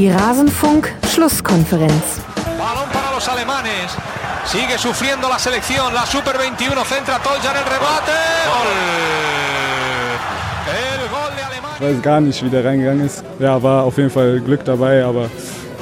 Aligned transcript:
Die 0.00 0.08
Rasenfunk-Schlusskonferenz. 0.08 1.92
Balón 2.58 2.88
para 2.90 3.12
los 3.14 3.28
alemanes. 3.28 3.92
Sigue 4.46 4.78
sufriendo 4.78 5.28
la 5.28 5.38
selección. 5.38 5.92
La 5.92 6.06
Super 6.06 6.40
21 6.40 6.82
centra 6.86 7.18
Toljan 7.18 7.54
el 7.54 7.64
rebate. 7.64 8.12
Gol. 8.48 8.68
El 10.72 11.06
gol 11.10 11.36
de 11.36 11.42
Alemania. 11.42 11.76
Ich 11.78 11.82
weiß 11.82 12.00
gar 12.02 12.22
nicht, 12.22 12.42
wie 12.42 12.48
der 12.48 12.64
reingegangen 12.64 13.04
ist. 13.04 13.22
Ja, 13.38 13.62
war 13.62 13.84
auf 13.84 13.98
jeden 13.98 14.08
Fall 14.08 14.40
Glück 14.40 14.64
dabei, 14.64 15.04
aber 15.04 15.28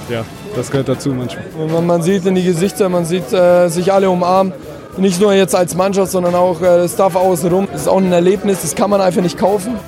ja, 0.09 0.25
das 0.57 0.69
gehört 0.69 0.89
dazu 0.89 1.11
manchmal. 1.11 1.45
Man, 1.69 1.87
man 1.87 2.03
sieht 2.03 2.27
in 2.27 2.35
die 2.35 2.43
Gesichter, 2.43 2.89
man 2.89 3.05
sieht 3.05 3.33
äh, 3.33 3.69
sich 3.69 3.93
alle 3.93 4.11
umarmen. 4.11 4.53
Nicht 4.97 5.21
nur 5.21 5.33
jetzt 5.33 5.55
als 5.55 5.77
Mannschaft, 5.77 6.11
sondern 6.11 6.35
auch 6.35 6.61
äh, 6.61 6.65
das 6.65 6.95
Staff 6.95 7.15
außenrum. 7.15 7.69
Das 7.71 7.83
ist 7.83 7.89
auch 7.89 7.99
ein 7.99 8.13
Erlebnis, 8.13 8.63
das 8.63 8.75
kann 8.75 8.91
man 8.91 9.01
einfach 9.01 9.23
nicht 9.23 9.39
kaufen. 9.39 9.79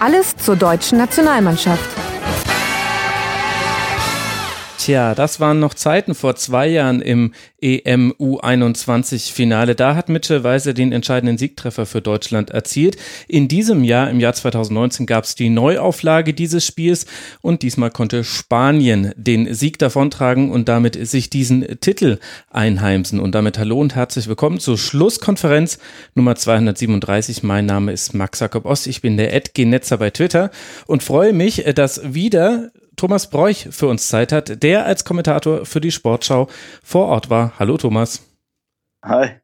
Alles 0.00 0.34
zur 0.36 0.56
deutschen 0.56 0.98
Nationalmannschaft. 0.98 1.88
Tja, 4.86 5.16
das 5.16 5.40
waren 5.40 5.58
noch 5.58 5.74
Zeiten 5.74 6.14
vor 6.14 6.36
zwei 6.36 6.68
Jahren 6.68 7.00
im 7.00 7.32
EM 7.60 8.12
U21-Finale. 8.20 9.74
Da 9.74 9.96
hat 9.96 10.08
Mitchell 10.08 10.44
Weiser 10.44 10.74
den 10.74 10.92
entscheidenden 10.92 11.38
Siegtreffer 11.38 11.86
für 11.86 12.00
Deutschland 12.00 12.50
erzielt. 12.50 12.96
In 13.26 13.48
diesem 13.48 13.82
Jahr, 13.82 14.08
im 14.08 14.20
Jahr 14.20 14.34
2019, 14.34 15.06
gab 15.06 15.24
es 15.24 15.34
die 15.34 15.48
Neuauflage 15.48 16.34
dieses 16.34 16.64
Spiels 16.64 17.06
und 17.40 17.62
diesmal 17.62 17.90
konnte 17.90 18.22
Spanien 18.22 19.12
den 19.16 19.52
Sieg 19.52 19.80
davontragen 19.80 20.52
und 20.52 20.68
damit 20.68 21.04
sich 21.08 21.30
diesen 21.30 21.80
Titel 21.80 22.20
einheimsen. 22.50 23.18
Und 23.18 23.34
damit 23.34 23.58
hallo 23.58 23.80
und 23.80 23.96
herzlich 23.96 24.28
willkommen 24.28 24.60
zur 24.60 24.78
Schlusskonferenz 24.78 25.80
Nummer 26.14 26.36
237. 26.36 27.42
Mein 27.42 27.66
Name 27.66 27.90
ist 27.90 28.14
Max 28.14 28.38
Jakob 28.38 28.64
Ost. 28.64 28.86
Ich 28.86 29.02
bin 29.02 29.16
der 29.16 29.34
Ed 29.34 29.50
Netzer 29.58 29.98
bei 29.98 30.10
Twitter 30.10 30.52
und 30.86 31.02
freue 31.02 31.32
mich, 31.32 31.64
dass 31.74 32.14
wieder 32.14 32.70
Thomas 32.96 33.30
Bräuch 33.30 33.68
für 33.70 33.88
uns 33.88 34.08
Zeit 34.08 34.32
hat, 34.32 34.62
der 34.62 34.86
als 34.86 35.04
Kommentator 35.04 35.66
für 35.66 35.80
die 35.80 35.92
Sportschau 35.92 36.48
vor 36.82 37.06
Ort 37.06 37.30
war. 37.30 37.52
Hallo 37.58 37.76
Thomas. 37.76 38.22
Hi. 39.04 39.40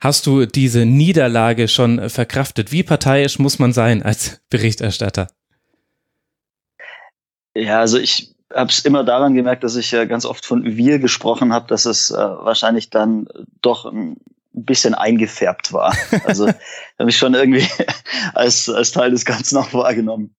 Hast 0.00 0.26
du 0.26 0.46
diese 0.46 0.86
Niederlage 0.86 1.68
schon 1.68 2.08
verkraftet? 2.08 2.72
Wie 2.72 2.82
parteiisch 2.82 3.38
muss 3.38 3.58
man 3.58 3.72
sein 3.72 4.02
als 4.02 4.40
Berichterstatter? 4.48 5.28
Ja, 7.54 7.80
also 7.80 7.98
ich 7.98 8.34
habe 8.52 8.70
es 8.70 8.80
immer 8.80 9.04
daran 9.04 9.34
gemerkt, 9.34 9.64
dass 9.64 9.76
ich 9.76 9.90
ja 9.90 10.04
ganz 10.04 10.24
oft 10.24 10.44
von 10.44 10.64
wir 10.64 10.98
gesprochen 10.98 11.52
habe, 11.52 11.66
dass 11.68 11.86
es 11.86 12.10
äh, 12.10 12.16
wahrscheinlich 12.16 12.90
dann 12.90 13.28
doch 13.62 13.84
ein 13.84 14.16
bisschen 14.52 14.94
eingefärbt 14.94 15.72
war. 15.72 15.94
Also 16.24 16.48
habe 16.98 17.10
ich 17.10 17.16
schon 17.16 17.34
irgendwie 17.34 17.66
als, 18.34 18.68
als 18.68 18.92
Teil 18.92 19.10
des 19.10 19.24
Ganzen 19.24 19.58
auch 19.58 19.72
wahrgenommen. 19.72 20.34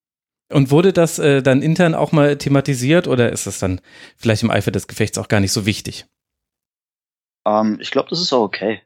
Und 0.51 0.69
wurde 0.69 0.93
das 0.93 1.17
äh, 1.17 1.41
dann 1.41 1.61
intern 1.61 1.95
auch 1.95 2.11
mal 2.11 2.37
thematisiert 2.37 3.07
oder 3.07 3.31
ist 3.31 3.47
das 3.47 3.59
dann 3.59 3.81
vielleicht 4.15 4.43
im 4.43 4.51
Eifer 4.51 4.71
des 4.71 4.87
Gefechts 4.87 5.17
auch 5.17 5.27
gar 5.27 5.39
nicht 5.39 5.51
so 5.51 5.65
wichtig? 5.65 6.05
Ähm, 7.45 7.79
ich 7.81 7.91
glaube, 7.91 8.09
das 8.09 8.21
ist 8.21 8.31
auch 8.31 8.43
okay. 8.43 8.81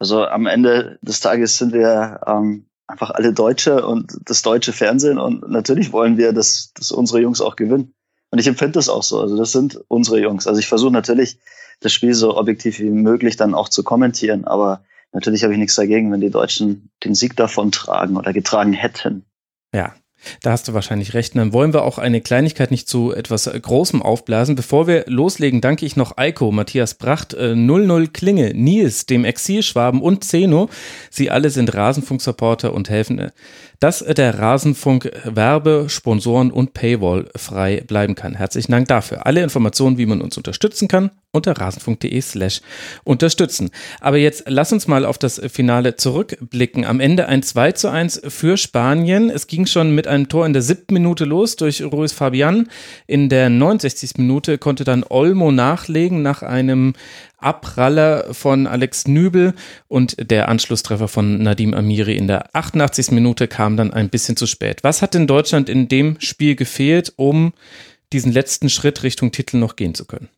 Also 0.00 0.24
am 0.24 0.46
Ende 0.46 0.98
des 1.02 1.20
Tages 1.20 1.58
sind 1.58 1.72
wir 1.72 2.20
ähm, 2.26 2.66
einfach 2.86 3.10
alle 3.10 3.32
Deutsche 3.32 3.86
und 3.86 4.18
das 4.24 4.42
deutsche 4.42 4.72
Fernsehen 4.72 5.18
und 5.18 5.48
natürlich 5.48 5.92
wollen 5.92 6.16
wir, 6.16 6.32
dass, 6.32 6.72
dass 6.74 6.90
unsere 6.90 7.20
Jungs 7.20 7.40
auch 7.40 7.56
gewinnen. 7.56 7.94
Und 8.30 8.38
ich 8.38 8.46
empfinde 8.46 8.72
das 8.72 8.88
auch 8.88 9.02
so. 9.02 9.20
Also 9.20 9.36
das 9.36 9.52
sind 9.52 9.80
unsere 9.88 10.20
Jungs. 10.20 10.46
Also 10.46 10.60
ich 10.60 10.68
versuche 10.68 10.92
natürlich, 10.92 11.38
das 11.80 11.92
Spiel 11.92 12.14
so 12.14 12.36
objektiv 12.36 12.80
wie 12.80 12.90
möglich 12.90 13.36
dann 13.36 13.54
auch 13.54 13.68
zu 13.68 13.84
kommentieren, 13.84 14.44
aber 14.44 14.84
natürlich 15.12 15.44
habe 15.44 15.52
ich 15.52 15.60
nichts 15.60 15.76
dagegen, 15.76 16.10
wenn 16.10 16.20
die 16.20 16.30
Deutschen 16.30 16.90
den 17.04 17.14
Sieg 17.14 17.36
davon 17.36 17.70
tragen 17.70 18.16
oder 18.16 18.32
getragen 18.32 18.72
hätten. 18.72 19.24
Ja, 19.72 19.94
da 20.42 20.52
hast 20.52 20.68
du 20.68 20.74
wahrscheinlich 20.74 21.14
recht. 21.14 21.36
dann 21.36 21.52
wollen 21.52 21.72
wir 21.72 21.82
auch 21.82 21.98
eine 21.98 22.20
Kleinigkeit 22.20 22.70
nicht 22.70 22.88
zu 22.88 23.12
etwas 23.12 23.44
Großem 23.44 24.02
aufblasen. 24.02 24.56
Bevor 24.56 24.86
wir 24.86 25.04
loslegen, 25.06 25.60
danke 25.60 25.86
ich 25.86 25.96
noch 25.96 26.16
Eiko, 26.16 26.50
Matthias 26.50 26.94
Bracht, 26.94 27.36
00 27.38 28.02
äh, 28.02 28.06
Klinge, 28.08 28.52
Nils, 28.54 29.06
dem 29.06 29.24
Exilschwaben 29.24 30.00
und 30.00 30.24
Zeno. 30.24 30.68
Sie 31.10 31.30
alle 31.30 31.50
sind 31.50 31.74
Rasenfunk-Supporter 31.74 32.72
und 32.72 32.90
helfen 32.90 33.18
äh, 33.18 33.30
dass 33.80 34.00
der 34.00 34.38
Rasenfunk 34.38 35.10
Werbe, 35.24 35.86
Sponsoren 35.88 36.50
und 36.50 36.74
Paywall 36.74 37.28
frei 37.36 37.82
bleiben 37.86 38.14
kann. 38.14 38.34
Herzlichen 38.34 38.72
Dank 38.72 38.88
dafür. 38.88 39.24
Alle 39.26 39.42
Informationen, 39.42 39.98
wie 39.98 40.06
man 40.06 40.20
uns 40.20 40.36
unterstützen 40.36 40.88
kann, 40.88 41.10
unter 41.30 41.52
rasenfunk.de 41.52 42.20
slash 42.20 42.60
unterstützen. 43.04 43.70
Aber 44.00 44.16
jetzt 44.16 44.44
lass 44.46 44.72
uns 44.72 44.88
mal 44.88 45.04
auf 45.04 45.18
das 45.18 45.40
Finale 45.48 45.94
zurückblicken. 45.94 46.84
Am 46.84 46.98
Ende 46.98 47.28
ein 47.28 47.42
2 47.42 47.72
zu 47.72 47.90
1 47.90 48.22
für 48.28 48.56
Spanien. 48.56 49.30
Es 49.30 49.46
ging 49.46 49.66
schon 49.66 49.94
mit 49.94 50.08
einem 50.08 50.28
Tor 50.28 50.46
in 50.46 50.54
der 50.54 50.62
siebten 50.62 50.94
Minute 50.94 51.24
los 51.24 51.56
durch 51.56 51.82
Ruiz 51.82 52.12
Fabian. 52.12 52.68
In 53.06 53.28
der 53.28 53.50
69. 53.50 54.12
Minute 54.16 54.58
konnte 54.58 54.84
dann 54.84 55.04
Olmo 55.08 55.52
nachlegen 55.52 56.22
nach 56.22 56.42
einem 56.42 56.94
Abpraller 57.38 58.34
von 58.34 58.66
Alex 58.66 59.06
Nübel 59.06 59.54
und 59.86 60.30
der 60.30 60.48
Anschlusstreffer 60.48 61.08
von 61.08 61.42
Nadim 61.42 61.72
Amiri 61.72 62.16
in 62.16 62.26
der 62.26 62.54
88. 62.54 63.12
Minute 63.12 63.48
kam 63.48 63.76
dann 63.76 63.92
ein 63.92 64.10
bisschen 64.10 64.36
zu 64.36 64.46
spät. 64.46 64.82
Was 64.82 65.02
hat 65.02 65.14
in 65.14 65.26
Deutschland 65.26 65.68
in 65.68 65.88
dem 65.88 66.20
Spiel 66.20 66.56
gefehlt, 66.56 67.12
um 67.16 67.52
diesen 68.12 68.32
letzten 68.32 68.68
Schritt 68.68 69.02
Richtung 69.02 69.32
Titel 69.32 69.58
noch 69.58 69.76
gehen 69.76 69.94
zu 69.94 70.04
können? 70.04 70.28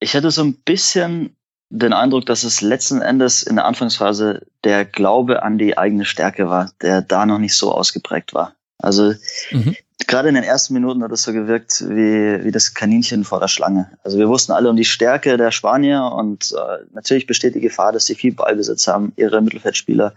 Ich 0.00 0.14
hatte 0.14 0.30
so 0.30 0.42
ein 0.42 0.54
bisschen 0.54 1.36
den 1.70 1.92
Eindruck, 1.92 2.26
dass 2.26 2.42
es 2.42 2.60
letzten 2.60 3.00
Endes 3.00 3.42
in 3.42 3.56
der 3.56 3.64
Anfangsphase 3.64 4.46
der 4.64 4.84
Glaube 4.84 5.42
an 5.42 5.56
die 5.56 5.78
eigene 5.78 6.04
Stärke 6.04 6.48
war, 6.48 6.72
der 6.82 7.00
da 7.00 7.26
noch 7.26 7.38
nicht 7.38 7.54
so 7.54 7.72
ausgeprägt 7.72 8.34
war. 8.34 8.54
Also 8.78 9.14
mhm 9.50 9.76
gerade 10.06 10.28
in 10.28 10.34
den 10.34 10.44
ersten 10.44 10.74
Minuten 10.74 11.02
hat 11.02 11.12
es 11.12 11.22
so 11.22 11.32
gewirkt 11.32 11.82
wie, 11.88 12.44
wie 12.44 12.50
das 12.50 12.74
Kaninchen 12.74 13.24
vor 13.24 13.40
der 13.40 13.48
Schlange. 13.48 13.90
Also 14.02 14.18
wir 14.18 14.28
wussten 14.28 14.52
alle 14.52 14.70
um 14.70 14.76
die 14.76 14.84
Stärke 14.84 15.36
der 15.36 15.50
Spanier 15.50 16.12
und 16.14 16.52
äh, 16.52 16.84
natürlich 16.92 17.26
besteht 17.26 17.54
die 17.54 17.60
Gefahr, 17.60 17.92
dass 17.92 18.06
sie 18.06 18.14
viel 18.14 18.32
Ballbesitz 18.32 18.86
haben, 18.88 19.12
ihre 19.16 19.40
Mittelfeldspieler 19.40 20.14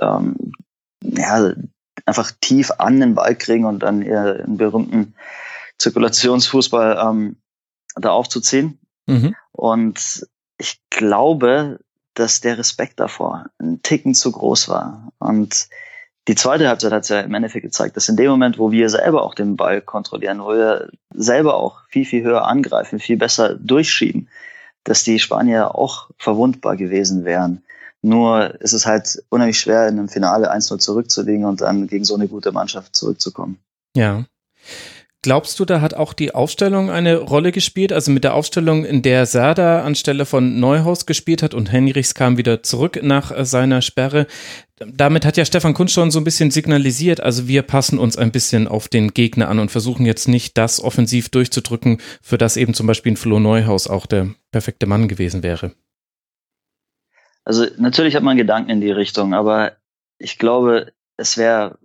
ähm, 0.00 0.52
ja, 1.02 1.52
einfach 2.06 2.32
tief 2.40 2.70
an 2.78 3.00
den 3.00 3.14
Ball 3.14 3.34
kriegen 3.36 3.64
und 3.64 3.80
dann 3.80 4.02
ihren 4.02 4.56
berühmten 4.56 5.14
Zirkulationsfußball 5.78 6.98
ähm, 7.08 7.36
da 7.96 8.10
aufzuziehen. 8.10 8.78
Mhm. 9.06 9.34
Und 9.52 10.26
ich 10.58 10.80
glaube, 10.90 11.80
dass 12.14 12.40
der 12.40 12.58
Respekt 12.58 13.00
davor 13.00 13.46
ein 13.58 13.82
Ticken 13.82 14.14
zu 14.14 14.32
groß 14.32 14.68
war. 14.68 15.12
Und 15.18 15.68
die 16.28 16.34
zweite 16.36 16.68
Halbzeit 16.68 16.92
hat 16.92 17.02
es 17.02 17.08
ja 17.08 17.20
im 17.20 17.34
Endeffekt 17.34 17.64
gezeigt, 17.64 17.96
dass 17.96 18.08
in 18.08 18.16
dem 18.16 18.30
Moment, 18.30 18.58
wo 18.58 18.70
wir 18.70 18.88
selber 18.88 19.22
auch 19.22 19.34
den 19.34 19.56
Ball 19.56 19.80
kontrollieren, 19.80 20.40
wo 20.40 20.50
wir 20.50 20.90
selber 21.12 21.54
auch 21.54 21.80
viel, 21.88 22.04
viel 22.04 22.22
höher 22.22 22.46
angreifen, 22.46 23.00
viel 23.00 23.16
besser 23.16 23.56
durchschieben, 23.56 24.28
dass 24.84 25.02
die 25.02 25.18
Spanier 25.18 25.74
auch 25.74 26.10
verwundbar 26.18 26.76
gewesen 26.76 27.24
wären. 27.24 27.62
Nur 28.02 28.60
ist 28.60 28.72
es 28.72 28.86
halt 28.86 29.22
unheimlich 29.30 29.58
schwer, 29.58 29.88
in 29.88 29.98
einem 29.98 30.08
Finale 30.08 30.52
1-0 30.52 30.78
zurückzulegen 30.78 31.44
und 31.44 31.60
dann 31.60 31.86
gegen 31.86 32.04
so 32.04 32.14
eine 32.14 32.28
gute 32.28 32.52
Mannschaft 32.52 32.94
zurückzukommen. 32.94 33.58
Ja. 33.96 34.24
Glaubst 35.24 35.60
du, 35.60 35.64
da 35.64 35.80
hat 35.80 35.94
auch 35.94 36.14
die 36.14 36.34
Aufstellung 36.34 36.90
eine 36.90 37.16
Rolle 37.18 37.52
gespielt? 37.52 37.92
Also 37.92 38.10
mit 38.10 38.24
der 38.24 38.34
Aufstellung, 38.34 38.84
in 38.84 39.02
der 39.02 39.24
Serda 39.24 39.82
anstelle 39.82 40.26
von 40.26 40.58
Neuhaus 40.58 41.06
gespielt 41.06 41.44
hat 41.44 41.54
und 41.54 41.70
Henrichs 41.70 42.14
kam 42.14 42.38
wieder 42.38 42.64
zurück 42.64 42.98
nach 43.04 43.30
äh, 43.30 43.44
seiner 43.44 43.82
Sperre. 43.82 44.26
Damit 44.84 45.24
hat 45.24 45.36
ja 45.36 45.44
Stefan 45.44 45.74
Kunz 45.74 45.92
schon 45.92 46.10
so 46.10 46.18
ein 46.18 46.24
bisschen 46.24 46.50
signalisiert, 46.50 47.20
also 47.20 47.46
wir 47.46 47.62
passen 47.62 48.00
uns 48.00 48.16
ein 48.18 48.32
bisschen 48.32 48.66
auf 48.66 48.88
den 48.88 49.14
Gegner 49.14 49.48
an 49.48 49.60
und 49.60 49.70
versuchen 49.70 50.06
jetzt 50.06 50.26
nicht 50.26 50.58
das 50.58 50.82
offensiv 50.82 51.28
durchzudrücken, 51.28 52.00
für 52.20 52.36
das 52.36 52.56
eben 52.56 52.74
zum 52.74 52.88
Beispiel 52.88 53.12
ein 53.12 53.16
Flo 53.16 53.38
Neuhaus 53.38 53.86
auch 53.86 54.06
der 54.06 54.30
perfekte 54.50 54.86
Mann 54.86 55.06
gewesen 55.06 55.44
wäre. 55.44 55.72
Also 57.44 57.66
natürlich 57.78 58.16
hat 58.16 58.24
man 58.24 58.36
Gedanken 58.36 58.70
in 58.70 58.80
die 58.80 58.90
Richtung, 58.90 59.34
aber 59.34 59.76
ich 60.18 60.38
glaube, 60.38 60.92
es 61.16 61.36
wäre 61.36 61.78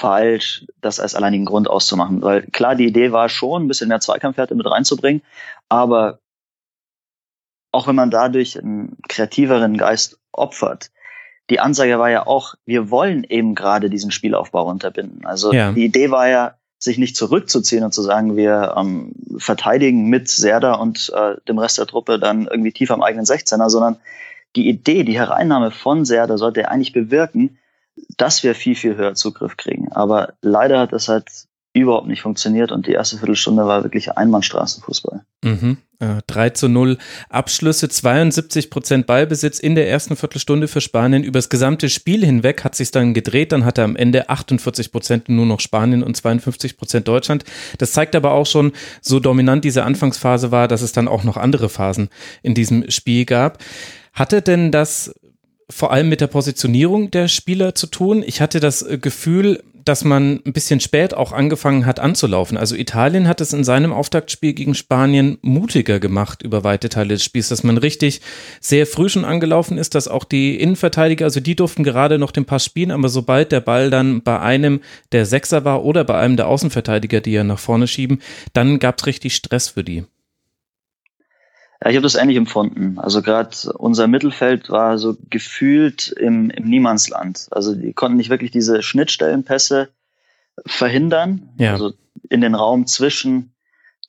falsch, 0.00 0.64
das 0.80 0.98
als 0.98 1.14
alleinigen 1.14 1.44
Grund 1.44 1.68
auszumachen. 1.68 2.22
Weil 2.22 2.42
klar, 2.42 2.74
die 2.74 2.86
Idee 2.86 3.12
war 3.12 3.28
schon, 3.28 3.64
ein 3.64 3.68
bisschen 3.68 3.88
mehr 3.88 4.00
Zweikampfwerte 4.00 4.54
mit 4.54 4.66
reinzubringen, 4.66 5.22
aber 5.68 6.18
auch 7.72 7.86
wenn 7.86 7.94
man 7.94 8.10
dadurch 8.10 8.58
einen 8.58 8.96
kreativeren 9.08 9.76
Geist 9.76 10.18
opfert, 10.32 10.90
die 11.50 11.60
Ansage 11.60 11.98
war 11.98 12.10
ja 12.10 12.26
auch, 12.26 12.54
wir 12.64 12.90
wollen 12.90 13.24
eben 13.24 13.54
gerade 13.54 13.90
diesen 13.90 14.10
Spielaufbau 14.10 14.66
unterbinden. 14.66 15.26
Also 15.26 15.52
ja. 15.52 15.72
die 15.72 15.84
Idee 15.84 16.10
war 16.10 16.28
ja, 16.28 16.54
sich 16.82 16.96
nicht 16.96 17.14
zurückzuziehen 17.14 17.84
und 17.84 17.92
zu 17.92 18.00
sagen, 18.00 18.38
wir 18.38 18.74
ähm, 18.74 19.12
verteidigen 19.36 20.08
mit 20.08 20.28
Serda 20.30 20.74
und 20.74 21.12
äh, 21.14 21.34
dem 21.46 21.58
Rest 21.58 21.76
der 21.76 21.86
Truppe 21.86 22.18
dann 22.18 22.46
irgendwie 22.46 22.72
tief 22.72 22.90
am 22.90 23.02
eigenen 23.02 23.26
16er, 23.26 23.68
sondern 23.68 23.98
die 24.56 24.66
Idee, 24.66 25.04
die 25.04 25.18
Hereinnahme 25.18 25.72
von 25.72 26.06
Serda 26.06 26.38
sollte 26.38 26.70
eigentlich 26.70 26.94
bewirken, 26.94 27.58
dass 28.16 28.42
wir 28.42 28.54
viel, 28.54 28.74
viel 28.74 28.96
höher 28.96 29.14
Zugriff 29.14 29.56
kriegen. 29.56 29.90
Aber 29.92 30.34
leider 30.42 30.80
hat 30.80 30.92
das 30.92 31.08
halt 31.08 31.26
überhaupt 31.72 32.08
nicht 32.08 32.22
funktioniert 32.22 32.72
und 32.72 32.86
die 32.86 32.92
erste 32.92 33.18
Viertelstunde 33.18 33.64
war 33.64 33.84
wirklich 33.84 34.10
Einbahnstraßenfußball. 34.16 35.22
Mhm. 35.44 35.78
Äh, 36.00 36.22
3 36.26 36.50
zu 36.50 36.68
0 36.68 36.98
Abschlüsse, 37.28 37.88
72 37.88 38.70
Prozent 38.70 39.06
Ballbesitz 39.06 39.60
in 39.60 39.76
der 39.76 39.88
ersten 39.88 40.16
Viertelstunde 40.16 40.66
für 40.66 40.80
Spanien. 40.80 41.22
Über 41.22 41.38
das 41.38 41.48
gesamte 41.48 41.88
Spiel 41.88 42.24
hinweg 42.24 42.64
hat 42.64 42.74
sich 42.74 42.90
dann 42.90 43.14
gedreht. 43.14 43.52
Dann 43.52 43.64
hatte 43.64 43.84
am 43.84 43.94
Ende 43.94 44.28
48 44.28 44.90
Prozent 44.90 45.28
nur 45.28 45.46
noch 45.46 45.60
Spanien 45.60 46.02
und 46.02 46.16
52 46.16 46.76
Prozent 46.76 47.06
Deutschland. 47.06 47.44
Das 47.78 47.92
zeigt 47.92 48.16
aber 48.16 48.32
auch 48.32 48.46
schon, 48.46 48.72
so 49.00 49.20
dominant 49.20 49.64
diese 49.64 49.84
Anfangsphase 49.84 50.50
war, 50.50 50.66
dass 50.66 50.82
es 50.82 50.92
dann 50.92 51.06
auch 51.06 51.22
noch 51.22 51.36
andere 51.36 51.68
Phasen 51.68 52.08
in 52.42 52.54
diesem 52.54 52.90
Spiel 52.90 53.26
gab. 53.26 53.58
Hatte 54.12 54.42
denn 54.42 54.72
das 54.72 55.14
vor 55.70 55.92
allem 55.92 56.08
mit 56.08 56.20
der 56.20 56.26
Positionierung 56.26 57.10
der 57.10 57.28
Spieler 57.28 57.74
zu 57.74 57.86
tun? 57.86 58.22
Ich 58.26 58.40
hatte 58.40 58.60
das 58.60 58.84
Gefühl, 59.00 59.62
dass 59.84 60.04
man 60.04 60.40
ein 60.44 60.52
bisschen 60.52 60.80
spät 60.80 61.14
auch 61.14 61.32
angefangen 61.32 61.86
hat 61.86 62.00
anzulaufen. 62.00 62.56
Also 62.56 62.76
Italien 62.76 63.28
hat 63.28 63.40
es 63.40 63.52
in 63.52 63.64
seinem 63.64 63.92
Auftaktspiel 63.92 64.52
gegen 64.52 64.74
Spanien 64.74 65.38
mutiger 65.42 66.00
gemacht 66.00 66.42
über 66.42 66.64
weite 66.64 66.88
Teile 66.88 67.14
des 67.14 67.24
Spiels, 67.24 67.48
dass 67.48 67.62
man 67.62 67.78
richtig 67.78 68.20
sehr 68.60 68.86
früh 68.86 69.08
schon 69.08 69.24
angelaufen 69.24 69.78
ist, 69.78 69.94
dass 69.94 70.08
auch 70.08 70.24
die 70.24 70.60
Innenverteidiger, 70.60 71.24
also 71.24 71.40
die 71.40 71.56
durften 71.56 71.84
gerade 71.84 72.18
noch 72.18 72.30
den 72.30 72.44
Pass 72.44 72.64
spielen, 72.64 72.90
aber 72.90 73.08
sobald 73.08 73.52
der 73.52 73.60
Ball 73.60 73.90
dann 73.90 74.22
bei 74.22 74.38
einem 74.38 74.80
der 75.12 75.26
Sechser 75.26 75.64
war 75.64 75.84
oder 75.84 76.04
bei 76.04 76.18
einem 76.18 76.36
der 76.36 76.48
Außenverteidiger, 76.48 77.20
die 77.20 77.32
ja 77.32 77.44
nach 77.44 77.58
vorne 77.58 77.86
schieben, 77.86 78.20
dann 78.52 78.78
gab 78.78 78.98
es 78.98 79.06
richtig 79.06 79.34
Stress 79.34 79.68
für 79.68 79.84
die. 79.84 80.04
Ja, 81.82 81.90
ich 81.90 81.96
habe 81.96 82.02
das 82.02 82.14
ähnlich 82.14 82.36
empfunden. 82.36 82.98
Also 82.98 83.22
gerade 83.22 83.72
unser 83.78 84.06
Mittelfeld 84.06 84.68
war 84.70 84.98
so 84.98 85.16
gefühlt 85.30 86.08
im, 86.08 86.50
im 86.50 86.68
Niemandsland. 86.68 87.46
Also 87.50 87.74
die 87.74 87.94
konnten 87.94 88.18
nicht 88.18 88.30
wirklich 88.30 88.50
diese 88.50 88.82
Schnittstellenpässe 88.82 89.88
verhindern. 90.66 91.48
Ja. 91.56 91.72
Also 91.72 91.92
in 92.28 92.42
den 92.42 92.54
Raum 92.54 92.86
zwischen 92.86 93.54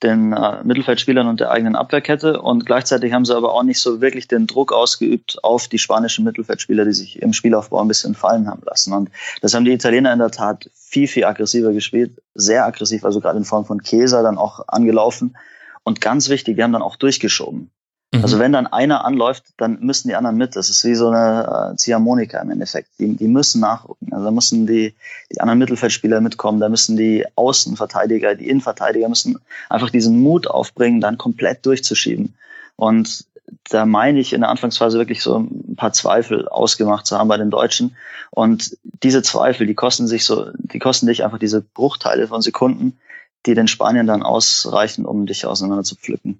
den 0.03 0.33
äh, 0.33 0.63
Mittelfeldspielern 0.63 1.27
und 1.27 1.39
der 1.39 1.51
eigenen 1.51 1.75
Abwehrkette. 1.75 2.41
Und 2.41 2.65
gleichzeitig 2.65 3.13
haben 3.13 3.25
sie 3.25 3.35
aber 3.35 3.53
auch 3.53 3.63
nicht 3.63 3.79
so 3.79 4.01
wirklich 4.01 4.27
den 4.27 4.47
Druck 4.47 4.73
ausgeübt 4.73 5.43
auf 5.43 5.67
die 5.67 5.77
spanischen 5.77 6.25
Mittelfeldspieler, 6.25 6.85
die 6.85 6.93
sich 6.93 7.21
im 7.21 7.33
Spielaufbau 7.33 7.79
ein 7.81 7.87
bisschen 7.87 8.15
fallen 8.15 8.47
haben 8.47 8.63
lassen. 8.65 8.93
Und 8.93 9.11
das 9.41 9.53
haben 9.53 9.65
die 9.65 9.71
Italiener 9.71 10.11
in 10.11 10.19
der 10.19 10.31
Tat 10.31 10.69
viel, 10.73 11.07
viel 11.07 11.25
aggressiver 11.25 11.71
gespielt. 11.71 12.19
Sehr 12.33 12.65
aggressiv, 12.65 13.05
also 13.05 13.21
gerade 13.21 13.37
in 13.37 13.45
Form 13.45 13.65
von 13.65 13.81
Käser 13.81 14.23
dann 14.23 14.37
auch 14.37 14.67
angelaufen. 14.67 15.35
Und 15.83 16.01
ganz 16.01 16.29
wichtig, 16.29 16.57
wir 16.57 16.63
haben 16.63 16.73
dann 16.73 16.81
auch 16.81 16.95
durchgeschoben. 16.95 17.71
Mhm. 18.13 18.23
Also 18.23 18.39
wenn 18.39 18.51
dann 18.51 18.67
einer 18.67 19.05
anläuft, 19.05 19.45
dann 19.57 19.79
müssen 19.79 20.09
die 20.09 20.15
anderen 20.15 20.37
mit. 20.37 20.55
Das 20.55 20.69
ist 20.69 20.83
wie 20.83 20.95
so 20.95 21.09
eine 21.09 21.71
äh, 21.73 21.75
Ziehharmonika 21.77 22.41
im 22.41 22.51
Endeffekt. 22.51 22.89
Die, 22.99 23.15
die 23.15 23.27
müssen 23.27 23.61
nachrücken. 23.61 24.11
Also 24.11 24.25
da 24.25 24.31
müssen 24.31 24.67
die, 24.67 24.93
die 25.31 25.39
anderen 25.39 25.59
Mittelfeldspieler 25.59 26.21
mitkommen, 26.21 26.59
da 26.59 26.69
müssen 26.69 26.97
die 26.97 27.25
Außenverteidiger, 27.35 28.35
die 28.35 28.49
Innenverteidiger 28.49 29.07
müssen 29.07 29.39
einfach 29.69 29.89
diesen 29.89 30.19
Mut 30.19 30.47
aufbringen, 30.47 31.01
dann 31.01 31.17
komplett 31.17 31.65
durchzuschieben. 31.65 32.35
Und 32.75 33.25
da 33.69 33.85
meine 33.85 34.19
ich 34.19 34.33
in 34.33 34.41
der 34.41 34.49
Anfangsphase 34.49 34.97
wirklich 34.97 35.21
so 35.21 35.39
ein 35.39 35.75
paar 35.75 35.93
Zweifel 35.93 36.47
ausgemacht 36.47 37.05
zu 37.05 37.17
haben 37.17 37.27
bei 37.27 37.37
den 37.37 37.49
Deutschen. 37.49 37.95
Und 38.29 38.77
diese 39.03 39.21
Zweifel, 39.21 39.67
die 39.67 39.75
kosten 39.75 40.07
sich 40.07 40.25
so, 40.25 40.49
die 40.53 40.79
kosten 40.79 41.07
dich 41.07 41.23
einfach 41.23 41.39
diese 41.39 41.61
Bruchteile 41.61 42.27
von 42.27 42.41
Sekunden, 42.41 42.97
die 43.45 43.55
den 43.55 43.67
Spaniern 43.67 44.07
dann 44.07 44.23
ausreichen, 44.23 45.05
um 45.05 45.25
dich 45.25 45.45
auseinander 45.45 45.83
zu 45.83 45.95
pflücken. 45.95 46.39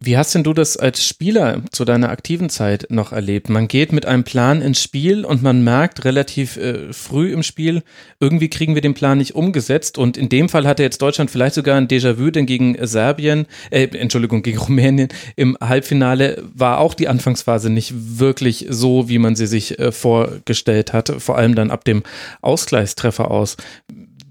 Wie 0.00 0.16
hast 0.16 0.32
denn 0.32 0.44
du 0.44 0.52
das 0.52 0.76
als 0.76 1.04
Spieler 1.04 1.62
zu 1.72 1.84
deiner 1.84 2.10
aktiven 2.10 2.50
Zeit 2.50 2.86
noch 2.88 3.10
erlebt? 3.10 3.48
Man 3.48 3.66
geht 3.66 3.92
mit 3.92 4.06
einem 4.06 4.22
Plan 4.22 4.62
ins 4.62 4.80
Spiel 4.80 5.24
und 5.24 5.42
man 5.42 5.64
merkt 5.64 6.04
relativ 6.04 6.56
äh, 6.56 6.92
früh 6.92 7.32
im 7.32 7.42
Spiel, 7.42 7.82
irgendwie 8.20 8.48
kriegen 8.48 8.76
wir 8.76 8.80
den 8.80 8.94
Plan 8.94 9.18
nicht 9.18 9.34
umgesetzt. 9.34 9.98
Und 9.98 10.16
in 10.16 10.28
dem 10.28 10.48
Fall 10.48 10.68
hatte 10.68 10.84
jetzt 10.84 11.02
Deutschland 11.02 11.32
vielleicht 11.32 11.56
sogar 11.56 11.76
ein 11.76 11.88
Déjà-vu, 11.88 12.30
denn 12.30 12.46
gegen 12.46 12.76
Serbien, 12.86 13.46
äh, 13.70 13.88
Entschuldigung, 13.88 14.44
gegen 14.44 14.58
Rumänien 14.68 15.08
im 15.34 15.58
Halbfinale 15.60 16.44
war 16.54 16.78
auch 16.78 16.94
die 16.94 17.08
Anfangsphase 17.08 17.68
nicht 17.68 17.92
wirklich 17.96 18.66
so, 18.68 19.08
wie 19.08 19.18
man 19.18 19.34
sie 19.34 19.48
sich 19.48 19.80
äh, 19.80 19.90
vorgestellt 19.90 20.92
hatte, 20.92 21.18
vor 21.18 21.36
allem 21.36 21.56
dann 21.56 21.72
ab 21.72 21.84
dem 21.84 22.04
Ausgleichstreffer 22.40 23.32
aus. 23.32 23.56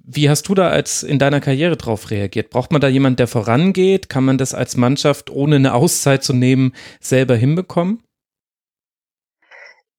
Wie 0.10 0.30
hast 0.30 0.48
du 0.48 0.56
da 0.56 0.70
als 0.70 1.04
in 1.04 1.20
deiner 1.20 1.42
Karriere 1.42 1.76
drauf 1.76 2.12
reagiert? 2.12 2.50
Braucht 2.50 2.72
man 2.72 2.80
da 2.80 2.88
jemand, 2.88 3.20
der 3.20 3.28
vorangeht? 3.28 4.08
Kann 4.08 4.24
man 4.24 4.38
das 4.38 4.54
als 4.54 4.78
Mannschaft, 4.78 5.30
ohne 5.30 5.58
eine 5.58 5.74
Auszeit 5.74 6.24
zu 6.24 6.32
nehmen, 6.32 6.72
selber 7.02 7.36
hinbekommen? 7.36 8.02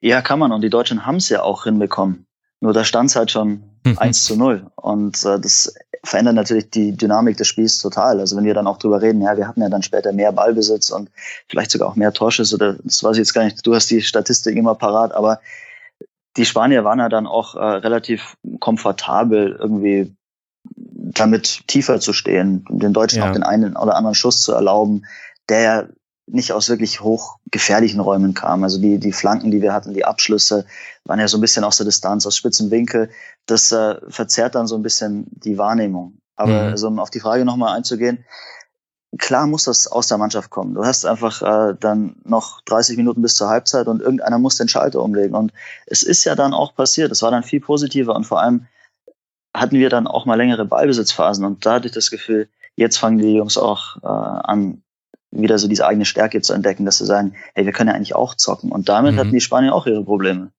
Ja, 0.01 0.23
kann 0.23 0.39
man. 0.39 0.51
Und 0.51 0.63
die 0.63 0.71
Deutschen 0.71 1.05
haben 1.05 1.17
es 1.17 1.29
ja 1.29 1.43
auch 1.43 1.65
hinbekommen. 1.65 2.25
Nur 2.61 2.73
da 2.73 2.85
stand 2.85 3.11
es 3.11 3.17
halt 3.17 3.31
schon 3.31 3.63
mhm. 3.85 3.99
1 3.99 4.25
zu 4.25 4.37
0. 4.37 4.71
Und 4.77 5.23
äh, 5.27 5.39
das 5.39 5.75
verändert 6.03 6.37
natürlich 6.37 6.71
die 6.71 6.97
Dynamik 6.97 7.37
des 7.37 7.49
Spiels 7.49 7.77
total. 7.77 8.19
Also 8.19 8.35
wenn 8.35 8.45
wir 8.45 8.55
dann 8.55 8.67
auch 8.67 8.79
drüber 8.79 9.03
reden, 9.03 9.21
ja, 9.21 9.37
wir 9.37 9.47
hatten 9.47 9.61
ja 9.61 9.69
dann 9.69 9.83
später 9.83 10.13
mehr 10.13 10.33
Ballbesitz 10.33 10.89
und 10.89 11.11
vielleicht 11.49 11.71
sogar 11.71 11.87
auch 11.87 11.97
mehr 11.97 12.15
Torschüsse, 12.15 12.55
oder 12.55 12.77
das 12.83 13.05
weiß 13.05 13.17
ich 13.17 13.19
jetzt 13.19 13.35
gar 13.35 13.45
nicht, 13.45 13.67
du 13.67 13.75
hast 13.75 13.91
die 13.91 14.01
Statistik 14.01 14.57
immer 14.57 14.75
parat, 14.75 15.13
aber 15.13 15.41
die 16.39 16.47
Spanier 16.47 16.85
waren 16.85 17.01
ja 17.01 17.09
dann 17.09 17.27
auch 17.27 17.55
äh, 17.55 17.59
relativ 17.59 18.37
komfortabel 18.61 19.57
irgendwie 19.59 20.17
damit 20.65 21.67
tiefer 21.67 22.01
zu 22.01 22.13
stehen, 22.13 22.65
den 22.71 22.93
Deutschen 22.93 23.19
ja. 23.19 23.29
auch 23.29 23.33
den 23.33 23.43
einen 23.43 23.77
oder 23.77 23.97
anderen 23.97 24.15
Schuss 24.15 24.43
zu 24.43 24.53
erlauben, 24.53 25.05
der 25.49 25.89
nicht 26.27 26.53
aus 26.53 26.69
wirklich 26.69 27.01
hochgefährlichen 27.01 28.01
Räumen 28.01 28.35
kam. 28.35 28.63
Also 28.63 28.81
die, 28.81 28.99
die 28.99 29.13
Flanken, 29.13 29.51
die 29.51 29.63
wir 29.63 29.73
hatten, 29.73 29.95
die 29.95 30.05
Abschlüsse 30.05 30.67
waren 31.05 31.19
ja 31.19 31.27
so 31.27 31.39
ein 31.39 31.41
bisschen 31.41 31.65
aus 31.65 31.79
der 31.79 31.87
Distanz, 31.87 32.27
aus 32.27 32.37
spitzen 32.37 32.71
Winkel. 32.71 33.11
Das 33.47 33.73
äh, 33.73 33.97
verzerrt 34.09 34.55
dann 34.55 34.67
so 34.67 34.77
ein 34.77 34.83
bisschen 34.83 35.27
die 35.31 35.59
Wahrnehmung. 35.59 36.19
Aber 36.37 36.65
mhm. 36.65 36.73
also, 36.73 36.89
um 36.89 36.99
auf 36.99 37.11
die 37.11 37.21
Frage 37.21 37.45
nochmal 37.45 37.77
einzugehen, 37.77 38.25
klar 39.19 39.47
muss 39.47 39.65
das 39.65 39.87
aus 39.87 40.09
der 40.09 40.19
Mannschaft 40.19 40.51
kommen. 40.51 40.75
Du 40.75 40.85
hast 40.85 41.05
einfach 41.05 41.43
äh, 41.43 41.75
dann 41.79 42.17
noch 42.25 42.61
30 42.63 42.97
Minuten 42.97 43.23
bis 43.23 43.35
zur 43.35 43.49
Halbzeit 43.49 43.87
und 43.87 44.01
irgendeiner 44.01 44.39
muss 44.39 44.57
den 44.57 44.69
Schalter 44.69 45.03
umlegen. 45.03 45.35
Und 45.35 45.53
es 45.87 46.03
ist 46.03 46.25
ja 46.25 46.35
dann 46.35 46.55
auch 46.55 46.75
passiert. 46.75 47.13
Es 47.13 47.23
war 47.23 47.31
dann 47.31 47.43
viel 47.43 47.61
positiver 47.61 48.15
und 48.15 48.25
vor 48.25 48.41
allem 48.41 48.67
hatten 49.55 49.77
wir 49.77 49.91
dann 49.91 50.07
auch 50.07 50.27
mal 50.27 50.37
längere 50.37 50.65
Ballbesitzphasen 50.65 51.45
und 51.45 51.67
da 51.67 51.75
hatte 51.75 51.89
ich 51.89 51.95
das 51.95 52.11
Gefühl, 52.11 52.49
jetzt 52.77 52.97
fangen 52.97 53.19
die 53.19 53.35
Jungs 53.35 53.59
auch 53.59 53.97
äh, 54.03 54.07
an, 54.07 54.83
wieder 55.31 55.59
so 55.59 55.69
diese 55.69 55.87
eigene 55.87 56.05
Stärke 56.05 56.41
zu 56.41 56.53
entdecken, 56.53 56.85
dass 56.85 56.99
sie 56.99 57.07
sagen, 57.07 57.35
hey, 57.55 57.67
wir 57.67 57.73
können 57.73 57.89
ja 57.89 57.95
eigentlich 57.95 58.15
auch 58.15 58.35
zocken. 58.35 58.73
Und 58.73 58.89
damit 58.89 59.15
mhm. 59.15 59.19
hatten 59.19 59.33
die 59.33 59.41
Spanier 59.41 59.75
auch 59.75 59.87
ihre 59.87 60.05
Probleme. 60.05 60.53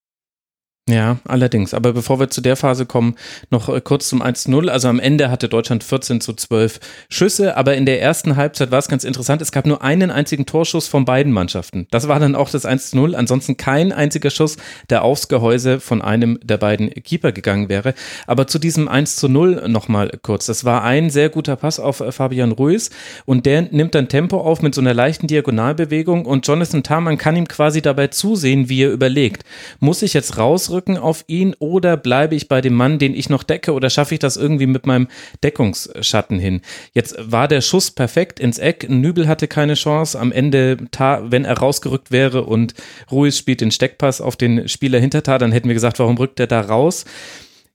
Ja, 0.89 1.17
allerdings. 1.25 1.75
Aber 1.75 1.93
bevor 1.93 2.19
wir 2.19 2.29
zu 2.31 2.41
der 2.41 2.55
Phase 2.55 2.87
kommen, 2.87 3.15
noch 3.51 3.69
äh, 3.69 3.79
kurz 3.79 4.09
zum 4.09 4.23
1-0. 4.23 4.69
Also 4.69 4.87
am 4.87 4.99
Ende 4.99 5.29
hatte 5.29 5.47
Deutschland 5.47 5.83
14 5.83 6.19
zu 6.19 6.33
12 6.33 6.79
Schüsse, 7.09 7.57
aber 7.57 7.75
in 7.75 7.85
der 7.85 8.01
ersten 8.01 8.35
Halbzeit 8.35 8.71
war 8.71 8.79
es 8.79 8.87
ganz 8.87 9.03
interessant. 9.03 9.41
Es 9.43 9.51
gab 9.51 9.67
nur 9.67 9.83
einen 9.83 10.09
einzigen 10.09 10.47
Torschuss 10.47 10.87
von 10.87 11.05
beiden 11.05 11.31
Mannschaften. 11.31 11.87
Das 11.91 12.07
war 12.07 12.19
dann 12.19 12.33
auch 12.33 12.49
das 12.49 12.65
1-0. 12.65 13.13
Ansonsten 13.13 13.55
kein 13.55 13.91
einziger 13.91 14.31
Schuss, 14.31 14.57
der 14.89 15.03
aufs 15.03 15.27
Gehäuse 15.27 15.79
von 15.79 16.01
einem 16.01 16.39
der 16.41 16.57
beiden 16.57 16.89
Keeper 16.89 17.33
gegangen 17.33 17.69
wäre. 17.69 17.93
Aber 18.25 18.47
zu 18.47 18.57
diesem 18.57 18.89
1-0 18.89 19.67
nochmal 19.67 20.09
kurz. 20.23 20.47
Das 20.47 20.65
war 20.65 20.83
ein 20.83 21.11
sehr 21.11 21.29
guter 21.29 21.55
Pass 21.55 21.79
auf 21.79 21.99
äh, 21.99 22.11
Fabian 22.11 22.51
Ruiz 22.51 22.89
und 23.25 23.45
der 23.45 23.61
nimmt 23.61 23.93
dann 23.93 24.07
Tempo 24.07 24.41
auf 24.41 24.63
mit 24.63 24.73
so 24.73 24.81
einer 24.81 24.95
leichten 24.95 25.27
Diagonalbewegung 25.27 26.25
und 26.25 26.47
Jonathan 26.47 26.81
Tarman 26.81 27.19
kann 27.19 27.35
ihm 27.35 27.47
quasi 27.47 27.83
dabei 27.83 28.07
zusehen, 28.07 28.69
wie 28.69 28.81
er 28.81 28.91
überlegt. 28.91 29.43
Muss 29.79 30.01
ich 30.01 30.15
jetzt 30.15 30.37
rausrücken? 30.37 30.78
Rücken 30.79 30.97
auf 30.97 31.25
ihn 31.27 31.55
oder 31.59 31.97
bleibe 31.97 32.35
ich 32.35 32.47
bei 32.47 32.61
dem 32.61 32.73
Mann, 32.73 32.99
den 32.99 33.13
ich 33.13 33.29
noch 33.29 33.43
decke 33.43 33.73
oder 33.73 33.89
schaffe 33.89 34.13
ich 34.13 34.19
das 34.19 34.37
irgendwie 34.37 34.65
mit 34.65 34.85
meinem 34.85 35.09
Deckungsschatten 35.43 36.39
hin? 36.39 36.61
Jetzt 36.93 37.17
war 37.19 37.49
der 37.49 37.59
Schuss 37.59 37.91
perfekt 37.91 38.39
ins 38.39 38.59
Eck. 38.59 38.89
Nübel 38.89 39.27
hatte 39.27 39.49
keine 39.49 39.73
Chance. 39.73 40.17
Am 40.17 40.31
Ende, 40.31 40.77
wenn 40.97 41.43
er 41.43 41.57
rausgerückt 41.57 42.11
wäre 42.11 42.45
und 42.45 42.75
Ruiz 43.11 43.37
spielt 43.37 43.59
den 43.59 43.71
Steckpass 43.71 44.21
auf 44.21 44.37
den 44.37 44.69
Spieler 44.69 44.99
hinter 44.99 45.21
Tar, 45.21 45.37
dann 45.37 45.51
hätten 45.51 45.67
wir 45.67 45.73
gesagt, 45.73 45.99
warum 45.99 46.17
rückt 46.17 46.39
er 46.39 46.47
da 46.47 46.61
raus? 46.61 47.03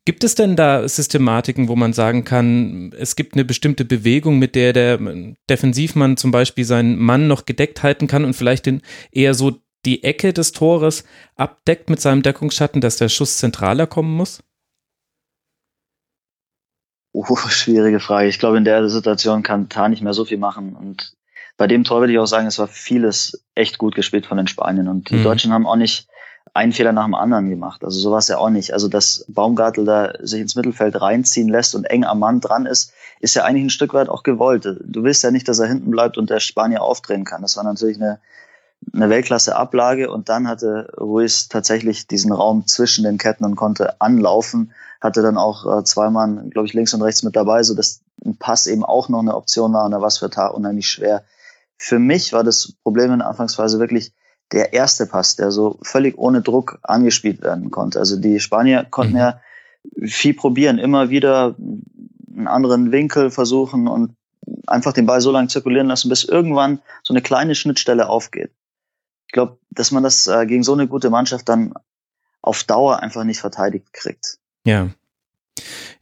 Gibt 0.06 0.22
es 0.22 0.34
denn 0.34 0.54
da 0.54 0.86
Systematiken, 0.86 1.68
wo 1.68 1.76
man 1.76 1.94
sagen 1.94 2.24
kann, 2.24 2.92
es 2.98 3.16
gibt 3.16 3.34
eine 3.34 3.44
bestimmte 3.44 3.86
Bewegung, 3.86 4.38
mit 4.38 4.54
der 4.54 4.74
der 4.74 4.98
Defensivmann 5.48 6.18
zum 6.18 6.30
Beispiel 6.30 6.64
seinen 6.64 6.98
Mann 6.98 7.26
noch 7.26 7.46
gedeckt 7.46 7.82
halten 7.82 8.06
kann 8.06 8.24
und 8.26 8.34
vielleicht 8.34 8.66
den 8.66 8.82
eher 9.12 9.32
so 9.32 9.63
die 9.84 10.04
Ecke 10.04 10.32
des 10.32 10.52
Tores 10.52 11.04
abdeckt 11.36 11.90
mit 11.90 12.00
seinem 12.00 12.22
Deckungsschatten, 12.22 12.80
dass 12.80 12.96
der 12.96 13.08
Schuss 13.08 13.38
zentraler 13.38 13.86
kommen 13.86 14.16
muss? 14.16 14.42
Oh, 17.12 17.36
schwierige 17.36 18.00
Frage. 18.00 18.28
Ich 18.28 18.38
glaube, 18.40 18.58
in 18.58 18.64
der 18.64 18.88
Situation 18.88 19.44
kann 19.44 19.68
Tar 19.68 19.88
nicht 19.88 20.02
mehr 20.02 20.14
so 20.14 20.24
viel 20.24 20.38
machen. 20.38 20.74
Und 20.74 21.14
bei 21.56 21.68
dem 21.68 21.84
Tor 21.84 22.00
würde 22.00 22.12
ich 22.12 22.18
auch 22.18 22.26
sagen, 22.26 22.48
es 22.48 22.58
war 22.58 22.66
vieles 22.66 23.44
echt 23.54 23.78
gut 23.78 23.94
gespielt 23.94 24.26
von 24.26 24.36
den 24.36 24.48
Spaniern. 24.48 24.88
Und 24.88 25.10
die 25.10 25.16
mhm. 25.16 25.22
Deutschen 25.22 25.52
haben 25.52 25.66
auch 25.66 25.76
nicht 25.76 26.08
einen 26.54 26.72
Fehler 26.72 26.92
nach 26.92 27.04
dem 27.04 27.14
anderen 27.14 27.50
gemacht. 27.50 27.84
Also 27.84 27.98
so 27.98 28.10
war 28.10 28.18
es 28.18 28.28
ja 28.28 28.38
auch 28.38 28.50
nicht. 28.50 28.72
Also 28.72 28.88
dass 28.88 29.24
Baumgartel 29.28 29.84
da 29.84 30.12
sich 30.20 30.40
ins 30.40 30.56
Mittelfeld 30.56 31.00
reinziehen 31.00 31.48
lässt 31.48 31.74
und 31.74 31.84
eng 31.84 32.04
am 32.04 32.18
Mann 32.18 32.40
dran 32.40 32.66
ist, 32.66 32.92
ist 33.20 33.34
ja 33.34 33.44
eigentlich 33.44 33.64
ein 33.64 33.70
Stück 33.70 33.94
weit 33.94 34.08
auch 34.08 34.22
gewollt. 34.22 34.64
Du 34.64 35.04
willst 35.04 35.22
ja 35.22 35.30
nicht, 35.30 35.48
dass 35.48 35.58
er 35.58 35.68
hinten 35.68 35.90
bleibt 35.90 36.18
und 36.18 36.30
der 36.30 36.40
Spanier 36.40 36.82
aufdrehen 36.82 37.24
kann. 37.24 37.42
Das 37.42 37.56
war 37.56 37.64
natürlich 37.64 37.96
eine 37.96 38.20
eine 38.94 39.10
Weltklasse-Ablage 39.10 40.10
und 40.10 40.28
dann 40.28 40.46
hatte 40.46 40.92
Ruiz 40.98 41.48
tatsächlich 41.48 42.06
diesen 42.06 42.32
Raum 42.32 42.66
zwischen 42.66 43.04
den 43.04 43.18
Ketten 43.18 43.44
und 43.44 43.56
konnte 43.56 44.00
anlaufen, 44.00 44.72
hatte 45.00 45.22
dann 45.22 45.36
auch 45.36 45.80
äh, 45.80 45.84
zwei 45.84 46.10
Mann, 46.10 46.50
glaube 46.50 46.66
ich, 46.66 46.74
links 46.74 46.94
und 46.94 47.02
rechts 47.02 47.22
mit 47.22 47.36
dabei, 47.36 47.62
so 47.62 47.74
dass 47.74 48.00
ein 48.24 48.36
Pass 48.36 48.66
eben 48.66 48.84
auch 48.84 49.08
noch 49.08 49.20
eine 49.20 49.34
Option 49.34 49.72
war 49.72 49.84
und 49.84 49.90
da 49.90 50.00
war 50.00 50.08
es 50.08 50.18
für 50.18 50.30
Tar 50.30 50.54
unheimlich 50.54 50.88
schwer. 50.88 51.24
Für 51.76 51.98
mich 51.98 52.32
war 52.32 52.44
das 52.44 52.72
Problem 52.82 53.12
in 53.12 53.18
der 53.18 53.28
Anfangsphase 53.28 53.78
wirklich 53.78 54.12
der 54.52 54.72
erste 54.72 55.06
Pass, 55.06 55.36
der 55.36 55.50
so 55.50 55.78
völlig 55.82 56.16
ohne 56.16 56.40
Druck 56.40 56.78
angespielt 56.82 57.42
werden 57.42 57.70
konnte. 57.70 57.98
Also 57.98 58.16
die 58.16 58.38
Spanier 58.38 58.86
konnten 58.88 59.14
mhm. 59.14 59.18
ja 59.18 59.40
viel 60.04 60.34
probieren, 60.34 60.78
immer 60.78 61.10
wieder 61.10 61.56
einen 61.58 62.48
anderen 62.48 62.92
Winkel 62.92 63.30
versuchen 63.30 63.88
und 63.88 64.16
einfach 64.66 64.92
den 64.92 65.06
Ball 65.06 65.20
so 65.20 65.30
lange 65.30 65.48
zirkulieren 65.48 65.88
lassen, 65.88 66.08
bis 66.08 66.24
irgendwann 66.24 66.80
so 67.02 67.12
eine 67.12 67.22
kleine 67.22 67.54
Schnittstelle 67.54 68.08
aufgeht. 68.08 68.50
Ich 69.34 69.36
glaube, 69.36 69.58
dass 69.70 69.90
man 69.90 70.04
das 70.04 70.28
äh, 70.28 70.46
gegen 70.46 70.62
so 70.62 70.74
eine 70.74 70.86
gute 70.86 71.10
Mannschaft 71.10 71.48
dann 71.48 71.74
auf 72.40 72.62
Dauer 72.62 73.00
einfach 73.00 73.24
nicht 73.24 73.40
verteidigt 73.40 73.92
kriegt. 73.92 74.38
Ja. 74.64 74.90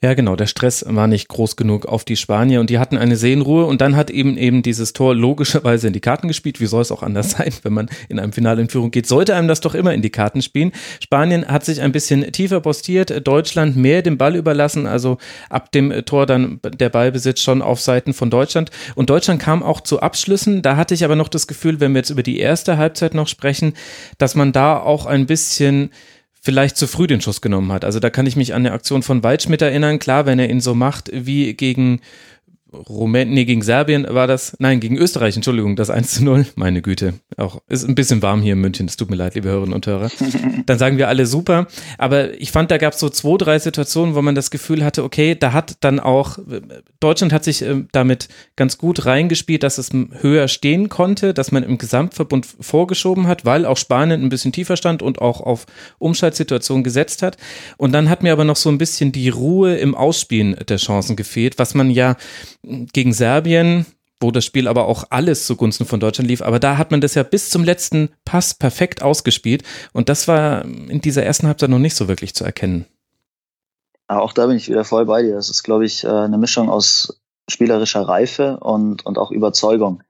Ja, 0.05 0.15
genau. 0.15 0.35
Der 0.35 0.49
Stress 0.49 0.85
war 0.89 1.07
nicht 1.07 1.29
groß 1.29 1.55
genug 1.55 1.87
auf 1.87 2.05
die 2.05 2.17
Spanier 2.17 2.59
und 2.59 2.71
die 2.71 2.81
hatten 2.81 2.99
eine 2.99 3.15
Seelenruhe 3.15 3.67
und 3.67 3.81
dann 3.81 3.95
hat 3.95 4.11
eben 4.11 4.37
eben 4.37 4.65
dieses 4.65 4.93
Tor 4.95 5.15
logischerweise 5.15 5.87
in 5.87 5.93
die 5.93 6.01
Karten 6.01 6.27
gespielt. 6.27 6.61
Wie 6.61 6.67
soll 6.67 6.83
es 6.83 6.91
auch 6.91 7.05
anders 7.05 7.31
sein, 7.39 7.53
wenn 7.63 7.73
man 7.73 7.89
in 8.09 8.19
einem 8.19 8.33
Finale 8.33 8.61
in 8.63 8.69
Führung 8.69 8.91
geht? 8.91 9.07
Sollte 9.07 9.37
einem 9.37 9.47
das 9.47 9.61
doch 9.61 9.77
immer 9.77 9.95
in 9.95 10.03
die 10.03 10.11
Karten 10.11 10.43
spielen. 10.43 10.73
Spanien 11.01 11.47
hat 11.47 11.65
sich 11.65 11.81
ein 11.81 11.93
bisschen 11.93 12.33
tiefer 12.33 12.61
postiert, 12.61 13.25
Deutschland 13.25 13.77
mehr 13.77 14.03
den 14.03 14.19
Ball 14.19 14.35
überlassen, 14.35 14.89
also 14.89 15.19
ab 15.49 15.71
dem 15.71 15.93
Tor 16.05 16.27
dann 16.27 16.59
der 16.65 16.89
Ballbesitz 16.89 17.41
schon 17.41 17.63
auf 17.63 17.81
Seiten 17.81 18.13
von 18.13 18.29
Deutschland 18.29 18.73
und 18.97 19.09
Deutschland 19.09 19.41
kam 19.41 19.63
auch 19.63 19.81
zu 19.81 20.01
Abschlüssen. 20.01 20.63
Da 20.63 20.75
hatte 20.75 20.95
ich 20.95 21.05
aber 21.05 21.15
noch 21.15 21.29
das 21.29 21.47
Gefühl, 21.47 21.79
wenn 21.79 21.93
wir 21.93 22.01
jetzt 22.01 22.11
über 22.11 22.25
die 22.25 22.41
erste 22.41 22.77
Halbzeit 22.77 23.15
noch 23.15 23.29
sprechen, 23.29 23.75
dass 24.19 24.35
man 24.35 24.51
da 24.51 24.79
auch 24.79 25.07
ein 25.07 25.27
bisschen 25.27 25.91
vielleicht 26.43 26.77
zu 26.77 26.89
früh 26.89 27.07
den 27.07 27.21
Schuss 27.21 27.41
genommen 27.41 27.73
hat. 27.73 27.85
Also 27.85 28.01
da 28.01 28.11
kann 28.11 28.27
ich 28.27 28.37
mich 28.37 28.53
an 28.53 28.67
eine 28.67 28.73
Aktion 28.75 29.03
von 29.03 29.23
Waldschmidt 29.23 29.63
erinnern. 29.63 30.01
Klar, 30.01 30.27
wenn 30.27 30.41
er 30.41 30.51
ihn 30.51 30.61
so 30.61 30.75
macht 30.75 31.09
wie 31.13 31.55
gegen 31.55 32.01
Rumänien, 32.73 33.35
nee, 33.35 33.45
gegen 33.45 33.63
Serbien 33.63 34.07
war 34.09 34.27
das, 34.27 34.57
nein, 34.59 34.81
gegen 34.81 34.97
Österreich, 34.97 35.37
Entschuldigung, 35.37 35.77
das 35.77 35.91
1 35.91 36.15
zu 36.15 36.25
0. 36.25 36.47
Meine 36.57 36.83
Güte, 36.83 37.15
auch 37.37 37.61
ist 37.69 37.87
ein 37.87 37.95
bisschen 37.95 38.23
warm 38.23 38.43
hier 38.43 38.55
in 38.55 38.61
München, 38.61 38.87
es 38.87 38.97
tut 38.97 39.11
mir 39.11 39.17
leid, 39.17 39.35
liebe 39.35 39.49
Hörerinnen 39.49 39.75
und 39.75 39.87
Hörer. 39.87 40.11
Dann 40.67 40.79
sagen 40.79 40.99
wir 40.99 41.09
alle 41.09 41.27
super, 41.27 41.67
aber 41.99 42.41
ich 42.41 42.51
fand, 42.51 42.71
da 42.71 42.79
gab 42.79 42.95
es 42.95 43.01
so 43.01 43.09
zwei, 43.09 43.37
drei 43.37 43.59
Situationen, 43.59 44.15
wo 44.15 44.23
man 44.23 44.35
das 44.35 44.51
Gefühl 44.51 44.85
hatte, 44.85 45.05
okay, 45.05 45.35
da 45.35 45.53
hat 45.53 45.77
dann 45.81 46.01
auch, 46.01 46.39
Deutschland 47.01 47.33
hat 47.33 47.45
sich 47.45 47.63
äh, 47.63 47.85
damit 47.93 48.29
ganz 48.57 48.79
gut 48.79 49.07
reingespielt, 49.07 49.63
dass 49.63 49.79
es 49.79 49.91
höher 50.21 50.49
stehen 50.49 50.89
konnte, 50.89 51.35
dass 51.35 51.53
man 51.53 51.63
im 51.63 51.79
Gesamtverbund 51.79 52.47
vorgeschoben 52.61 53.27
hat, 53.27 53.45
weil 53.45 53.67
auch 53.67 53.77
Spanien 53.77 54.23
ein 54.23 54.29
bisschen 54.29 54.53
tiefer 54.53 54.77
stand 54.77 55.03
und 55.03 55.21
auch 55.21 55.41
auf 55.41 55.67
Umschaltsituationen 55.99 56.85
gesetzt 56.85 57.23
hat. 57.23 57.37
Und 57.77 57.93
dann 57.93 58.09
hat 58.09 58.23
mir 58.23 58.33
aber 58.33 58.45
noch 58.45 58.57
so 58.57 58.69
ein 58.69 58.79
bisschen 58.79 59.13
die 59.13 59.29
Ruhe 59.29 59.77
im 59.77 59.95
Ausspielen 59.95 60.57
der 60.69 60.77
Chancen 60.77 61.17
gefehlt, 61.17 61.59
was 61.59 61.75
man 61.75 61.91
ja 61.91 62.17
gegen 62.63 63.13
Serbien, 63.13 63.87
wo 64.21 64.31
das 64.31 64.45
Spiel 64.45 64.69
aber 64.69 64.87
auch 64.87 65.05
alles 65.11 65.47
zugunsten 65.47 65.85
von 65.85 66.01
Deutschland 66.01 66.29
lief. 66.29 66.43
Aber 66.43 66.59
da 66.59 66.79
hat 66.79 66.91
man 66.91 67.01
das 67.01 67.15
ja 67.15 67.23
bis 67.23 67.51
zum 67.51 67.65
letzten 67.65 68.11
Pass 68.25 68.55
perfekt 68.55 69.03
ausgespielt. 69.03 69.65
Und 69.93 70.09
das 70.09 70.29
war 70.29 70.65
in 70.65 71.01
dieser 71.01 71.25
ersten 71.25 71.47
Halbzeit 71.47 71.71
noch 71.71 71.79
nicht 71.79 71.97
so 71.97 72.09
wirklich 72.09 72.35
zu 72.35 72.45
erkennen. 72.45 72.87
auch 74.09 74.33
da 74.33 74.47
bin 74.47 74.57
ich 74.57 74.69
wieder 74.69 74.85
voll 74.85 75.07
bei 75.07 75.23
dir. 75.23 75.35
Das 75.35 75.51
ist, 75.51 75.63
glaube 75.63 75.85
ich, 75.85 76.05
äh, 76.05 76.09
eine 76.09 76.39
Mischung 76.39 76.71
aus 76.71 77.21
spielerischer 77.49 78.03
Reife 78.03 78.59
und, 78.61 79.05
und 79.05 79.19
auch 79.19 79.31
Überzeugung. 79.31 80.03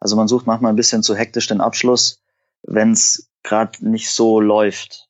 Also 0.00 0.16
man 0.16 0.28
sucht 0.28 0.46
manchmal 0.46 0.72
ein 0.72 0.76
bisschen 0.76 1.02
zu 1.02 1.14
hektisch 1.14 1.46
den 1.46 1.60
Abschluss, 1.60 2.20
wenn 2.62 2.92
es 2.92 3.30
gerade 3.42 3.88
nicht 3.88 4.10
so 4.10 4.40
läuft. 4.40 5.03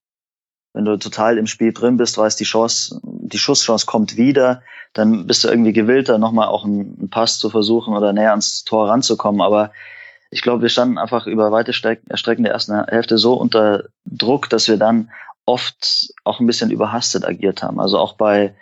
Wenn 0.74 0.84
du 0.84 0.96
total 0.98 1.38
im 1.38 1.46
Spiel 1.46 1.72
drin 1.72 1.96
bist, 1.96 2.18
weißt 2.18 2.38
die 2.38 2.44
Chance, 2.44 3.00
die 3.04 3.38
Schusschance 3.38 3.86
kommt 3.86 4.16
wieder, 4.16 4.60
dann 4.92 5.26
bist 5.26 5.44
du 5.44 5.48
irgendwie 5.48 5.72
gewillter, 5.72 6.18
nochmal 6.18 6.48
auch 6.48 6.64
einen, 6.64 7.08
Pass 7.10 7.38
zu 7.38 7.48
versuchen 7.48 7.96
oder 7.96 8.12
näher 8.12 8.32
ans 8.32 8.64
Tor 8.64 8.88
ranzukommen. 8.88 9.40
Aber 9.40 9.70
ich 10.30 10.42
glaube, 10.42 10.62
wir 10.62 10.68
standen 10.68 10.98
einfach 10.98 11.28
über 11.28 11.52
weite 11.52 11.72
Strecken 11.72 12.42
der 12.42 12.52
ersten 12.52 12.84
Hälfte 12.86 13.18
so 13.18 13.34
unter 13.34 13.84
Druck, 14.04 14.50
dass 14.50 14.66
wir 14.66 14.76
dann 14.76 15.10
oft 15.46 16.12
auch 16.24 16.40
ein 16.40 16.46
bisschen 16.46 16.72
überhastet 16.72 17.24
agiert 17.24 17.62
haben. 17.62 17.78
Also 17.78 17.98
auch 17.98 18.14
bei, 18.14 18.52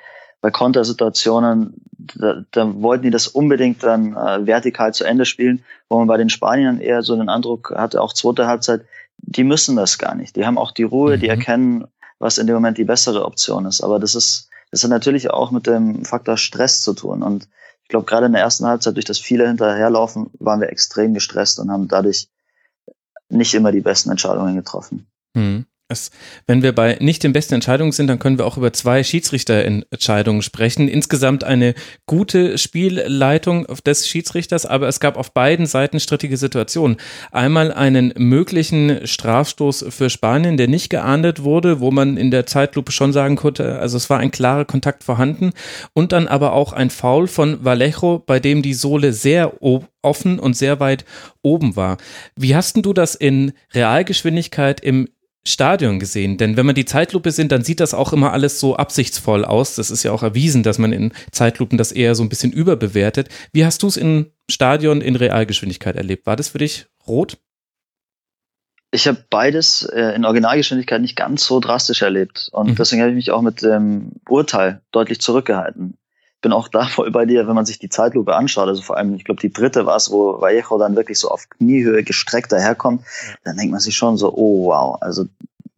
bei 0.43 0.51
Kontersituationen, 0.51 1.83
da, 1.93 2.45
da 2.51 2.83
wollten 2.83 3.05
die 3.05 3.11
das 3.11 3.27
unbedingt 3.27 3.83
dann 3.83 4.15
äh, 4.15 4.47
vertikal 4.47 4.93
zu 4.93 5.05
Ende 5.05 5.25
spielen, 5.25 5.65
wo 5.89 5.97
man 5.99 6.09
bei 6.09 6.19
den 6.19 6.29
Spaniern 6.29 6.79
eher 6.79 7.03
so 7.03 7.17
den 7.17 7.31
Eindruck 7.31 7.73
hatte, 7.75 8.03
auch 8.03 8.13
zweite 8.13 8.47
Halbzeit, 8.47 8.83
die 9.17 9.45
müssen 9.45 9.77
das 9.77 9.99
gar 9.99 10.15
nicht. 10.15 10.37
Die 10.37 10.45
haben 10.45 10.59
auch 10.59 10.73
die 10.73 10.83
Ruhe, 10.83 11.17
mhm. 11.17 11.21
die 11.21 11.29
erkennen, 11.29 11.87
was 12.23 12.39
in 12.39 12.47
dem 12.47 12.55
Moment 12.55 12.79
die 12.79 12.85
bessere 12.85 13.25
Option 13.25 13.67
ist. 13.67 13.83
Aber 13.83 13.99
das 13.99 14.15
ist, 14.15 14.49
das 14.71 14.85
hat 14.85 14.91
natürlich 14.91 15.31
auch 15.31 15.51
mit 15.51 15.67
dem 15.67 16.05
Faktor 16.05 16.37
Stress 16.37 16.81
zu 16.81 16.95
tun. 16.95 17.21
Und 17.21 17.49
ich 17.83 17.89
glaube, 17.89 18.07
gerade 18.07 18.27
in 18.27 18.33
der 18.33 18.43
ersten 18.43 18.65
Halbzeit, 18.65 18.95
durch 18.95 19.05
das 19.05 19.19
viele 19.19 19.49
hinterherlaufen, 19.49 20.31
waren 20.39 20.61
wir 20.61 20.69
extrem 20.71 21.15
gestresst 21.15 21.59
und 21.59 21.71
haben 21.71 21.89
dadurch 21.89 22.29
nicht 23.29 23.55
immer 23.55 23.73
die 23.73 23.81
besten 23.81 24.11
Entscheidungen 24.11 24.55
getroffen. 24.55 25.09
Hm. 25.37 25.67
Es, 25.93 26.11
wenn 26.47 26.63
wir 26.63 26.75
bei 26.75 26.97
nicht 27.01 27.23
den 27.23 27.33
besten 27.33 27.55
Entscheidungen 27.55 27.93
sind, 27.93 28.09
dann 28.09 28.19
können 28.19 28.39
wir 28.39 28.47
auch 28.47 28.57
über 28.57 28.73
zwei 28.73 29.05
Schiedsrichterentscheidungen 29.05 30.43
sprechen. 30.43 30.89
Insgesamt 30.89 31.45
eine 31.45 31.75
gute 32.07 32.59
Spielleitung 32.59 33.67
des 33.87 34.09
Schiedsrichters, 34.09 34.67
aber 34.67 34.89
es 34.89 34.99
gab 34.99 35.17
auf 35.17 35.33
beiden 35.33 35.67
Seiten 35.67 36.01
strittige 36.01 36.37
Situationen. 36.37 36.97
Einmal 37.31 37.73
einen 37.73 38.13
möglichen 38.17 39.07
Strafstoß 39.07 39.87
für 39.91 40.11
Spanien, 40.11 40.57
der 40.57 40.69
nicht 40.69 40.91
geahndet 40.91 41.45
wurde, 41.45 41.81
wo 41.81 41.91
man 41.91 42.17
in 42.17 42.31
der 42.31 42.47
Zeitlupe 42.47 42.91
schon 42.91 43.13
sagen 43.13 43.37
konnte, 43.37 43.79
also 43.79 43.97
es 43.97 44.11
war 44.11 44.19
ein 44.19 44.31
klarer 44.31 44.65
Kontakt 44.65 45.05
vorhanden. 45.05 45.53
Und 45.93 46.13
dann 46.13 46.27
aber 46.27 46.53
auch 46.53 46.73
ein 46.73 46.91
Foul 46.91 47.27
von 47.27 47.65
Vallejo, 47.65 48.19
bei 48.19 48.41
dem 48.41 48.63
die 48.63 48.75
Sohle 48.75 49.13
sehr 49.13 49.63
offen 50.03 50.39
und 50.39 50.57
sehr 50.57 50.81
weit 50.81 51.05
oben 51.43 51.77
war. 51.77 51.99
Wie 52.37 52.55
hast 52.55 52.77
du 52.77 52.93
das 52.93 53.15
in 53.15 53.53
Realgeschwindigkeit 53.75 54.81
im 54.81 55.09
Stadion 55.45 55.99
gesehen. 55.99 56.39
Denn 56.39 56.57
wenn 56.57 56.67
man 56.67 56.75
die 56.75 56.85
Zeitlupe 56.85 57.33
sind, 57.33 57.51
dann 57.53 57.65
sieht 57.65 57.81
das 57.81 57.95
auch 57.95 58.13
immer 58.13 58.33
alles 58.33 58.61
so 58.61 58.77
absichtsvoll 58.77 59.45
aus. 59.45 59.75
Das 59.75 59.91
ist 59.91 60.03
ja 60.03 60.13
auch 60.13 60.23
erwiesen, 60.23 60.63
dass 60.63 60.79
man 60.79 60.93
in 60.93 61.13
Zeitlupen 61.33 61.79
das 61.79 61.93
eher 61.93 62.15
so 62.15 62.23
ein 62.23 62.29
bisschen 62.29 62.53
überbewertet. 62.53 63.29
Wie 63.53 63.65
hast 63.65 63.83
du 63.83 63.89
es 63.89 63.97
im 63.97 64.31
Stadion 64.49 65.01
in 65.01 65.17
Realgeschwindigkeit 65.17 65.97
erlebt? 65.97 66.27
War 66.27 66.37
das 66.37 66.51
für 66.51 66.59
dich 66.59 66.87
rot? 67.07 67.39
Ich 68.95 69.09
habe 69.09 69.25
beides 69.31 69.85
äh, 69.85 70.15
in 70.15 70.25
Originalgeschwindigkeit 70.25 71.01
nicht 71.01 71.17
ganz 71.17 71.47
so 71.47 71.61
drastisch 71.61 72.03
erlebt. 72.03 72.51
Und 72.53 72.71
mhm. 72.71 72.75
deswegen 72.77 73.01
habe 73.01 73.11
ich 73.11 73.17
mich 73.17 73.31
auch 73.31 73.43
mit 73.43 73.63
dem 73.63 74.13
Urteil 74.29 74.83
deutlich 74.93 75.21
zurückgehalten 75.21 75.97
bin 76.43 76.53
auch 76.53 76.69
da 76.69 76.85
voll 76.89 77.11
bei 77.11 77.25
dir, 77.25 77.49
wenn 77.49 77.55
man 77.55 77.65
sich 77.65 77.79
die 77.79 77.89
Zeitlupe 77.89 78.37
anschaut, 78.37 78.69
also 78.69 78.83
vor 78.83 78.99
allem, 78.99 79.15
ich 79.15 79.25
glaube, 79.25 79.41
die 79.41 79.53
dritte 79.53 79.87
war 79.87 79.97
es, 79.97 80.11
wo 80.11 80.41
Vallejo 80.41 80.79
dann 80.79 80.97
wirklich 80.97 81.19
so 81.19 81.31
auf 81.31 81.49
Kniehöhe 81.49 82.03
gestreckt 82.03 82.53
daherkommt, 82.53 83.01
ja. 83.01 83.35
dann 83.45 83.57
denkt 83.57 83.73
man 83.73 83.81
sich 83.81 83.97
schon 83.97 84.19
so, 84.19 84.35
oh 84.35 84.67
wow, 84.67 84.99
also 85.01 85.25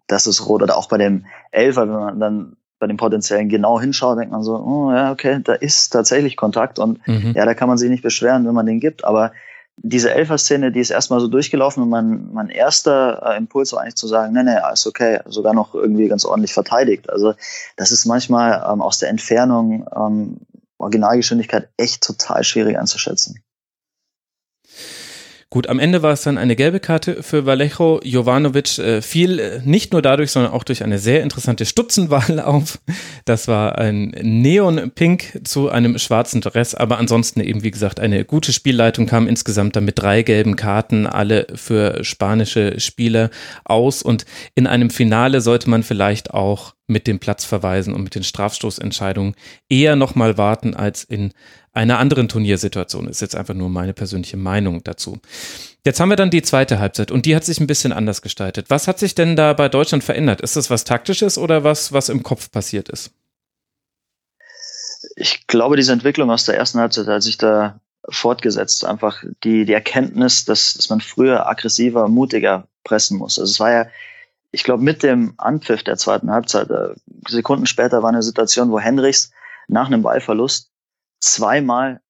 das 0.06 0.26
ist 0.26 0.46
rot. 0.46 0.62
Oder 0.62 0.76
auch 0.76 0.88
bei 0.88 0.98
dem 0.98 1.26
Elfer, 1.52 1.82
wenn 1.82 1.94
man 1.94 2.20
dann 2.20 2.56
bei 2.78 2.86
dem 2.86 2.96
potenziellen 2.96 3.48
genau 3.48 3.80
hinschaut, 3.80 4.18
denkt 4.18 4.32
man 4.32 4.42
so, 4.42 4.56
oh 4.56 4.92
ja, 4.92 5.12
okay, 5.12 5.40
da 5.42 5.54
ist 5.54 5.90
tatsächlich 5.90 6.36
Kontakt 6.36 6.78
und 6.78 7.06
mhm. 7.06 7.32
ja, 7.34 7.44
da 7.44 7.54
kann 7.54 7.68
man 7.68 7.78
sich 7.78 7.88
nicht 7.88 8.02
beschweren, 8.02 8.46
wenn 8.46 8.54
man 8.54 8.66
den 8.66 8.80
gibt, 8.80 9.04
aber 9.04 9.32
diese 9.76 10.12
Elfer-Szene, 10.12 10.70
die 10.70 10.80
ist 10.80 10.90
erstmal 10.90 11.20
so 11.20 11.28
durchgelaufen 11.28 11.82
und 11.82 11.88
mein, 11.88 12.32
mein 12.32 12.48
erster 12.48 13.22
äh, 13.26 13.36
Impuls 13.36 13.72
war 13.72 13.82
eigentlich 13.82 13.96
zu 13.96 14.06
sagen, 14.06 14.32
nee, 14.32 14.42
nee, 14.42 14.56
ist 14.72 14.86
okay, 14.86 15.20
sogar 15.26 15.52
noch 15.52 15.74
irgendwie 15.74 16.08
ganz 16.08 16.24
ordentlich 16.24 16.54
verteidigt. 16.54 17.10
Also 17.10 17.34
das 17.76 17.90
ist 17.90 18.04
manchmal 18.04 18.64
ähm, 18.70 18.80
aus 18.80 18.98
der 18.98 19.08
Entfernung 19.08 19.86
ähm, 19.96 20.36
Originalgeschwindigkeit 20.78 21.68
echt 21.76 22.02
total 22.02 22.44
schwierig 22.44 22.78
einzuschätzen. 22.78 23.42
Gut, 25.54 25.68
am 25.68 25.78
Ende 25.78 26.02
war 26.02 26.12
es 26.12 26.22
dann 26.22 26.36
eine 26.36 26.56
gelbe 26.56 26.80
Karte 26.80 27.22
für 27.22 27.46
Vallejo. 27.46 28.00
Jovanovic 28.02 28.76
äh, 28.78 29.00
fiel 29.00 29.38
äh, 29.38 29.60
nicht 29.64 29.92
nur 29.92 30.02
dadurch, 30.02 30.32
sondern 30.32 30.50
auch 30.50 30.64
durch 30.64 30.82
eine 30.82 30.98
sehr 30.98 31.22
interessante 31.22 31.64
Stutzenwahl 31.64 32.40
auf. 32.40 32.80
Das 33.24 33.46
war 33.46 33.78
ein 33.78 34.08
Neon-Pink 34.20 35.42
zu 35.44 35.68
einem 35.68 35.96
schwarzen 35.98 36.40
Dress, 36.40 36.74
aber 36.74 36.98
ansonsten 36.98 37.38
eben, 37.38 37.62
wie 37.62 37.70
gesagt, 37.70 38.00
eine 38.00 38.24
gute 38.24 38.52
Spielleitung 38.52 39.06
kam 39.06 39.28
insgesamt 39.28 39.76
dann 39.76 39.84
mit 39.84 39.96
drei 39.96 40.22
gelben 40.22 40.56
Karten, 40.56 41.06
alle 41.06 41.46
für 41.54 42.02
spanische 42.02 42.80
Spieler 42.80 43.30
aus. 43.64 44.02
Und 44.02 44.24
in 44.56 44.66
einem 44.66 44.90
Finale 44.90 45.40
sollte 45.40 45.70
man 45.70 45.84
vielleicht 45.84 46.34
auch 46.34 46.74
mit 46.86 47.06
dem 47.06 47.18
Platzverweisen 47.18 47.94
und 47.94 48.02
mit 48.02 48.14
den 48.14 48.24
Strafstoßentscheidungen 48.24 49.34
eher 49.68 49.96
nochmal 49.96 50.36
warten 50.36 50.74
als 50.74 51.02
in 51.04 51.32
einer 51.72 51.98
anderen 51.98 52.28
Turniersituation. 52.28 53.08
Ist 53.08 53.20
jetzt 53.20 53.36
einfach 53.36 53.54
nur 53.54 53.68
meine 53.68 53.94
persönliche 53.94 54.36
Meinung 54.36 54.84
dazu. 54.84 55.18
Jetzt 55.84 56.00
haben 56.00 56.10
wir 56.10 56.16
dann 56.16 56.30
die 56.30 56.42
zweite 56.42 56.78
Halbzeit 56.78 57.10
und 57.10 57.26
die 57.26 57.34
hat 57.34 57.44
sich 57.44 57.60
ein 57.60 57.66
bisschen 57.66 57.92
anders 57.92 58.22
gestaltet. 58.22 58.66
Was 58.68 58.86
hat 58.86 58.98
sich 58.98 59.14
denn 59.14 59.36
da 59.36 59.52
bei 59.52 59.68
Deutschland 59.68 60.04
verändert? 60.04 60.40
Ist 60.40 60.56
das 60.56 60.70
was 60.70 60.84
Taktisches 60.84 61.38
oder 61.38 61.64
was, 61.64 61.92
was 61.92 62.08
im 62.08 62.22
Kopf 62.22 62.50
passiert 62.50 62.88
ist? 62.88 63.10
Ich 65.16 65.46
glaube, 65.46 65.76
diese 65.76 65.92
Entwicklung 65.92 66.30
aus 66.30 66.44
der 66.44 66.56
ersten 66.56 66.78
Halbzeit 66.78 67.06
hat 67.06 67.22
sich 67.22 67.38
da 67.38 67.80
fortgesetzt. 68.08 68.84
Einfach 68.84 69.22
die, 69.42 69.64
die 69.64 69.72
Erkenntnis, 69.72 70.44
dass, 70.44 70.74
dass 70.74 70.90
man 70.90 71.00
früher 71.00 71.46
aggressiver, 71.46 72.08
mutiger 72.08 72.68
pressen 72.84 73.18
muss. 73.18 73.38
Also 73.38 73.50
es 73.50 73.60
war 73.60 73.72
ja, 73.72 73.86
ich 74.54 74.64
glaube, 74.64 74.82
mit 74.82 75.02
dem 75.02 75.34
Anpfiff 75.36 75.82
der 75.82 75.96
zweiten 75.96 76.30
Halbzeit, 76.30 76.70
äh, 76.70 76.94
Sekunden 77.28 77.66
später 77.66 78.02
war 78.02 78.10
eine 78.10 78.22
Situation, 78.22 78.70
wo 78.70 78.78
Henrichs 78.78 79.32
nach 79.66 79.86
einem 79.86 80.02
Ballverlust 80.02 80.70
zweimal 81.20 82.00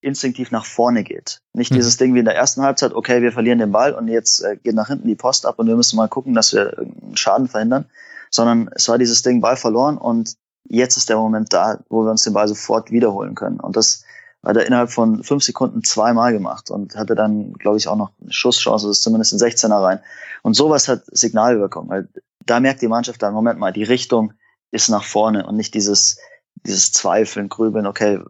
instinktiv 0.00 0.52
nach 0.52 0.64
vorne 0.64 1.02
geht. 1.02 1.40
Nicht 1.52 1.72
mhm. 1.72 1.76
dieses 1.76 1.96
Ding 1.96 2.14
wie 2.14 2.20
in 2.20 2.24
der 2.24 2.36
ersten 2.36 2.62
Halbzeit, 2.62 2.92
okay, 2.92 3.20
wir 3.22 3.32
verlieren 3.32 3.58
den 3.58 3.72
Ball 3.72 3.92
und 3.92 4.06
jetzt 4.06 4.42
äh, 4.42 4.56
geht 4.56 4.74
nach 4.74 4.86
hinten 4.86 5.08
die 5.08 5.16
Post 5.16 5.46
ab 5.46 5.58
und 5.58 5.66
wir 5.66 5.74
müssen 5.74 5.96
mal 5.96 6.08
gucken, 6.08 6.34
dass 6.34 6.52
wir 6.52 6.78
einen 6.78 7.16
Schaden 7.16 7.48
verhindern, 7.48 7.86
sondern 8.30 8.70
es 8.74 8.88
war 8.88 8.98
dieses 8.98 9.22
Ding 9.22 9.40
Ball 9.40 9.56
verloren 9.56 9.98
und 9.98 10.34
jetzt 10.64 10.96
ist 10.96 11.08
der 11.08 11.16
Moment 11.16 11.52
da, 11.52 11.80
wo 11.88 12.04
wir 12.04 12.10
uns 12.12 12.22
den 12.22 12.34
Ball 12.34 12.46
sofort 12.46 12.92
wiederholen 12.92 13.34
können. 13.34 13.58
Und 13.58 13.76
das 13.76 14.04
hat 14.48 14.56
er 14.56 14.66
innerhalb 14.66 14.90
von 14.90 15.22
fünf 15.22 15.44
Sekunden 15.44 15.84
zweimal 15.84 16.32
gemacht 16.32 16.70
und 16.70 16.96
hatte 16.96 17.14
dann, 17.14 17.52
glaube 17.52 17.76
ich, 17.76 17.86
auch 17.86 17.96
noch 17.96 18.12
eine 18.18 18.32
Schusschance, 18.32 18.86
das 18.86 18.96
ist 18.96 19.02
zumindest 19.02 19.34
in 19.34 19.38
16er 19.38 19.82
rein. 19.82 20.00
Und 20.42 20.54
sowas 20.54 20.88
hat 20.88 21.02
Signalwirkung, 21.06 21.90
weil 21.90 22.08
da 22.46 22.58
merkt 22.58 22.80
die 22.80 22.88
Mannschaft 22.88 23.22
dann, 23.22 23.34
Moment 23.34 23.58
mal, 23.58 23.74
die 23.74 23.82
Richtung 23.82 24.32
ist 24.70 24.88
nach 24.88 25.04
vorne 25.04 25.46
und 25.46 25.56
nicht 25.56 25.74
dieses, 25.74 26.18
dieses 26.64 26.92
Zweifeln, 26.92 27.50
Grübeln, 27.50 27.86
okay, 27.86 28.20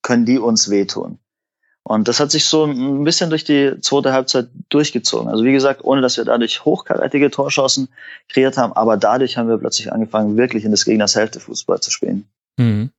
können 0.00 0.24
die 0.24 0.38
uns 0.38 0.70
wehtun? 0.70 1.18
Und 1.82 2.06
das 2.06 2.20
hat 2.20 2.30
sich 2.30 2.44
so 2.44 2.64
ein 2.66 3.02
bisschen 3.02 3.30
durch 3.30 3.42
die 3.42 3.74
zweite 3.80 4.12
Halbzeit 4.12 4.50
durchgezogen. 4.68 5.28
Also 5.28 5.42
wie 5.42 5.52
gesagt, 5.52 5.82
ohne 5.82 6.02
dass 6.02 6.16
wir 6.16 6.24
dadurch 6.24 6.64
hochkarätige 6.64 7.32
Torschancen 7.32 7.88
kreiert 8.28 8.56
haben, 8.56 8.72
aber 8.74 8.96
dadurch 8.96 9.36
haben 9.36 9.48
wir 9.48 9.58
plötzlich 9.58 9.92
angefangen, 9.92 10.36
wirklich 10.36 10.64
in 10.64 10.70
des 10.70 10.84
Gegners 10.84 11.16
Hälfte 11.16 11.40
Fußball 11.40 11.80
zu 11.80 11.90
spielen. 11.90 12.28
Mhm. 12.58 12.90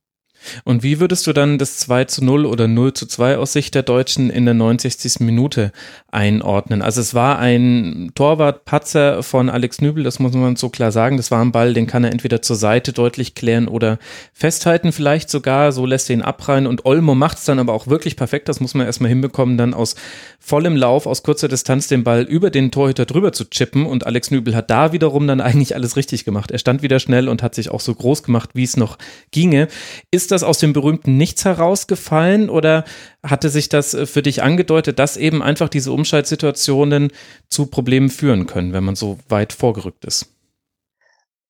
Und 0.64 0.82
wie 0.82 1.00
würdest 1.00 1.26
du 1.26 1.32
dann 1.32 1.58
das 1.58 1.78
2 1.78 2.04
zu 2.04 2.24
0 2.24 2.46
oder 2.46 2.68
0 2.68 2.92
zu 2.94 3.06
2 3.06 3.38
aus 3.38 3.52
Sicht 3.52 3.74
der 3.74 3.82
Deutschen 3.82 4.30
in 4.30 4.44
der 4.44 4.54
69. 4.54 5.20
Minute 5.20 5.72
einordnen? 6.10 6.82
Also 6.82 7.00
es 7.00 7.14
war 7.14 7.38
ein 7.38 8.12
Torwartpatzer 8.14 9.22
von 9.22 9.48
Alex 9.50 9.80
Nübel, 9.80 10.04
das 10.04 10.18
muss 10.18 10.32
man 10.32 10.56
so 10.56 10.68
klar 10.68 10.92
sagen. 10.92 11.16
Das 11.16 11.30
war 11.30 11.40
ein 11.40 11.52
Ball, 11.52 11.74
den 11.74 11.86
kann 11.86 12.04
er 12.04 12.12
entweder 12.12 12.42
zur 12.42 12.56
Seite 12.56 12.92
deutlich 12.92 13.34
klären 13.34 13.68
oder 13.68 13.98
festhalten 14.32 14.92
vielleicht 14.92 15.30
sogar. 15.30 15.72
So 15.72 15.86
lässt 15.86 16.10
er 16.10 16.14
ihn 16.14 16.22
abreihen 16.22 16.66
und 16.66 16.84
Olmo 16.84 17.14
macht 17.14 17.38
es 17.38 17.44
dann 17.44 17.58
aber 17.58 17.72
auch 17.72 17.86
wirklich 17.86 18.16
perfekt. 18.16 18.48
Das 18.48 18.60
muss 18.60 18.74
man 18.74 18.86
erstmal 18.86 19.08
hinbekommen, 19.08 19.58
dann 19.58 19.74
aus 19.74 19.96
vollem 20.38 20.76
Lauf, 20.76 21.06
aus 21.06 21.22
kurzer 21.22 21.48
Distanz 21.48 21.88
den 21.88 22.04
Ball 22.04 22.22
über 22.22 22.50
den 22.50 22.70
Torhüter 22.70 23.04
drüber 23.04 23.32
zu 23.32 23.48
chippen 23.50 23.86
und 23.86 24.06
Alex 24.06 24.30
Nübel 24.30 24.54
hat 24.54 24.70
da 24.70 24.92
wiederum 24.92 25.26
dann 25.26 25.40
eigentlich 25.46 25.74
alles 25.74 25.96
richtig 25.96 26.24
gemacht. 26.24 26.50
Er 26.50 26.58
stand 26.58 26.82
wieder 26.82 27.00
schnell 27.00 27.28
und 27.28 27.42
hat 27.42 27.54
sich 27.54 27.70
auch 27.70 27.80
so 27.80 27.94
groß 27.94 28.22
gemacht, 28.22 28.50
wie 28.54 28.64
es 28.64 28.76
noch 28.76 28.98
ginge. 29.30 29.68
Ist 30.10 30.30
das 30.30 30.35
das 30.36 30.44
aus 30.44 30.58
dem 30.58 30.72
berühmten 30.72 31.16
Nichts 31.16 31.44
herausgefallen 31.44 32.50
oder 32.50 32.84
hatte 33.22 33.48
sich 33.48 33.68
das 33.68 33.94
äh, 33.94 34.06
für 34.06 34.22
dich 34.22 34.42
angedeutet, 34.42 34.98
dass 34.98 35.16
eben 35.16 35.42
einfach 35.42 35.68
diese 35.68 35.92
Umschaltsituationen 35.92 37.10
zu 37.48 37.66
Problemen 37.66 38.10
führen 38.10 38.46
können, 38.46 38.72
wenn 38.72 38.84
man 38.84 38.94
so 38.94 39.18
weit 39.28 39.52
vorgerückt 39.52 40.04
ist? 40.04 40.26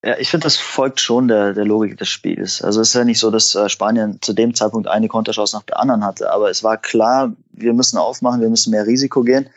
Ja, 0.05 0.17
ich 0.19 0.31
finde, 0.31 0.45
das 0.45 0.57
folgt 0.57 1.01
schon 1.01 1.27
der, 1.27 1.53
der 1.53 1.65
Logik 1.65 1.99
des 1.99 2.09
Spiels. 2.09 2.63
Also 2.63 2.81
es 2.81 2.89
ist 2.89 2.95
ja 2.95 3.05
nicht 3.05 3.19
so, 3.19 3.33
dass 3.33 3.57
äh, 3.57 3.69
Spanien 3.69 4.19
zu 4.23 4.35
dem 4.35 4.55
Zeitpunkt 4.55 4.87
eine 4.87 5.09
Konterchance 5.09 5.57
nach 5.57 5.65
der 5.65 5.81
anderen 5.81 6.05
hatte, 6.05 6.31
aber 6.31 6.49
es 6.49 6.63
war 6.63 6.77
klar, 6.77 7.33
wir 7.51 7.73
müssen 7.73 7.99
aufmachen, 7.99 8.41
wir 8.41 8.49
müssen 8.49 8.71
mehr 8.71 8.87
Risiko 8.87 9.23
gehen 9.23 9.51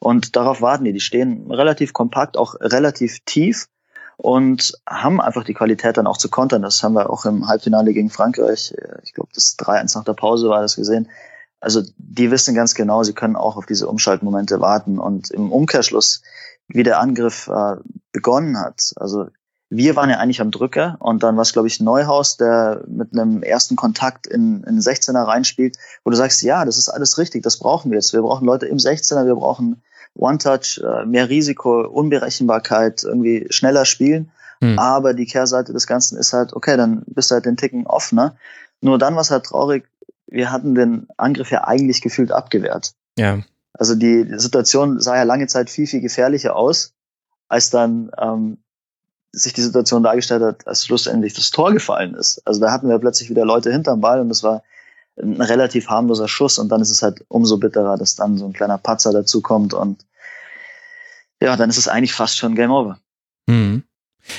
und 0.00 0.36
darauf 0.36 0.60
warten 0.60 0.84
die. 0.84 0.92
Die 0.92 1.00
stehen 1.00 1.50
relativ 1.50 1.94
kompakt, 1.94 2.36
auch 2.36 2.54
relativ 2.60 3.20
tief 3.24 3.66
und 4.16 4.72
haben 4.88 5.20
einfach 5.20 5.44
die 5.44 5.54
Qualität 5.54 5.96
dann 5.96 6.06
auch 6.06 6.16
zu 6.16 6.28
kontern. 6.28 6.62
Das 6.62 6.82
haben 6.82 6.94
wir 6.94 7.10
auch 7.10 7.24
im 7.24 7.48
Halbfinale 7.48 7.92
gegen 7.92 8.10
Frankreich, 8.10 8.74
ich 9.02 9.14
glaube, 9.14 9.30
das 9.34 9.56
3-1 9.58 9.96
nach 9.96 10.04
der 10.04 10.14
Pause 10.14 10.48
war 10.48 10.60
das 10.60 10.76
gesehen. 10.76 11.08
Also 11.60 11.82
die 11.96 12.30
wissen 12.30 12.54
ganz 12.54 12.74
genau, 12.74 13.02
sie 13.04 13.14
können 13.14 13.36
auch 13.36 13.56
auf 13.56 13.64
diese 13.64 13.88
Umschaltmomente 13.88 14.60
warten 14.60 14.98
und 14.98 15.30
im 15.30 15.50
Umkehrschluss, 15.50 16.22
wie 16.68 16.82
der 16.82 17.00
Angriff 17.00 17.48
äh, 17.48 17.76
begonnen 18.12 18.58
hat. 18.58 18.92
Also 18.96 19.28
wir 19.70 19.96
waren 19.96 20.10
ja 20.10 20.18
eigentlich 20.18 20.40
am 20.42 20.50
Drücker 20.50 20.96
und 21.00 21.22
dann 21.22 21.36
war 21.36 21.42
es, 21.42 21.52
glaube 21.52 21.68
ich, 21.68 21.80
Neuhaus, 21.80 22.36
der 22.36 22.84
mit 22.86 23.12
einem 23.12 23.42
ersten 23.42 23.76
Kontakt 23.76 24.26
in, 24.26 24.62
in 24.64 24.78
16er 24.78 25.26
reinspielt, 25.26 25.78
wo 26.04 26.10
du 26.10 26.16
sagst, 26.16 26.42
ja, 26.42 26.64
das 26.64 26.76
ist 26.76 26.90
alles 26.90 27.18
richtig, 27.18 27.42
das 27.42 27.58
brauchen 27.58 27.90
wir 27.90 27.96
jetzt. 27.96 28.12
Wir 28.12 28.22
brauchen 28.22 28.44
Leute 28.44 28.66
im 28.66 28.76
16er, 28.76 29.26
wir 29.26 29.34
brauchen 29.34 29.82
One-Touch, 30.14 30.80
äh, 30.84 31.04
mehr 31.06 31.28
Risiko, 31.28 31.80
Unberechenbarkeit, 31.82 33.02
irgendwie 33.04 33.46
schneller 33.50 33.84
spielen. 33.84 34.30
Hm. 34.60 34.78
Aber 34.78 35.14
die 35.14 35.26
Kehrseite 35.26 35.72
des 35.72 35.86
Ganzen 35.86 36.18
ist 36.18 36.32
halt, 36.32 36.52
okay, 36.52 36.76
dann 36.76 37.02
bist 37.06 37.30
du 37.30 37.34
halt 37.34 37.46
den 37.46 37.56
Ticken 37.56 37.86
offener. 37.86 38.36
Nur 38.80 38.98
dann 38.98 39.14
war 39.14 39.22
es 39.22 39.30
halt 39.30 39.46
traurig, 39.46 39.84
wir 40.26 40.50
hatten 40.50 40.74
den 40.74 41.06
Angriff 41.16 41.50
ja 41.50 41.64
eigentlich 41.64 42.00
gefühlt 42.00 42.32
abgewehrt. 42.32 42.92
Ja. 43.18 43.40
Also 43.72 43.94
die 43.94 44.26
Situation 44.36 45.00
sah 45.00 45.16
ja 45.16 45.24
lange 45.24 45.46
Zeit 45.46 45.70
viel, 45.70 45.86
viel 45.86 46.00
gefährlicher 46.00 46.54
aus, 46.56 46.92
als 47.48 47.70
dann 47.70 48.10
ähm, 48.18 48.58
sich 49.32 49.52
die 49.52 49.62
Situation 49.62 50.02
dargestellt 50.02 50.42
hat, 50.42 50.66
als 50.66 50.86
schlussendlich 50.86 51.34
das 51.34 51.50
Tor 51.50 51.72
gefallen 51.72 52.14
ist. 52.14 52.40
Also 52.44 52.60
da 52.60 52.70
hatten 52.70 52.88
wir 52.88 52.98
plötzlich 52.98 53.30
wieder 53.30 53.44
Leute 53.44 53.72
hinterm 53.72 54.00
Ball 54.00 54.20
und 54.20 54.28
das 54.28 54.42
war 54.42 54.62
ein 55.16 55.40
relativ 55.40 55.88
harmloser 55.88 56.28
Schuss 56.28 56.58
und 56.58 56.68
dann 56.68 56.80
ist 56.80 56.90
es 56.90 57.02
halt 57.02 57.24
umso 57.28 57.58
bitterer, 57.58 57.96
dass 57.96 58.16
dann 58.16 58.36
so 58.36 58.46
ein 58.46 58.52
kleiner 58.52 58.78
Patzer 58.78 59.12
dazukommt 59.12 59.74
und 59.74 60.04
ja, 61.40 61.56
dann 61.56 61.70
ist 61.70 61.78
es 61.78 61.88
eigentlich 61.88 62.14
fast 62.14 62.38
schon 62.38 62.54
Game 62.54 62.70
Over. 62.70 62.98
Mhm. 63.46 63.84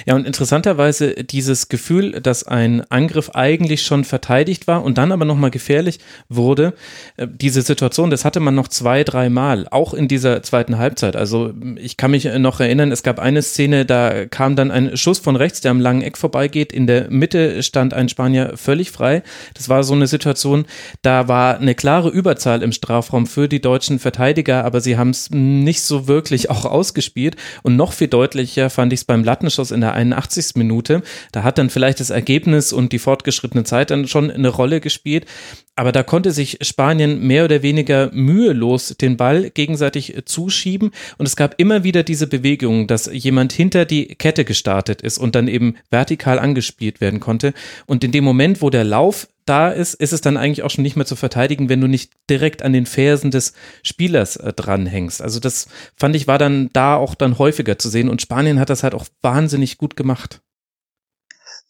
Ja, 0.05 0.15
und 0.15 0.25
interessanterweise 0.25 1.13
dieses 1.13 1.69
Gefühl, 1.69 2.19
dass 2.21 2.43
ein 2.43 2.89
Angriff 2.89 3.31
eigentlich 3.33 3.83
schon 3.83 4.03
verteidigt 4.03 4.67
war 4.67 4.83
und 4.83 4.97
dann 4.97 5.11
aber 5.11 5.25
nochmal 5.25 5.51
gefährlich 5.51 5.99
wurde, 6.27 6.73
äh, 7.17 7.27
diese 7.29 7.61
Situation, 7.61 8.09
das 8.09 8.25
hatte 8.25 8.39
man 8.39 8.55
noch 8.55 8.67
zwei, 8.67 9.03
dreimal, 9.03 9.67
auch 9.69 9.93
in 9.93 10.07
dieser 10.07 10.41
zweiten 10.43 10.77
Halbzeit. 10.77 11.15
Also 11.15 11.53
ich 11.77 11.97
kann 11.97 12.11
mich 12.11 12.25
noch 12.25 12.59
erinnern, 12.59 12.91
es 12.91 13.03
gab 13.03 13.19
eine 13.19 13.41
Szene, 13.41 13.85
da 13.85 14.25
kam 14.25 14.55
dann 14.55 14.71
ein 14.71 14.97
Schuss 14.97 15.19
von 15.19 15.35
rechts, 15.35 15.61
der 15.61 15.71
am 15.71 15.79
langen 15.79 16.01
Eck 16.01 16.17
vorbeigeht. 16.17 16.73
In 16.73 16.87
der 16.87 17.09
Mitte 17.09 17.61
stand 17.63 17.93
ein 17.93 18.09
Spanier 18.09 18.53
völlig 18.55 18.91
frei. 18.91 19.23
Das 19.53 19.69
war 19.69 19.83
so 19.83 19.93
eine 19.93 20.07
Situation, 20.07 20.65
da 21.01 21.27
war 21.27 21.59
eine 21.59 21.75
klare 21.75 22.09
Überzahl 22.09 22.63
im 22.63 22.71
Strafraum 22.71 23.27
für 23.27 23.47
die 23.47 23.61
deutschen 23.61 23.99
Verteidiger, 23.99 24.65
aber 24.65 24.81
sie 24.81 24.97
haben 24.97 25.11
es 25.11 25.29
nicht 25.31 25.81
so 25.81 26.07
wirklich 26.07 26.49
auch 26.49 26.65
ausgespielt. 26.65 27.35
Und 27.63 27.75
noch 27.75 27.93
viel 27.93 28.07
deutlicher 28.07 28.69
fand 28.69 28.93
ich 28.93 29.01
es 29.01 29.05
beim 29.05 29.23
Lattenschuss 29.23 29.71
in 29.75 29.81
der 29.81 29.93
81. 29.93 30.55
Minute. 30.55 31.03
Da 31.31 31.43
hat 31.43 31.59
dann 31.59 31.69
vielleicht 31.69 31.99
das 31.99 32.09
Ergebnis 32.09 32.73
und 32.73 32.91
die 32.91 32.99
fortgeschrittene 32.99 33.63
Zeit 33.63 33.91
dann 33.91 34.07
schon 34.07 34.31
eine 34.31 34.49
Rolle 34.49 34.81
gespielt. 34.81 35.25
Aber 35.75 35.91
da 35.91 36.01
konnte 36.01 36.31
sich 36.31 36.57
Spanien 36.61 37.27
mehr 37.27 37.45
oder 37.45 37.61
weniger 37.61 38.09
mühelos 38.13 38.95
den 38.99 39.17
Ball 39.17 39.51
gegenseitig 39.51 40.15
zuschieben. 40.25 40.91
Und 41.17 41.27
es 41.27 41.35
gab 41.35 41.59
immer 41.59 41.83
wieder 41.83 42.01
diese 42.01 42.27
Bewegung, 42.27 42.87
dass 42.87 43.09
jemand 43.11 43.53
hinter 43.53 43.85
die 43.85 44.07
Kette 44.07 44.45
gestartet 44.45 45.01
ist 45.01 45.17
und 45.17 45.35
dann 45.35 45.47
eben 45.47 45.75
vertikal 45.91 46.39
angespielt 46.39 47.01
werden 47.01 47.19
konnte. 47.19 47.53
Und 47.85 48.03
in 48.03 48.11
dem 48.11 48.23
Moment, 48.23 48.61
wo 48.61 48.69
der 48.69 48.85
Lauf 48.85 49.27
da 49.45 49.69
ist, 49.69 49.93
ist 49.93 50.13
es 50.13 50.21
dann 50.21 50.37
eigentlich 50.37 50.63
auch 50.63 50.69
schon 50.69 50.81
nicht 50.81 50.95
mehr 50.95 51.05
zu 51.05 51.15
verteidigen, 51.15 51.69
wenn 51.69 51.81
du 51.81 51.87
nicht 51.87 52.11
direkt 52.29 52.63
an 52.63 52.73
den 52.73 52.85
Fersen 52.85 53.31
des 53.31 53.53
Spielers 53.83 54.37
äh, 54.37 54.53
dranhängst. 54.53 55.21
Also 55.21 55.39
das 55.39 55.67
fand 55.95 56.15
ich 56.15 56.27
war 56.27 56.37
dann 56.37 56.69
da 56.73 56.95
auch 56.95 57.15
dann 57.15 57.37
häufiger 57.37 57.77
zu 57.77 57.89
sehen 57.89 58.09
und 58.09 58.21
Spanien 58.21 58.59
hat 58.59 58.69
das 58.69 58.83
halt 58.83 58.95
auch 58.95 59.05
wahnsinnig 59.21 59.77
gut 59.77 59.95
gemacht. 59.95 60.41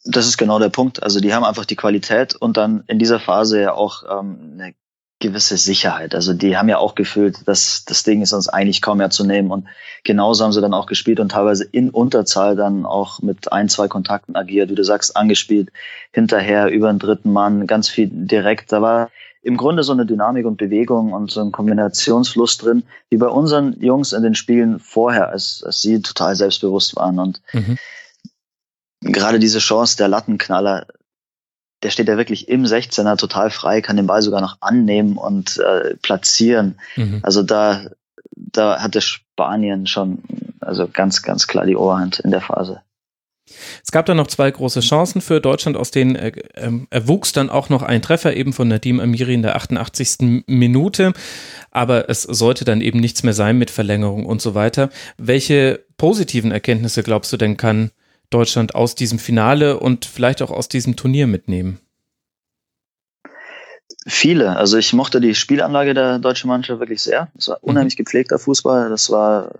Das 0.05 0.27
ist 0.27 0.37
genau 0.37 0.59
der 0.59 0.69
Punkt. 0.69 1.01
Also 1.01 1.19
die 1.19 1.33
haben 1.33 1.43
einfach 1.43 1.65
die 1.65 1.75
Qualität 1.75 2.35
und 2.35 2.57
dann 2.57 2.83
in 2.87 2.99
dieser 2.99 3.19
Phase 3.19 3.61
ja 3.61 3.73
auch 3.73 4.03
ähm, 4.03 4.53
eine 4.53 4.75
gewisse 5.19 5.57
Sicherheit. 5.57 6.13
Also 6.13 6.33
die 6.33 6.57
haben 6.57 6.67
ja 6.67 6.77
auch 6.77 6.93
gefühlt, 6.93 7.47
dass 7.47 7.85
das 7.85 8.03
Ding 8.03 8.21
ist 8.21 8.33
uns 8.33 8.49
eigentlich 8.49 8.81
kaum 8.81 8.97
mehr 8.97 9.09
zu 9.09 9.25
nehmen. 9.25 9.49
Und 9.49 9.65
genauso 10.03 10.43
haben 10.43 10.51
sie 10.51 10.61
dann 10.61 10.73
auch 10.73 10.87
gespielt 10.87 11.19
und 11.19 11.29
teilweise 11.29 11.63
in 11.63 11.89
Unterzahl 11.89 12.55
dann 12.55 12.85
auch 12.85 13.21
mit 13.21 13.51
ein, 13.51 13.69
zwei 13.69 13.87
Kontakten 13.87 14.35
agiert, 14.35 14.69
wie 14.69 14.75
du 14.75 14.83
sagst, 14.83 15.15
angespielt, 15.15 15.71
hinterher 16.11 16.69
über 16.69 16.91
den 16.91 16.99
dritten 16.99 17.31
Mann, 17.31 17.65
ganz 17.65 17.87
viel 17.87 18.09
direkt. 18.11 18.71
Da 18.73 18.81
war 18.81 19.09
im 19.41 19.57
Grunde 19.57 19.83
so 19.83 19.93
eine 19.93 20.05
Dynamik 20.05 20.45
und 20.45 20.57
Bewegung 20.57 21.13
und 21.13 21.31
so 21.31 21.39
ein 21.39 21.51
Kombinationsfluss 21.51 22.57
drin, 22.57 22.83
wie 23.09 23.17
bei 23.17 23.27
unseren 23.27 23.79
Jungs 23.79 24.11
in 24.11 24.23
den 24.23 24.35
Spielen 24.35 24.79
vorher, 24.79 25.29
als, 25.29 25.63
als 25.65 25.81
sie 25.81 26.01
total 26.01 26.35
selbstbewusst 26.35 26.95
waren. 26.97 27.19
Und 27.19 27.41
mhm. 27.53 27.77
gerade 29.01 29.39
diese 29.39 29.59
Chance 29.59 29.95
der 29.97 30.09
Lattenknaller, 30.09 30.87
der 31.85 31.91
steht 31.91 32.07
ja 32.07 32.17
wirklich 32.17 32.49
im 32.49 32.63
16er 32.63 33.15
total 33.15 33.51
frei, 33.51 33.79
kann 33.79 33.95
den 33.95 34.07
Ball 34.07 34.23
sogar 34.23 34.41
noch 34.41 34.57
annehmen 34.59 35.17
und 35.17 35.59
äh, 35.59 35.93
platzieren. 36.01 36.79
Mhm. 36.95 37.19
Also 37.21 37.43
da, 37.43 37.91
da 38.31 38.81
hatte 38.81 39.01
Spanien 39.01 39.85
schon 39.85 40.23
also 40.61 40.87
ganz, 40.91 41.21
ganz 41.21 41.45
klar 41.45 41.67
die 41.67 41.75
Oberhand 41.75 42.17
in 42.21 42.31
der 42.31 42.41
Phase. 42.41 42.81
Es 43.83 43.91
gab 43.91 44.07
dann 44.07 44.17
noch 44.17 44.25
zwei 44.25 44.49
große 44.49 44.79
Chancen 44.79 45.21
für 45.21 45.39
Deutschland, 45.39 45.77
aus 45.77 45.91
denen 45.91 46.15
äh, 46.15 46.29
äh, 46.55 46.71
erwuchs 46.89 47.33
dann 47.33 47.51
auch 47.51 47.69
noch 47.69 47.83
ein 47.83 48.01
Treffer 48.01 48.35
eben 48.35 48.51
von 48.51 48.67
Nadim 48.67 48.99
Amiri 48.99 49.35
in 49.35 49.43
der 49.43 49.55
88. 49.55 50.43
Minute. 50.47 51.13
Aber 51.69 52.09
es 52.09 52.23
sollte 52.23 52.65
dann 52.65 52.81
eben 52.81 52.99
nichts 52.99 53.21
mehr 53.21 53.35
sein 53.35 53.59
mit 53.59 53.69
Verlängerung 53.69 54.25
und 54.25 54.41
so 54.41 54.55
weiter. 54.55 54.89
Welche 55.19 55.85
positiven 55.97 56.51
Erkenntnisse 56.51 57.03
glaubst 57.03 57.31
du 57.31 57.37
denn 57.37 57.57
kann 57.57 57.91
Deutschland 58.29 58.75
aus 58.75 58.95
diesem 58.95 59.19
Finale 59.19 59.79
und 59.79 60.05
vielleicht 60.05 60.41
auch 60.41 60.51
aus 60.51 60.67
diesem 60.67 60.95
Turnier 60.95 61.27
mitnehmen? 61.27 61.79
Viele. 64.07 64.55
Also 64.55 64.77
ich 64.77 64.93
mochte 64.93 65.19
die 65.19 65.33
Spielanlage 65.33 65.93
der 65.93 66.19
deutschen 66.19 66.47
Mannschaft 66.47 66.79
wirklich 66.79 67.01
sehr. 67.01 67.29
Es 67.37 67.47
war 67.47 67.57
mhm. 67.61 67.69
unheimlich 67.69 67.95
gepflegter 67.95 68.37
Fußball. 68.37 68.89
Das 68.89 69.09
war 69.09 69.51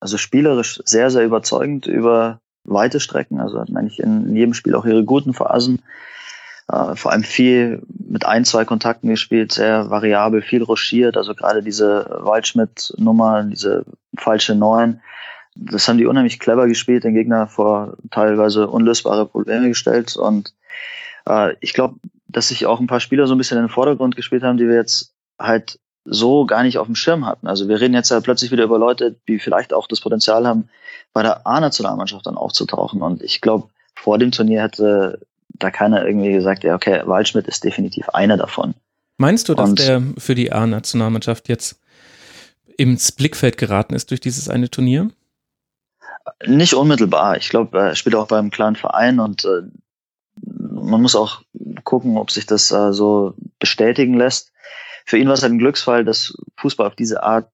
also 0.00 0.16
spielerisch 0.16 0.80
sehr, 0.84 1.10
sehr 1.10 1.24
überzeugend 1.24 1.86
über 1.86 2.40
weite 2.64 3.00
Strecken. 3.00 3.40
Also 3.40 3.60
hatten 3.60 3.76
eigentlich 3.76 4.00
in 4.00 4.34
jedem 4.34 4.54
Spiel 4.54 4.74
auch 4.74 4.86
ihre 4.86 5.04
guten 5.04 5.34
Phasen. 5.34 5.82
Äh, 6.70 6.96
vor 6.96 7.12
allem 7.12 7.24
viel 7.24 7.82
mit 7.88 8.24
ein, 8.24 8.44
zwei 8.44 8.64
Kontakten 8.64 9.08
gespielt, 9.08 9.52
sehr 9.52 9.90
variabel, 9.90 10.40
viel 10.40 10.62
rochiert. 10.62 11.16
Also 11.16 11.34
gerade 11.34 11.62
diese 11.62 12.06
Waldschmidt-Nummer, 12.20 13.42
diese 13.44 13.84
falsche 14.16 14.54
Neun, 14.54 15.00
das 15.54 15.88
haben 15.88 15.98
die 15.98 16.06
unheimlich 16.06 16.38
clever 16.38 16.66
gespielt, 16.66 17.04
den 17.04 17.14
Gegner 17.14 17.46
vor 17.46 17.96
teilweise 18.10 18.68
unlösbare 18.68 19.26
Probleme 19.26 19.68
gestellt. 19.68 20.16
Und 20.16 20.54
äh, 21.26 21.54
ich 21.60 21.72
glaube, 21.72 21.96
dass 22.28 22.48
sich 22.48 22.66
auch 22.66 22.80
ein 22.80 22.86
paar 22.86 23.00
Spieler 23.00 23.26
so 23.26 23.34
ein 23.34 23.38
bisschen 23.38 23.58
in 23.58 23.64
den 23.64 23.70
Vordergrund 23.70 24.16
gespielt 24.16 24.42
haben, 24.42 24.58
die 24.58 24.68
wir 24.68 24.76
jetzt 24.76 25.12
halt 25.38 25.78
so 26.04 26.46
gar 26.46 26.62
nicht 26.62 26.78
auf 26.78 26.86
dem 26.86 26.94
Schirm 26.94 27.26
hatten. 27.26 27.46
Also 27.46 27.68
wir 27.68 27.80
reden 27.80 27.94
jetzt 27.94 28.10
ja 28.10 28.20
plötzlich 28.20 28.50
wieder 28.50 28.64
über 28.64 28.78
Leute, 28.78 29.16
die 29.28 29.38
vielleicht 29.38 29.72
auch 29.72 29.86
das 29.86 30.00
Potenzial 30.00 30.46
haben, 30.46 30.68
bei 31.12 31.22
der 31.22 31.46
A-Nationalmannschaft 31.46 32.26
dann 32.26 32.36
aufzutauchen. 32.36 33.02
Und 33.02 33.22
ich 33.22 33.40
glaube, 33.40 33.68
vor 33.94 34.18
dem 34.18 34.30
Turnier 34.30 34.62
hätte 34.62 35.20
da 35.48 35.70
keiner 35.70 36.06
irgendwie 36.06 36.32
gesagt, 36.32 36.64
ja, 36.64 36.74
okay, 36.74 37.02
Waldschmidt 37.04 37.46
ist 37.48 37.64
definitiv 37.64 38.08
einer 38.10 38.36
davon. 38.36 38.74
Meinst 39.18 39.48
du, 39.48 39.54
dass 39.54 39.70
Und, 39.70 39.78
der 39.78 40.02
für 40.16 40.34
die 40.34 40.52
A-Nationalmannschaft 40.52 41.48
jetzt 41.48 41.80
ins 42.78 43.12
Blickfeld 43.12 43.58
geraten 43.58 43.94
ist 43.94 44.10
durch 44.10 44.20
dieses 44.20 44.48
eine 44.48 44.70
Turnier? 44.70 45.10
Nicht 46.46 46.74
unmittelbar. 46.74 47.36
Ich 47.36 47.48
glaube, 47.48 47.78
er 47.78 47.94
spielt 47.94 48.14
auch 48.14 48.28
beim 48.28 48.50
kleinen 48.50 48.76
Verein 48.76 49.20
und 49.20 49.44
äh, 49.44 49.62
man 50.42 51.02
muss 51.02 51.16
auch 51.16 51.42
gucken, 51.84 52.16
ob 52.16 52.30
sich 52.30 52.46
das 52.46 52.70
äh, 52.70 52.92
so 52.92 53.34
bestätigen 53.58 54.14
lässt. 54.14 54.52
Für 55.06 55.18
ihn 55.18 55.26
war 55.26 55.34
es 55.34 55.42
halt 55.42 55.52
ein 55.52 55.58
Glücksfall, 55.58 56.04
dass 56.04 56.36
Fußball 56.56 56.86
auf 56.86 56.94
diese 56.94 57.22
Art 57.22 57.50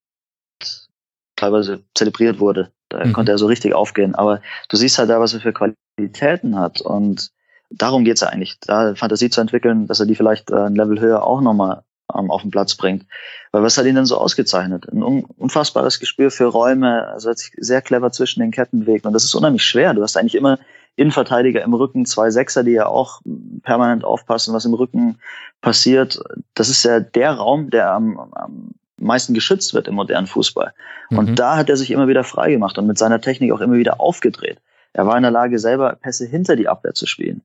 teilweise 1.35 1.83
zelebriert 1.95 2.39
wurde. 2.39 2.71
Da 2.89 3.05
mhm. 3.05 3.13
konnte 3.13 3.31
er 3.31 3.37
so 3.37 3.47
richtig 3.47 3.73
aufgehen. 3.73 4.15
Aber 4.15 4.41
du 4.69 4.77
siehst 4.77 4.97
halt 4.97 5.09
da, 5.09 5.19
was 5.19 5.33
er 5.33 5.41
für 5.41 5.53
Qualitäten 5.53 6.57
hat. 6.57 6.81
Und 6.81 7.31
darum 7.69 8.03
geht's 8.03 8.21
ja 8.21 8.29
eigentlich, 8.29 8.59
da 8.59 8.95
Fantasie 8.95 9.29
zu 9.29 9.41
entwickeln, 9.41 9.87
dass 9.87 9.99
er 9.99 10.05
die 10.05 10.15
vielleicht 10.15 10.51
äh, 10.51 10.55
ein 10.55 10.75
Level 10.75 10.99
höher 10.99 11.23
auch 11.23 11.41
nochmal 11.41 11.83
ähm, 12.15 12.31
auf 12.31 12.41
den 12.41 12.51
Platz 12.51 12.75
bringt. 12.75 13.05
Weil 13.51 13.63
was 13.63 13.77
hat 13.77 13.85
ihn 13.85 13.95
denn 13.95 14.05
so 14.05 14.17
ausgezeichnet? 14.17 14.87
Ein 14.91 15.03
unfassbares 15.03 15.99
Gespür 15.99 16.31
für 16.31 16.45
Räume, 16.45 17.07
also 17.07 17.29
hat 17.29 17.39
sich 17.39 17.51
sehr 17.57 17.81
clever 17.81 18.11
zwischen 18.11 18.39
den 18.39 18.51
Ketten 18.51 18.81
bewegt. 18.81 19.05
Und 19.05 19.13
das 19.13 19.23
ist 19.23 19.35
unheimlich 19.35 19.63
schwer. 19.63 19.93
Du 19.93 20.03
hast 20.03 20.17
eigentlich 20.17 20.35
immer 20.35 20.59
Innenverteidiger 20.95 21.63
im 21.63 21.73
Rücken, 21.73 22.05
zwei 22.05 22.31
Sechser, 22.31 22.63
die 22.63 22.71
ja 22.71 22.87
auch 22.87 23.21
permanent 23.61 24.03
aufpassen, 24.03 24.53
was 24.53 24.65
im 24.65 24.73
Rücken 24.73 25.19
passiert. 25.61 26.19
Das 26.55 26.69
ist 26.69 26.83
ja 26.83 26.99
der 26.99 27.33
Raum, 27.33 27.69
der 27.69 27.91
am, 27.91 28.17
am 28.17 28.71
meisten 28.97 29.33
geschützt 29.35 29.75
wird 29.75 29.87
im 29.87 29.95
modernen 29.95 30.27
Fußball. 30.27 30.73
Und 31.09 31.29
mhm. 31.31 31.35
da 31.35 31.55
hat 31.55 31.69
er 31.69 31.77
sich 31.77 31.91
immer 31.91 32.07
wieder 32.07 32.23
frei 32.23 32.51
gemacht 32.51 32.77
und 32.77 32.87
mit 32.87 32.97
seiner 32.97 33.21
Technik 33.21 33.51
auch 33.51 33.61
immer 33.61 33.75
wieder 33.75 34.01
aufgedreht. 34.01 34.59
Er 34.93 35.05
war 35.05 35.15
in 35.15 35.21
der 35.21 35.31
Lage, 35.31 35.59
selber 35.59 35.95
Pässe 36.01 36.25
hinter 36.25 36.55
die 36.55 36.67
Abwehr 36.67 36.93
zu 36.93 37.05
spielen. 37.05 37.43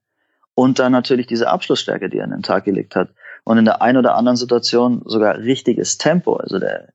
Und 0.55 0.79
dann 0.79 0.93
natürlich 0.93 1.27
diese 1.27 1.49
Abschlussstärke, 1.49 2.09
die 2.09 2.19
er 2.19 2.25
an 2.25 2.31
den 2.31 2.43
Tag 2.43 2.65
gelegt 2.65 2.97
hat. 2.97 3.11
Und 3.45 3.59
in 3.59 3.65
der 3.65 3.83
einen 3.83 3.99
oder 3.99 4.15
anderen 4.15 4.37
Situation 4.37 5.03
sogar 5.05 5.39
richtiges 5.39 5.99
Tempo. 5.99 6.37
Also 6.37 6.59
der 6.59 6.93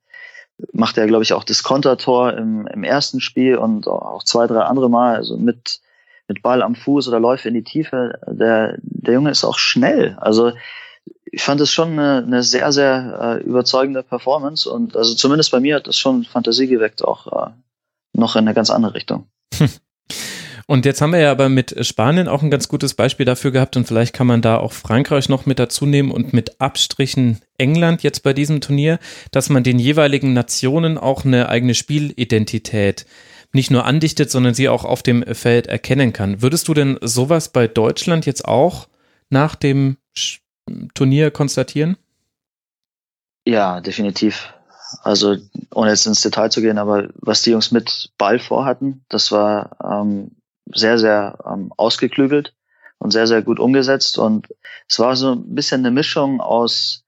macht 0.72 0.98
ja, 0.98 1.06
glaube 1.06 1.24
ich, 1.24 1.34
auch 1.34 1.44
das 1.44 1.64
Kontertor 1.64 2.34
im, 2.34 2.68
im 2.68 2.84
ersten 2.84 3.20
Spiel 3.20 3.58
und 3.58 3.88
auch 3.88 4.24
zwei, 4.24 4.48
drei 4.48 4.62
andere 4.62 4.90
Mal. 4.90 5.16
Also 5.16 5.38
mit 5.38 5.82
mit 6.28 6.42
Ball 6.42 6.62
am 6.62 6.76
Fuß 6.76 7.08
oder 7.08 7.20
Läufe 7.20 7.48
in 7.48 7.54
die 7.54 7.64
Tiefe. 7.64 8.20
Der, 8.28 8.78
der 8.82 9.14
Junge 9.14 9.32
ist 9.32 9.44
auch 9.44 9.58
schnell. 9.58 10.18
Also 10.20 10.54
ich 11.26 11.42
fand 11.42 11.62
es 11.62 11.72
schon 11.72 11.94
eine, 11.94 12.24
eine 12.26 12.44
sehr, 12.44 12.72
sehr 12.72 13.40
äh, 13.40 13.44
überzeugende 13.44 14.04
Performance 14.04 14.70
und 14.70 14.96
also 14.96 15.16
zumindest 15.16 15.52
bei 15.52 15.60
mir 15.60 15.76
hat 15.76 15.88
das 15.88 15.98
schon 15.98 16.24
Fantasie 16.24 16.68
geweckt, 16.68 17.04
auch 17.04 17.48
äh, 17.48 17.52
noch 18.14 18.36
in 18.36 18.42
eine 18.42 18.54
ganz 18.54 18.70
andere 18.70 18.94
Richtung. 18.94 19.28
Und 20.70 20.86
jetzt 20.86 21.00
haben 21.00 21.14
wir 21.14 21.20
ja 21.20 21.32
aber 21.32 21.48
mit 21.48 21.86
Spanien 21.86 22.28
auch 22.28 22.44
ein 22.44 22.52
ganz 22.52 22.68
gutes 22.68 22.94
Beispiel 22.94 23.26
dafür 23.26 23.52
gehabt 23.52 23.78
und 23.78 23.88
vielleicht 23.88 24.14
kann 24.14 24.28
man 24.28 24.42
da 24.42 24.58
auch 24.58 24.74
Frankreich 24.74 25.30
noch 25.30 25.46
mit 25.46 25.60
dazu 25.60 25.86
nehmen 25.86 26.12
und 26.12 26.34
mit 26.34 26.60
Abstrichen 26.60 27.40
England 27.58 28.04
jetzt 28.04 28.22
bei 28.22 28.34
diesem 28.34 28.60
Turnier, 28.60 29.00
dass 29.32 29.50
man 29.50 29.64
den 29.64 29.80
jeweiligen 29.80 30.34
Nationen 30.34 30.98
auch 30.98 31.24
eine 31.24 31.48
eigene 31.48 31.74
Spielidentität 31.74 33.06
nicht 33.54 33.72
nur 33.72 33.86
andichtet, 33.86 34.30
sondern 34.30 34.54
sie 34.54 34.68
auch 34.68 34.84
auf 34.84 35.02
dem 35.04 35.24
Feld 35.34 35.68
erkennen 35.68 36.12
kann. 36.12 36.42
Würdest 36.42 36.68
du 36.68 36.74
denn 36.74 37.00
sowas 37.02 37.48
bei 37.48 37.70
Deutschland 37.70 38.26
jetzt 38.26 38.46
auch 38.46 38.90
nach 39.30 39.56
dem 39.56 39.96
Turnier 40.94 41.32
konstatieren? 41.32 41.96
Ja, 43.46 43.80
definitiv. 43.80 44.54
Also 45.02 45.38
ohne 45.74 45.92
jetzt 45.92 46.08
ins 46.08 46.22
Detail 46.22 46.50
zu 46.50 46.62
gehen, 46.62 46.78
aber 46.78 47.08
was 47.16 47.42
die 47.42 47.52
Jungs 47.52 47.72
mit 47.72 48.12
Ball 48.18 48.40
vorhatten, 48.40 49.06
das 49.08 49.32
war 49.32 49.78
ähm, 49.82 50.32
sehr, 50.74 50.98
sehr 50.98 51.40
ähm, 51.46 51.72
ausgeklügelt 51.78 52.54
und 53.00 53.12
sehr, 53.12 53.28
sehr 53.28 53.42
gut 53.42 53.60
umgesetzt. 53.60 54.18
Und 54.18 54.48
es 54.88 55.00
war 55.00 55.16
so 55.16 55.34
ein 55.34 55.56
bisschen 55.56 55.82
eine 55.82 55.92
Mischung 55.92 56.42
aus, 56.42 57.04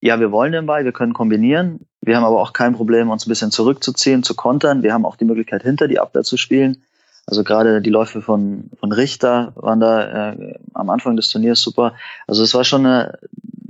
ja, 0.00 0.20
wir 0.20 0.30
wollen 0.30 0.52
den 0.52 0.66
Ball, 0.66 0.84
wir 0.84 0.92
können 0.92 1.14
kombinieren, 1.14 1.86
wir 2.00 2.16
haben 2.16 2.24
aber 2.24 2.40
auch 2.40 2.52
kein 2.52 2.74
Problem, 2.74 3.10
uns 3.10 3.26
ein 3.26 3.30
bisschen 3.30 3.50
zurückzuziehen, 3.50 4.22
zu 4.22 4.34
kontern. 4.34 4.82
Wir 4.82 4.92
haben 4.92 5.04
auch 5.04 5.16
die 5.16 5.24
Möglichkeit, 5.24 5.62
hinter 5.62 5.88
die 5.88 5.98
Abwehr 5.98 6.22
zu 6.22 6.36
spielen. 6.36 6.82
Also 7.26 7.42
gerade 7.42 7.82
die 7.82 7.90
Läufe 7.90 8.22
von, 8.22 8.70
von 8.78 8.92
Richter 8.92 9.52
waren 9.56 9.80
da 9.80 10.32
äh, 10.32 10.54
am 10.74 10.90
Anfang 10.90 11.16
des 11.16 11.28
Turniers 11.28 11.60
super. 11.60 11.94
Also 12.28 12.44
es 12.44 12.54
war 12.54 12.62
schon 12.62 12.86
eine, 12.86 13.18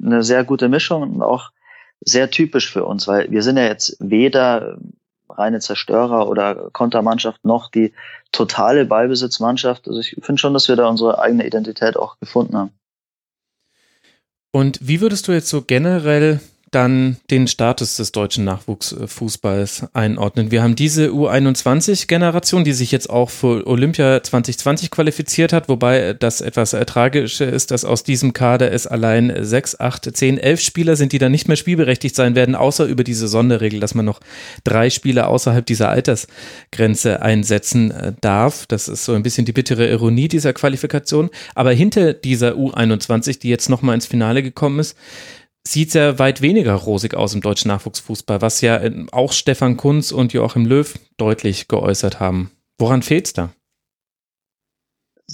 eine 0.02 0.22
sehr 0.22 0.44
gute 0.44 0.68
Mischung 0.68 1.02
und 1.02 1.22
auch 1.22 1.52
sehr 2.00 2.30
typisch 2.30 2.70
für 2.70 2.84
uns, 2.84 3.08
weil 3.08 3.30
wir 3.30 3.42
sind 3.42 3.56
ja 3.56 3.64
jetzt 3.64 3.96
weder 3.98 4.76
reine 5.38 5.60
Zerstörer 5.60 6.28
oder 6.28 6.70
Kontermannschaft 6.72 7.44
noch 7.44 7.70
die 7.70 7.92
totale 8.32 8.84
Ballbesitzmannschaft. 8.84 9.88
Also 9.88 10.00
ich 10.00 10.16
finde 10.20 10.40
schon, 10.40 10.54
dass 10.54 10.68
wir 10.68 10.76
da 10.76 10.88
unsere 10.88 11.18
eigene 11.18 11.46
Identität 11.46 11.96
auch 11.96 12.18
gefunden 12.18 12.56
haben. 12.56 12.70
Und 14.52 14.78
wie 14.80 15.00
würdest 15.00 15.28
du 15.28 15.32
jetzt 15.32 15.48
so 15.48 15.62
generell 15.62 16.40
dann 16.72 17.16
den 17.30 17.46
Status 17.46 17.96
des 17.96 18.10
deutschen 18.10 18.44
Nachwuchsfußballs 18.44 19.86
einordnen. 19.92 20.50
Wir 20.50 20.62
haben 20.62 20.74
diese 20.74 21.08
U21-Generation, 21.10 22.64
die 22.64 22.72
sich 22.72 22.90
jetzt 22.90 23.08
auch 23.08 23.30
für 23.30 23.66
Olympia 23.66 24.22
2020 24.22 24.90
qualifiziert 24.90 25.52
hat, 25.52 25.68
wobei 25.68 26.14
das 26.14 26.40
etwas 26.40 26.72
tragische 26.86 27.44
ist, 27.44 27.70
dass 27.70 27.84
aus 27.84 28.02
diesem 28.02 28.32
Kader 28.32 28.72
es 28.72 28.86
allein 28.86 29.32
sechs, 29.44 29.78
acht, 29.78 30.14
zehn, 30.16 30.38
elf 30.38 30.60
Spieler 30.60 30.96
sind, 30.96 31.12
die 31.12 31.18
dann 31.18 31.30
nicht 31.30 31.46
mehr 31.46 31.56
spielberechtigt 31.56 32.16
sein 32.16 32.34
werden, 32.34 32.56
außer 32.56 32.84
über 32.84 33.04
diese 33.04 33.28
Sonderregel, 33.28 33.78
dass 33.78 33.94
man 33.94 34.04
noch 34.04 34.20
drei 34.64 34.90
Spieler 34.90 35.28
außerhalb 35.28 35.64
dieser 35.64 35.90
Altersgrenze 35.90 37.22
einsetzen 37.22 37.92
äh, 37.92 38.12
darf. 38.20 38.66
Das 38.66 38.88
ist 38.88 39.04
so 39.04 39.14
ein 39.14 39.22
bisschen 39.22 39.46
die 39.46 39.52
bittere 39.52 39.88
Ironie 39.88 40.26
dieser 40.26 40.52
Qualifikation. 40.52 41.30
Aber 41.54 41.72
hinter 41.72 42.12
dieser 42.12 42.54
U21, 42.54 43.38
die 43.38 43.50
jetzt 43.50 43.68
nochmal 43.68 43.94
ins 43.94 44.06
Finale 44.06 44.42
gekommen 44.42 44.80
ist, 44.80 44.96
sieht 45.66 45.88
es 45.88 45.94
ja 45.94 46.18
weit 46.18 46.42
weniger 46.42 46.74
rosig 46.74 47.14
aus 47.14 47.34
im 47.34 47.40
deutschen 47.40 47.68
Nachwuchsfußball, 47.68 48.40
was 48.40 48.60
ja 48.60 48.76
äh, 48.76 49.06
auch 49.12 49.32
Stefan 49.32 49.76
Kunz 49.76 50.12
und 50.12 50.32
Joachim 50.32 50.64
Löw 50.64 50.94
deutlich 51.16 51.68
geäußert 51.68 52.20
haben. 52.20 52.50
Woran 52.78 53.02
fehlt 53.02 53.26
es 53.26 53.32
da? 53.32 53.50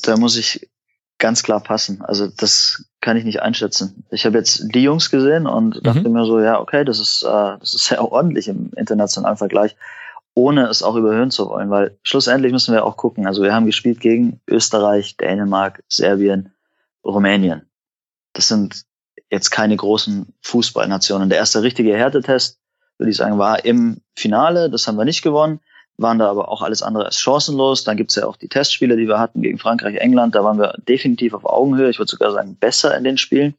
Da 0.02 0.16
muss 0.16 0.36
ich 0.36 0.70
ganz 1.18 1.42
klar 1.42 1.62
passen. 1.62 2.02
Also 2.02 2.28
das 2.28 2.86
kann 3.00 3.16
ich 3.16 3.24
nicht 3.24 3.42
einschätzen. 3.42 4.04
Ich 4.10 4.24
habe 4.24 4.38
jetzt 4.38 4.74
die 4.74 4.82
Jungs 4.82 5.10
gesehen 5.10 5.46
und 5.46 5.76
mhm. 5.76 5.82
dachte 5.82 6.08
mir 6.08 6.24
so, 6.24 6.40
ja, 6.40 6.58
okay, 6.58 6.84
das 6.84 6.98
ist, 6.98 7.22
äh, 7.22 7.58
das 7.60 7.74
ist 7.74 7.84
sehr 7.88 8.02
ordentlich 8.02 8.48
im 8.48 8.70
internationalen 8.76 9.36
Vergleich, 9.36 9.76
ohne 10.34 10.66
es 10.68 10.82
auch 10.82 10.96
überhöhen 10.96 11.30
zu 11.30 11.48
wollen, 11.48 11.68
weil 11.68 11.98
schlussendlich 12.04 12.52
müssen 12.52 12.74
wir 12.74 12.84
auch 12.84 12.96
gucken. 12.96 13.26
Also 13.26 13.42
wir 13.42 13.54
haben 13.54 13.66
gespielt 13.66 14.00
gegen 14.00 14.40
Österreich, 14.48 15.16
Dänemark, 15.18 15.82
Serbien, 15.88 16.52
Rumänien. 17.04 17.62
Das 18.32 18.48
sind 18.48 18.86
jetzt 19.32 19.50
keine 19.50 19.76
großen 19.76 20.32
Fußballnationen. 20.42 21.30
Der 21.30 21.38
erste 21.38 21.62
richtige 21.62 21.96
Härtetest, 21.96 22.58
würde 22.98 23.10
ich 23.10 23.16
sagen, 23.16 23.38
war 23.38 23.64
im 23.64 24.02
Finale. 24.14 24.68
Das 24.68 24.86
haben 24.86 24.98
wir 24.98 25.06
nicht 25.06 25.22
gewonnen, 25.22 25.60
waren 25.96 26.18
da 26.18 26.30
aber 26.30 26.50
auch 26.50 26.60
alles 26.60 26.82
andere 26.82 27.06
als 27.06 27.18
chancenlos. 27.18 27.82
Dann 27.82 27.96
gibt's 27.96 28.14
ja 28.14 28.26
auch 28.26 28.36
die 28.36 28.48
Testspiele, 28.48 28.94
die 28.94 29.08
wir 29.08 29.18
hatten 29.18 29.40
gegen 29.40 29.58
Frankreich, 29.58 29.96
England. 29.96 30.34
Da 30.34 30.44
waren 30.44 30.58
wir 30.58 30.74
definitiv 30.86 31.32
auf 31.32 31.46
Augenhöhe. 31.46 31.88
Ich 31.88 31.98
würde 31.98 32.10
sogar 32.10 32.30
sagen, 32.30 32.56
besser 32.60 32.94
in 32.96 33.04
den 33.04 33.16
Spielen. 33.16 33.54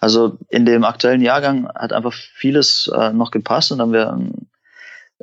Also 0.00 0.38
in 0.48 0.66
dem 0.66 0.82
aktuellen 0.82 1.20
Jahrgang 1.20 1.68
hat 1.68 1.92
einfach 1.92 2.12
vieles 2.12 2.90
äh, 2.92 3.12
noch 3.12 3.30
gepasst 3.30 3.70
und 3.70 3.80
haben 3.80 3.92
wir 3.92 4.12
ein, 4.12 4.48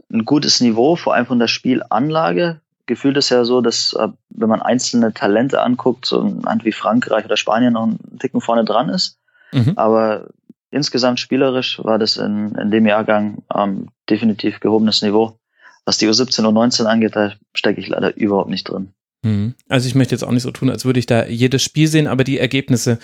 ein 0.09 0.23
gutes 0.23 0.61
Niveau, 0.61 0.95
vor 0.95 1.13
allem 1.13 1.25
von 1.25 1.39
der 1.39 1.47
Spielanlage. 1.47 2.61
Gefühlt 2.85 3.17
ist 3.17 3.29
ja 3.29 3.43
so, 3.43 3.59
dass 3.59 3.93
äh, 3.99 4.07
wenn 4.29 4.47
man 4.47 4.61
einzelne 4.61 5.13
Talente 5.13 5.61
anguckt, 5.61 6.05
so 6.05 6.21
ein 6.21 6.39
Land 6.41 6.63
wie 6.63 6.71
Frankreich 6.71 7.25
oder 7.25 7.35
Spanien 7.35 7.73
noch 7.73 7.83
einen 7.83 8.17
Ticken 8.17 8.39
vorne 8.39 8.63
dran 8.63 8.87
ist. 8.87 9.19
Mhm. 9.57 9.73
Aber 9.75 10.27
insgesamt 10.71 11.19
spielerisch 11.19 11.83
war 11.83 11.97
das 11.97 12.17
in, 12.17 12.55
in 12.55 12.71
dem 12.71 12.85
Jahrgang 12.85 13.43
ähm, 13.53 13.89
definitiv 14.09 14.59
gehobenes 14.59 15.01
Niveau. 15.01 15.39
Was 15.85 15.97
die 15.97 16.07
U17 16.07 16.45
und 16.45 16.53
19 16.53 16.85
angeht, 16.85 17.15
da 17.15 17.33
stecke 17.53 17.79
ich 17.79 17.87
leider 17.87 18.15
überhaupt 18.15 18.49
nicht 18.49 18.65
drin. 18.69 18.93
Mhm. 19.23 19.55
Also 19.67 19.87
ich 19.87 19.95
möchte 19.95 20.13
jetzt 20.13 20.23
auch 20.23 20.31
nicht 20.31 20.43
so 20.43 20.51
tun, 20.51 20.69
als 20.69 20.85
würde 20.85 20.99
ich 20.99 21.07
da 21.07 21.25
jedes 21.25 21.63
Spiel 21.63 21.87
sehen, 21.87 22.07
aber 22.07 22.23
die 22.23 22.37
Ergebnisse, 22.37 22.99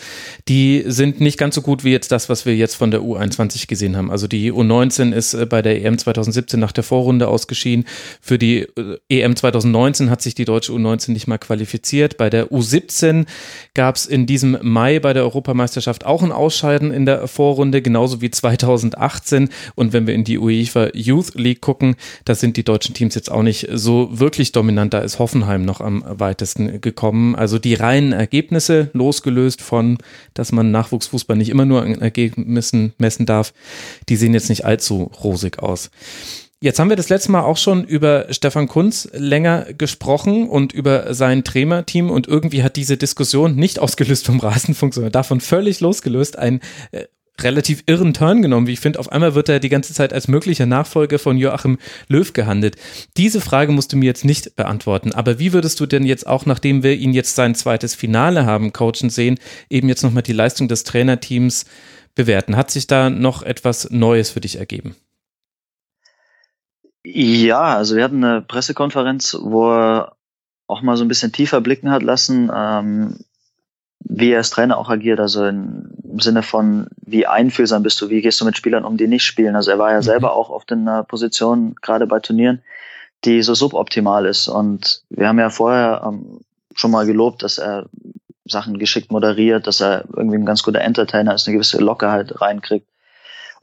die 0.48 0.84
sind 0.86 1.20
nicht 1.20 1.40
ganz 1.40 1.56
so 1.56 1.62
gut 1.62 1.84
wie 1.84 1.92
jetzt 1.92 2.12
das, 2.12 2.30
was 2.30 2.46
wir 2.46 2.56
jetzt 2.56 2.76
von 2.76 2.92
der 2.92 3.02
U21 3.02 3.68
gesehen 3.68 3.98
haben. 3.98 4.12
Also 4.12 4.28
die 4.28 4.52
U19 4.52 5.12
ist 5.12 5.34
äh, 5.34 5.46
bei 5.46 5.62
der 5.62 5.84
EM 5.84 5.98
2017 5.98 6.60
nach 6.60 6.72
der 6.72 6.84
Vorrunde 6.84 7.28
ausgeschieden. 7.28 7.86
Für 8.22 8.38
die 8.38 8.60
äh, 8.60 9.00
EM 9.10 9.36
2019 9.36 10.10
hat 10.12 10.22
sich 10.22 10.36
die 10.36 10.46
deutsche 10.46 10.72
U19 10.72 11.12
nicht 11.12 11.28
mal 11.28 11.40
qualifiziert. 11.40 12.18
Bei 12.18 12.30
der 12.30 12.52
U17 12.52 13.26
gab 13.74 13.96
es 13.96 14.06
in 14.06 14.28
diesem 14.28 14.58
Mai 14.62 15.00
bei 15.00 15.14
der 15.14 15.24
Europameisterschaft 15.24 16.06
auch 16.06 16.22
ein 16.22 16.32
Ausscheiden 16.32 16.92
in 16.92 17.08
der 17.08 17.28
Vorrunde, 17.28 17.82
genauso 17.82 18.22
wie 18.22 18.30
2018. 18.30 19.50
Und 19.74 19.94
wenn 19.94 20.06
wir 20.06 20.14
in 20.14 20.24
die 20.24 20.38
UEFA 20.38 20.90
Youth 20.94 21.34
League 21.34 21.62
gucken, 21.62 21.96
da 22.26 22.36
sind 22.36 22.56
die 22.56 22.64
deutschen 22.64 22.94
Teams 22.94 23.16
jetzt 23.16 23.32
auch 23.32 23.44
nicht 23.44 23.68
so 23.74 24.10
wirklich 24.12 24.52
dominant. 24.52 24.94
Da 24.94 25.00
ist 25.00 25.18
Hoffenheim 25.18 25.66
noch 25.66 25.82
am 25.82 26.03
weitesten 26.06 26.82
gekommen. 26.82 27.36
Also 27.36 27.60
die 27.60 27.74
reinen 27.74 28.14
Ergebnisse, 28.14 28.90
losgelöst 28.94 29.62
von, 29.62 29.98
dass 30.34 30.52
man 30.52 30.72
Nachwuchsfußball 30.72 31.38
nicht 31.38 31.50
immer 31.50 31.66
nur 31.66 31.82
an 31.82 32.02
Ergebnissen 32.02 32.94
messen 32.98 33.26
darf, 33.26 33.54
die 34.10 34.16
sehen 34.16 34.34
jetzt 34.34 34.50
nicht 34.50 34.66
allzu 34.66 35.12
rosig 35.24 35.60
aus. 35.60 35.92
Jetzt 36.64 36.80
haben 36.80 36.88
wir 36.88 36.96
das 36.96 37.10
letzte 37.10 37.30
Mal 37.30 37.42
auch 37.42 37.58
schon 37.58 37.84
über 37.84 38.28
Stefan 38.30 38.70
Kunz 38.70 39.10
länger 39.12 39.66
gesprochen 39.78 40.48
und 40.48 40.72
über 40.72 41.14
sein 41.14 41.44
Trainerteam 41.44 42.10
und 42.10 42.26
irgendwie 42.26 42.64
hat 42.64 42.78
diese 42.78 42.96
Diskussion 42.96 43.58
nicht 43.58 43.80
ausgelöst 43.80 44.26
vom 44.26 44.40
Rasenfunk, 44.40 44.94
sondern 44.94 45.12
davon 45.12 45.42
völlig 45.42 45.82
losgelöst 45.82 46.40
ein 46.40 46.62
äh, 46.92 47.04
relativ 47.42 47.84
irren 47.88 48.14
Turn 48.14 48.42
genommen, 48.42 48.68
wie 48.68 48.74
ich 48.74 48.80
finde. 48.80 49.00
Auf 49.00 49.12
einmal 49.12 49.36
wird 49.36 49.50
er 49.50 49.60
die 49.60 49.70
ganze 49.70 49.94
Zeit 49.94 50.14
als 50.14 50.28
möglicher 50.28 50.66
Nachfolger 50.66 51.20
von 51.20 51.38
Joachim 51.38 51.80
Löw 52.08 52.32
gehandelt. 52.32 52.76
Diese 53.18 53.42
Frage 53.42 53.72
musst 53.72 53.92
du 53.92 53.98
mir 53.98 54.06
jetzt 54.06 54.26
nicht 54.26 54.56
beantworten. 54.56 55.14
Aber 55.14 55.40
wie 55.40 55.54
würdest 55.54 55.80
du 55.80 55.86
denn 55.86 56.06
jetzt 56.06 56.28
auch, 56.28 56.46
nachdem 56.46 56.84
wir 56.84 56.96
ihn 56.96 57.14
jetzt 57.14 57.36
sein 57.36 57.56
zweites 57.56 57.96
Finale 57.96 58.46
haben 58.46 58.74
coachen 58.74 59.10
sehen, 59.10 59.40
eben 59.70 59.90
jetzt 59.90 60.04
nochmal 60.04 60.24
die 60.24 60.34
Leistung 60.34 60.68
des 60.68 60.84
Trainerteams 60.84 61.66
bewerten? 62.16 62.56
Hat 62.56 62.72
sich 62.72 62.88
da 62.88 63.10
noch 63.10 63.42
etwas 63.42 63.90
Neues 63.90 64.30
für 64.30 64.42
dich 64.42 64.60
ergeben? 64.60 64.96
Ja, 67.06 67.76
also 67.76 67.96
wir 67.96 68.04
hatten 68.04 68.24
eine 68.24 68.42
Pressekonferenz, 68.42 69.38
wo 69.42 69.72
er 69.72 70.16
auch 70.68 70.82
mal 70.82 70.96
so 70.96 71.04
ein 71.04 71.10
bisschen 71.10 71.34
tiefer 71.34 71.60
blicken 71.60 71.92
hat 71.92 72.02
lassen. 72.02 72.50
Ähm, 72.54 73.20
wie 74.16 74.32
er 74.32 74.38
als 74.38 74.52
Trainer 74.52 74.78
auch 74.78 74.90
agiert, 74.90 75.20
also 75.20 75.46
im 75.46 76.20
Sinne 76.20 76.44
von, 76.44 76.88
wie 77.02 77.26
einfühlsam 77.26 77.82
bist 77.82 78.00
du, 78.00 78.10
wie 78.10 78.22
gehst 78.22 78.40
du 78.40 78.46
mit 78.46 78.56
Spielern 78.56 78.86
um, 78.86 78.96
die 78.96 79.08
nicht 79.08 79.26
spielen. 79.26 79.56
Also 79.56 79.72
er 79.72 79.80
war 79.80 79.92
ja 79.92 79.98
mhm. 79.98 80.04
selber 80.04 80.36
auch 80.36 80.52
oft 80.52 80.70
in 80.72 80.88
einer 80.88 81.04
Position, 81.04 81.76
gerade 81.82 82.06
bei 82.06 82.20
Turnieren, 82.20 82.62
die 83.26 83.42
so 83.42 83.56
suboptimal 83.56 84.28
ist. 84.28 84.48
Und 84.48 85.02
wir 85.10 85.28
haben 85.28 85.40
ja 85.40 85.50
vorher 85.50 86.04
ähm, 86.06 86.42
schon 86.76 86.92
mal 86.92 87.08
gelobt, 87.08 87.42
dass 87.42 87.58
er 87.58 87.88
Sachen 88.46 88.78
geschickt 88.78 89.12
moderiert, 89.12 89.66
dass 89.66 89.82
er 89.82 90.06
irgendwie 90.16 90.38
ein 90.38 90.46
ganz 90.46 90.62
guter 90.62 90.82
Entertainer 90.82 91.34
ist, 91.34 91.48
eine 91.48 91.56
gewisse 91.56 91.80
Lockerheit 91.80 92.40
reinkriegt. 92.40 92.88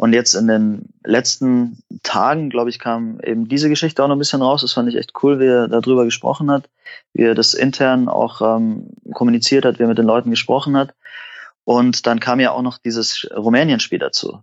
Und 0.01 0.15
jetzt 0.15 0.33
in 0.33 0.47
den 0.47 0.89
letzten 1.05 1.83
Tagen, 2.03 2.49
glaube 2.49 2.71
ich, 2.71 2.79
kam 2.79 3.21
eben 3.21 3.49
diese 3.49 3.69
Geschichte 3.69 4.03
auch 4.03 4.09
noch 4.09 4.17
ein 4.17 4.19
bisschen 4.19 4.41
raus. 4.41 4.63
Das 4.63 4.73
fand 4.73 4.89
ich 4.89 4.97
echt 4.97 5.13
cool, 5.23 5.39
wie 5.41 5.45
er 5.45 5.69
darüber 5.69 6.07
gesprochen 6.07 6.51
hat, 6.51 6.71
wie 7.13 7.25
er 7.25 7.35
das 7.35 7.53
intern 7.53 8.09
auch 8.09 8.41
ähm, 8.41 8.87
kommuniziert 9.13 9.67
hat, 9.67 9.79
wie 9.79 9.83
er 9.83 9.89
mit 9.89 9.99
den 9.99 10.07
Leuten 10.07 10.31
gesprochen 10.31 10.75
hat. 10.75 10.95
Und 11.65 12.07
dann 12.07 12.19
kam 12.19 12.41
ja 12.41 12.53
auch 12.53 12.63
noch 12.63 12.79
dieses 12.79 13.29
Rumänien-Spiel 13.31 13.99
dazu. 13.99 14.43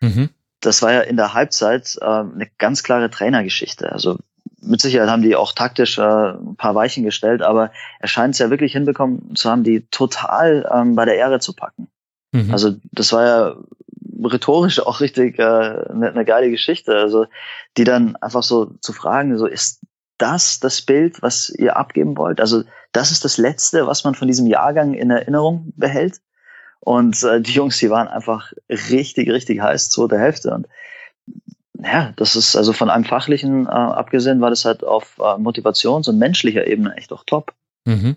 Mhm. 0.00 0.28
Das 0.60 0.82
war 0.82 0.92
ja 0.92 1.00
in 1.00 1.16
der 1.16 1.32
Halbzeit 1.32 1.96
äh, 2.02 2.04
eine 2.04 2.50
ganz 2.58 2.82
klare 2.82 3.08
Trainergeschichte. 3.08 3.90
Also 3.90 4.18
mit 4.60 4.82
Sicherheit 4.82 5.08
haben 5.08 5.22
die 5.22 5.36
auch 5.36 5.54
taktisch 5.54 5.96
äh, 5.96 6.02
ein 6.02 6.56
paar 6.56 6.74
Weichen 6.74 7.02
gestellt, 7.02 7.40
aber 7.40 7.72
er 7.98 8.08
scheint 8.08 8.34
es 8.34 8.40
ja 8.40 8.50
wirklich 8.50 8.72
hinbekommen 8.72 9.34
zu 9.36 9.48
haben, 9.48 9.64
die 9.64 9.86
total 9.90 10.70
ähm, 10.70 10.96
bei 10.96 11.06
der 11.06 11.16
Ehre 11.16 11.40
zu 11.40 11.54
packen. 11.54 11.88
Mhm. 12.32 12.52
Also 12.52 12.76
das 12.92 13.10
war 13.14 13.24
ja 13.24 13.56
rhetorisch 14.22 14.80
auch 14.86 15.00
richtig 15.00 15.38
äh, 15.38 15.42
eine, 15.42 16.10
eine 16.10 16.24
geile 16.24 16.50
Geschichte. 16.50 16.94
Also 16.94 17.26
die 17.76 17.84
dann 17.84 18.16
einfach 18.16 18.42
so 18.42 18.74
zu 18.80 18.92
fragen, 18.92 19.36
so 19.38 19.46
ist 19.46 19.80
das 20.18 20.60
das 20.60 20.82
Bild, 20.82 21.22
was 21.22 21.50
ihr 21.50 21.76
abgeben 21.76 22.16
wollt? 22.16 22.40
Also 22.40 22.64
das 22.92 23.12
ist 23.12 23.24
das 23.24 23.38
Letzte, 23.38 23.86
was 23.86 24.04
man 24.04 24.14
von 24.14 24.28
diesem 24.28 24.46
Jahrgang 24.46 24.94
in 24.94 25.10
Erinnerung 25.10 25.72
behält. 25.76 26.20
Und 26.80 27.22
äh, 27.22 27.40
die 27.40 27.52
Jungs, 27.52 27.78
die 27.78 27.90
waren 27.90 28.08
einfach 28.08 28.52
richtig, 28.68 29.30
richtig 29.30 29.60
heiß, 29.60 29.90
zweite 29.90 30.18
Hälfte. 30.18 30.54
Und 30.54 30.66
ja, 31.82 32.12
das 32.16 32.34
ist 32.34 32.56
also 32.56 32.72
von 32.72 32.90
einem 32.90 33.04
fachlichen 33.04 33.66
äh, 33.66 33.70
abgesehen, 33.70 34.40
war 34.40 34.50
das 34.50 34.64
halt 34.64 34.84
auf 34.84 35.18
äh, 35.18 35.38
Motivations- 35.38 36.08
und 36.08 36.18
menschlicher 36.18 36.66
Ebene 36.66 36.94
echt 36.96 37.12
auch 37.12 37.24
top. 37.24 37.52
Mhm. 37.84 38.16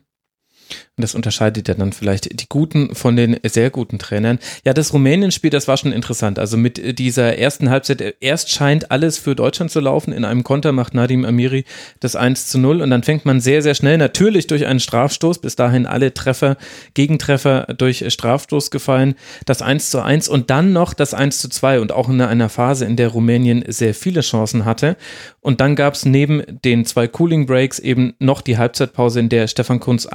Und 0.98 1.04
das 1.04 1.16
unterscheidet 1.16 1.68
ja 1.68 1.74
dann 1.74 1.94
vielleicht 1.94 2.40
die 2.40 2.48
guten 2.48 2.94
von 2.96 3.16
den 3.16 3.38
sehr 3.44 3.70
guten 3.70 4.00
Trainern. 4.00 4.40
Ja, 4.66 4.74
das 4.74 4.94
Rumänien-Spiel, 4.94 5.50
das 5.50 5.68
war 5.68 5.78
schon 5.78 5.92
interessant. 5.92 6.40
Also 6.40 6.58
mit 6.58 7.00
dieser 7.00 7.38
ersten 7.38 7.70
Halbzeit, 7.70 8.16
erst 8.20 8.52
scheint 8.52 8.92
alles 8.92 9.18
für 9.18 9.36
Deutschland 9.36 9.72
zu 9.72 9.80
laufen. 9.80 10.14
In 10.14 10.26
einem 10.26 10.44
Konter 10.44 10.72
macht 10.72 10.94
Nadim 10.94 11.26
Amiri 11.26 11.66
das 12.00 12.16
1 12.16 12.48
zu 12.48 12.60
0 12.60 12.82
und 12.82 12.90
dann 12.90 13.04
fängt 13.04 13.26
man 13.26 13.42
sehr, 13.42 13.62
sehr 13.62 13.76
schnell, 13.76 13.98
natürlich 13.98 14.48
durch 14.48 14.66
einen 14.66 14.80
Strafstoß, 14.80 15.40
bis 15.40 15.56
dahin 15.56 15.86
alle 15.86 16.14
Treffer, 16.14 16.58
Gegentreffer 16.94 17.68
durch 17.78 18.06
Strafstoß 18.08 18.72
gefallen, 18.72 19.16
das 19.46 19.62
1 19.62 19.90
zu 19.90 20.02
1 20.02 20.28
und 20.28 20.50
dann 20.50 20.74
noch 20.74 20.94
das 20.94 21.14
1 21.14 21.40
zu 21.40 21.50
2 21.50 21.80
und 21.80 21.92
auch 21.92 22.10
in 22.10 22.22
einer 22.22 22.50
Phase, 22.50 22.86
in 22.86 22.96
der 22.96 23.10
Rumänien 23.10 23.64
sehr 23.68 23.94
viele 23.94 24.22
Chancen 24.22 24.66
hatte. 24.66 24.98
Und 25.40 25.62
dann 25.62 25.76
gab 25.76 25.96
es 25.96 26.06
neben 26.06 26.44
den 26.64 26.86
zwei 26.86 27.08
Cooling 27.08 27.46
Breaks 27.46 27.80
eben 27.80 28.14
noch 28.20 28.42
die 28.42 28.58
Halbzeitpause, 28.58 29.20
in 29.20 29.30
der 29.30 29.48
Stefan 29.48 29.80
Kunz 29.80 30.06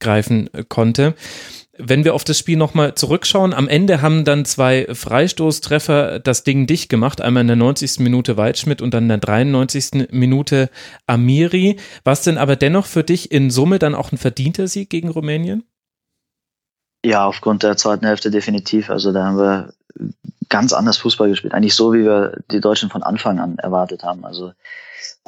eingreifen 0.00 0.50
konnte. 0.68 1.14
Wenn 1.80 2.04
wir 2.04 2.14
auf 2.14 2.24
das 2.24 2.38
Spiel 2.38 2.56
nochmal 2.56 2.96
zurückschauen, 2.96 3.54
am 3.54 3.68
Ende 3.68 4.02
haben 4.02 4.24
dann 4.24 4.44
zwei 4.44 4.88
Freistoßtreffer 4.92 6.18
das 6.18 6.42
Ding 6.42 6.66
dicht 6.66 6.88
gemacht. 6.88 7.20
Einmal 7.20 7.42
in 7.42 7.46
der 7.46 7.56
90. 7.56 8.00
Minute 8.00 8.36
Waldschmidt 8.36 8.82
und 8.82 8.94
dann 8.94 9.04
in 9.04 9.08
der 9.10 9.18
93. 9.18 10.08
Minute 10.10 10.70
Amiri. 11.06 11.78
Was 12.02 12.22
denn 12.22 12.36
aber 12.36 12.56
dennoch 12.56 12.86
für 12.86 13.04
dich 13.04 13.30
in 13.30 13.50
Summe 13.50 13.78
dann 13.78 13.94
auch 13.94 14.10
ein 14.10 14.18
verdienter 14.18 14.66
Sieg 14.66 14.90
gegen 14.90 15.08
Rumänien? 15.08 15.62
Ja, 17.04 17.26
aufgrund 17.26 17.62
der 17.62 17.76
zweiten 17.76 18.06
Hälfte 18.06 18.32
definitiv. 18.32 18.90
Also 18.90 19.12
da 19.12 19.24
haben 19.24 19.38
wir 19.38 19.72
ganz 20.48 20.72
anders 20.72 20.96
Fußball 20.98 21.28
gespielt. 21.28 21.54
Eigentlich 21.54 21.76
so, 21.76 21.92
wie 21.92 22.02
wir 22.02 22.40
die 22.50 22.60
Deutschen 22.60 22.90
von 22.90 23.04
Anfang 23.04 23.38
an 23.38 23.56
erwartet 23.58 24.02
haben. 24.02 24.24
Also 24.24 24.52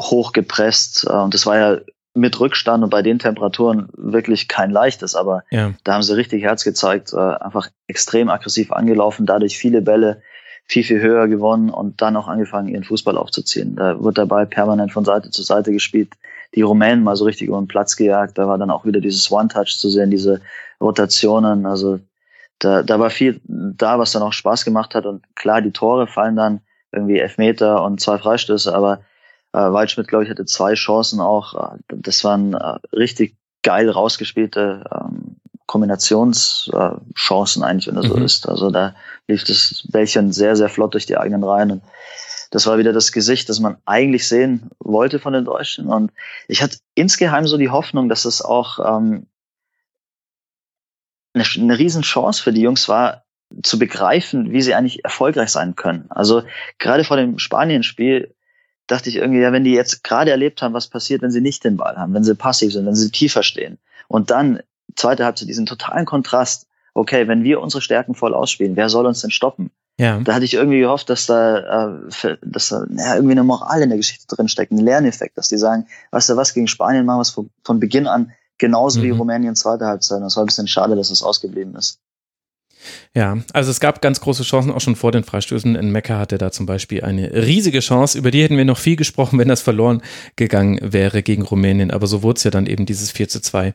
hochgepresst. 0.00 1.06
Äh, 1.08 1.12
und 1.12 1.32
das 1.32 1.46
war 1.46 1.56
ja 1.56 1.80
mit 2.14 2.38
Rückstand 2.40 2.82
und 2.82 2.90
bei 2.90 3.02
den 3.02 3.18
Temperaturen 3.18 3.88
wirklich 3.96 4.48
kein 4.48 4.70
leichtes, 4.70 5.14
aber 5.14 5.44
ja. 5.50 5.72
da 5.84 5.94
haben 5.94 6.02
sie 6.02 6.16
richtig 6.16 6.42
Herz 6.42 6.64
gezeigt, 6.64 7.12
äh, 7.12 7.16
einfach 7.16 7.68
extrem 7.86 8.28
aggressiv 8.28 8.72
angelaufen, 8.72 9.26
dadurch 9.26 9.56
viele 9.56 9.80
Bälle 9.80 10.22
viel, 10.70 10.84
viel 10.84 11.00
höher 11.00 11.26
gewonnen 11.26 11.68
und 11.68 12.00
dann 12.00 12.16
auch 12.16 12.28
angefangen, 12.28 12.68
ihren 12.68 12.84
Fußball 12.84 13.18
aufzuziehen. 13.18 13.74
Da 13.74 14.02
wird 14.02 14.28
Ball 14.28 14.46
permanent 14.46 14.92
von 14.92 15.04
Seite 15.04 15.30
zu 15.30 15.42
Seite 15.42 15.72
gespielt. 15.72 16.14
Die 16.54 16.62
Rumänen 16.62 17.02
mal 17.02 17.16
so 17.16 17.24
richtig 17.24 17.48
über 17.48 17.58
den 17.58 17.66
Platz 17.66 17.96
gejagt. 17.96 18.38
Da 18.38 18.46
war 18.46 18.56
dann 18.56 18.70
auch 18.70 18.84
wieder 18.84 19.00
dieses 19.00 19.30
One-Touch 19.32 19.78
zu 19.78 19.88
sehen, 19.88 20.12
diese 20.12 20.40
Rotationen. 20.80 21.66
Also 21.66 21.98
da, 22.60 22.84
da 22.84 23.00
war 23.00 23.10
viel 23.10 23.40
da, 23.44 23.98
was 23.98 24.12
dann 24.12 24.22
auch 24.22 24.32
Spaß 24.32 24.64
gemacht 24.64 24.94
hat. 24.94 25.06
Und 25.06 25.24
klar, 25.34 25.60
die 25.60 25.72
Tore 25.72 26.06
fallen 26.06 26.36
dann 26.36 26.60
irgendwie 26.92 27.18
Elfmeter 27.18 27.82
und 27.82 28.00
zwei 28.00 28.18
Freistöße, 28.18 28.72
aber 28.72 29.00
äh, 29.52 29.58
Waldschmidt, 29.58 30.08
glaube 30.08 30.24
ich, 30.24 30.30
hatte 30.30 30.44
zwei 30.44 30.74
Chancen 30.74 31.20
auch. 31.20 31.74
Äh, 31.74 31.78
das 31.88 32.24
waren 32.24 32.54
äh, 32.54 32.78
richtig 32.94 33.36
geil 33.62 33.90
rausgespielte 33.90 34.84
ähm, 34.92 35.36
Kombinationschancen 35.66 37.62
eigentlich, 37.62 37.86
wenn 37.86 37.94
das 37.94 38.06
mhm. 38.06 38.10
so 38.10 38.16
ist. 38.16 38.48
Also 38.48 38.70
da 38.70 38.94
lief 39.28 39.44
das 39.44 39.84
Bällchen 39.90 40.32
sehr, 40.32 40.56
sehr 40.56 40.68
flott 40.68 40.94
durch 40.94 41.06
die 41.06 41.16
eigenen 41.16 41.44
Reihen. 41.44 41.70
Und 41.72 41.82
das 42.50 42.66
war 42.66 42.78
wieder 42.78 42.92
das 42.92 43.12
Gesicht, 43.12 43.48
das 43.48 43.60
man 43.60 43.76
eigentlich 43.84 44.26
sehen 44.26 44.70
wollte 44.80 45.20
von 45.20 45.32
den 45.32 45.44
Deutschen. 45.44 45.86
Und 45.86 46.10
ich 46.48 46.62
hatte 46.62 46.78
insgeheim 46.94 47.46
so 47.46 47.56
die 47.56 47.70
Hoffnung, 47.70 48.08
dass 48.08 48.24
es 48.24 48.42
auch 48.42 48.78
ähm, 48.80 49.26
eine, 51.34 51.44
eine 51.56 51.78
Riesenchance 51.78 52.42
für 52.42 52.52
die 52.52 52.62
Jungs 52.62 52.88
war, 52.88 53.22
zu 53.62 53.78
begreifen, 53.78 54.52
wie 54.52 54.62
sie 54.62 54.74
eigentlich 54.74 55.04
erfolgreich 55.04 55.50
sein 55.50 55.74
können. 55.74 56.06
Also 56.10 56.42
gerade 56.78 57.04
vor 57.04 57.16
dem 57.16 57.38
Spanien-Spiel 57.38 58.34
dachte 58.90 59.08
ich 59.08 59.16
irgendwie, 59.16 59.40
ja, 59.40 59.52
wenn 59.52 59.64
die 59.64 59.72
jetzt 59.72 60.02
gerade 60.02 60.30
erlebt 60.30 60.62
haben, 60.62 60.74
was 60.74 60.88
passiert, 60.88 61.22
wenn 61.22 61.30
sie 61.30 61.40
nicht 61.40 61.64
den 61.64 61.76
Ball 61.76 61.96
haben, 61.96 62.12
wenn 62.14 62.24
sie 62.24 62.34
passiv 62.34 62.72
sind, 62.72 62.86
wenn 62.86 62.94
sie 62.94 63.10
tiefer 63.10 63.42
stehen. 63.42 63.78
Und 64.08 64.30
dann, 64.30 64.60
zweite 64.96 65.24
Halbzeit, 65.24 65.48
diesen 65.48 65.66
totalen 65.66 66.06
Kontrast. 66.06 66.66
Okay, 66.92 67.28
wenn 67.28 67.44
wir 67.44 67.60
unsere 67.60 67.80
Stärken 67.80 68.14
voll 68.14 68.34
ausspielen, 68.34 68.74
wer 68.74 68.88
soll 68.88 69.06
uns 69.06 69.20
denn 69.20 69.30
stoppen? 69.30 69.70
Ja. 69.96 70.18
Da 70.20 70.34
hatte 70.34 70.44
ich 70.44 70.54
irgendwie 70.54 70.80
gehofft, 70.80 71.08
dass 71.08 71.26
da, 71.26 71.98
äh, 71.98 72.36
dass 72.42 72.70
da 72.70 72.84
ja, 72.90 73.14
irgendwie 73.14 73.32
eine 73.32 73.44
Moral 73.44 73.82
in 73.82 73.90
der 73.90 73.98
Geschichte 73.98 74.26
drin 74.34 74.48
steckt, 74.48 74.72
ein 74.72 74.78
Lerneffekt, 74.78 75.38
dass 75.38 75.48
die 75.48 75.58
sagen, 75.58 75.86
weißt 76.10 76.30
du 76.30 76.36
was, 76.36 76.54
gegen 76.54 76.66
Spanien 76.66 77.06
machen 77.06 77.18
wir 77.18 77.22
es 77.22 77.30
von, 77.30 77.50
von 77.62 77.78
Beginn 77.78 78.06
an 78.06 78.32
genauso 78.58 79.00
mhm. 79.00 79.04
wie 79.04 79.10
Rumänien 79.10 79.56
zweite 79.56 79.86
Halbzeit. 79.86 80.22
Das 80.22 80.36
war 80.36 80.44
ein 80.44 80.46
bisschen 80.46 80.68
schade, 80.68 80.96
dass 80.96 81.10
es 81.10 81.22
ausgeblieben 81.22 81.74
ist. 81.76 82.00
Ja, 83.14 83.38
also 83.52 83.70
es 83.70 83.80
gab 83.80 84.02
ganz 84.02 84.20
große 84.20 84.42
Chancen 84.42 84.70
auch 84.70 84.80
schon 84.80 84.96
vor 84.96 85.12
den 85.12 85.24
Freistößen. 85.24 85.74
In 85.74 85.90
Mekka 85.90 86.18
hatte 86.18 86.38
da 86.38 86.52
zum 86.52 86.66
Beispiel 86.66 87.02
eine 87.02 87.32
riesige 87.32 87.80
Chance, 87.80 88.16
über 88.16 88.30
die 88.30 88.42
hätten 88.42 88.56
wir 88.56 88.64
noch 88.64 88.78
viel 88.78 88.96
gesprochen, 88.96 89.38
wenn 89.38 89.48
das 89.48 89.62
verloren 89.62 90.02
gegangen 90.36 90.78
wäre 90.80 91.22
gegen 91.22 91.42
Rumänien. 91.42 91.90
Aber 91.90 92.06
so 92.06 92.22
wurde 92.22 92.38
es 92.38 92.44
ja 92.44 92.50
dann 92.50 92.66
eben 92.66 92.86
dieses 92.86 93.10
4 93.10 93.28
zu 93.28 93.40
2. 93.40 93.74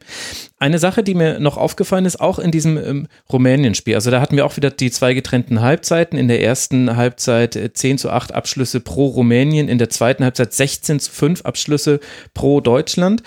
Eine 0.57 0.79
Sache, 0.79 1.03
die 1.03 1.15
mir 1.15 1.39
noch 1.39 1.57
aufgefallen 1.57 2.05
ist, 2.05 2.19
auch 2.19 2.39
in 2.39 2.51
diesem 2.51 2.77
ähm, 2.77 3.07
Rumänien-Spiel, 3.31 3.95
also 3.95 4.11
da 4.11 4.21
hatten 4.21 4.35
wir 4.35 4.45
auch 4.45 4.57
wieder 4.57 4.71
die 4.71 4.91
zwei 4.91 5.13
getrennten 5.13 5.61
Halbzeiten. 5.61 6.17
In 6.17 6.27
der 6.27 6.41
ersten 6.41 6.95
Halbzeit 6.95 7.59
10 7.73 7.95
äh, 7.95 7.97
zu 7.97 8.09
8 8.09 8.33
Abschlüsse 8.33 8.79
pro 8.79 9.07
Rumänien, 9.07 9.67
in 9.67 9.77
der 9.77 9.89
zweiten 9.89 10.23
Halbzeit 10.23 10.53
16 10.53 10.99
zu 10.99 11.11
5 11.11 11.41
Abschlüsse 11.41 11.99
pro 12.33 12.61
Deutschland. 12.61 13.21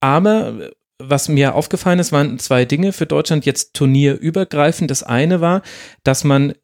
Aber 0.00 0.70
was 1.00 1.28
mir 1.28 1.54
aufgefallen 1.54 1.98
ist, 1.98 2.12
waren 2.12 2.38
zwei 2.38 2.64
Dinge 2.64 2.92
für 2.92 3.06
Deutschland 3.06 3.46
jetzt 3.46 3.74
turnierübergreifend. 3.74 4.90
Das 4.90 5.02
eine 5.02 5.40
war, 5.40 5.62
dass 6.04 6.24
man 6.24 6.54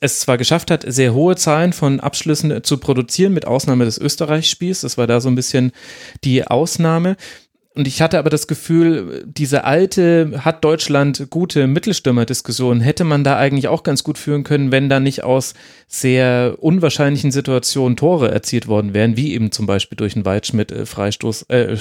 es 0.00 0.20
zwar 0.20 0.36
geschafft 0.36 0.70
hat, 0.70 0.84
sehr 0.86 1.14
hohe 1.14 1.36
Zahlen 1.36 1.72
von 1.72 2.00
Abschlüssen 2.00 2.64
zu 2.64 2.78
produzieren, 2.78 3.32
mit 3.32 3.46
Ausnahme 3.46 3.84
des 3.84 3.98
Österreich-Spiels. 3.98 4.80
Das 4.80 4.98
war 4.98 5.06
da 5.06 5.20
so 5.20 5.28
ein 5.28 5.36
bisschen 5.36 5.72
die 6.24 6.46
Ausnahme. 6.46 7.16
Und 7.76 7.86
ich 7.86 8.00
hatte 8.00 8.18
aber 8.18 8.30
das 8.30 8.46
Gefühl, 8.46 9.24
diese 9.26 9.64
alte, 9.64 10.40
hat 10.44 10.64
Deutschland 10.64 11.26
gute 11.28 11.66
Mittelstürmer-Diskussion, 11.66 12.80
hätte 12.80 13.04
man 13.04 13.22
da 13.22 13.36
eigentlich 13.36 13.68
auch 13.68 13.82
ganz 13.82 14.02
gut 14.02 14.16
führen 14.16 14.44
können, 14.44 14.72
wenn 14.72 14.88
da 14.88 14.98
nicht 14.98 15.24
aus 15.24 15.52
sehr 15.86 16.56
unwahrscheinlichen 16.58 17.32
Situationen 17.32 17.98
Tore 17.98 18.30
erzielt 18.30 18.66
worden 18.66 18.94
wären, 18.94 19.18
wie 19.18 19.34
eben 19.34 19.52
zum 19.52 19.66
Beispiel 19.66 19.96
durch 19.96 20.16
einen 20.16 20.24
Weitschmidt-Freistoß, 20.24 21.50
äh, 21.50 21.76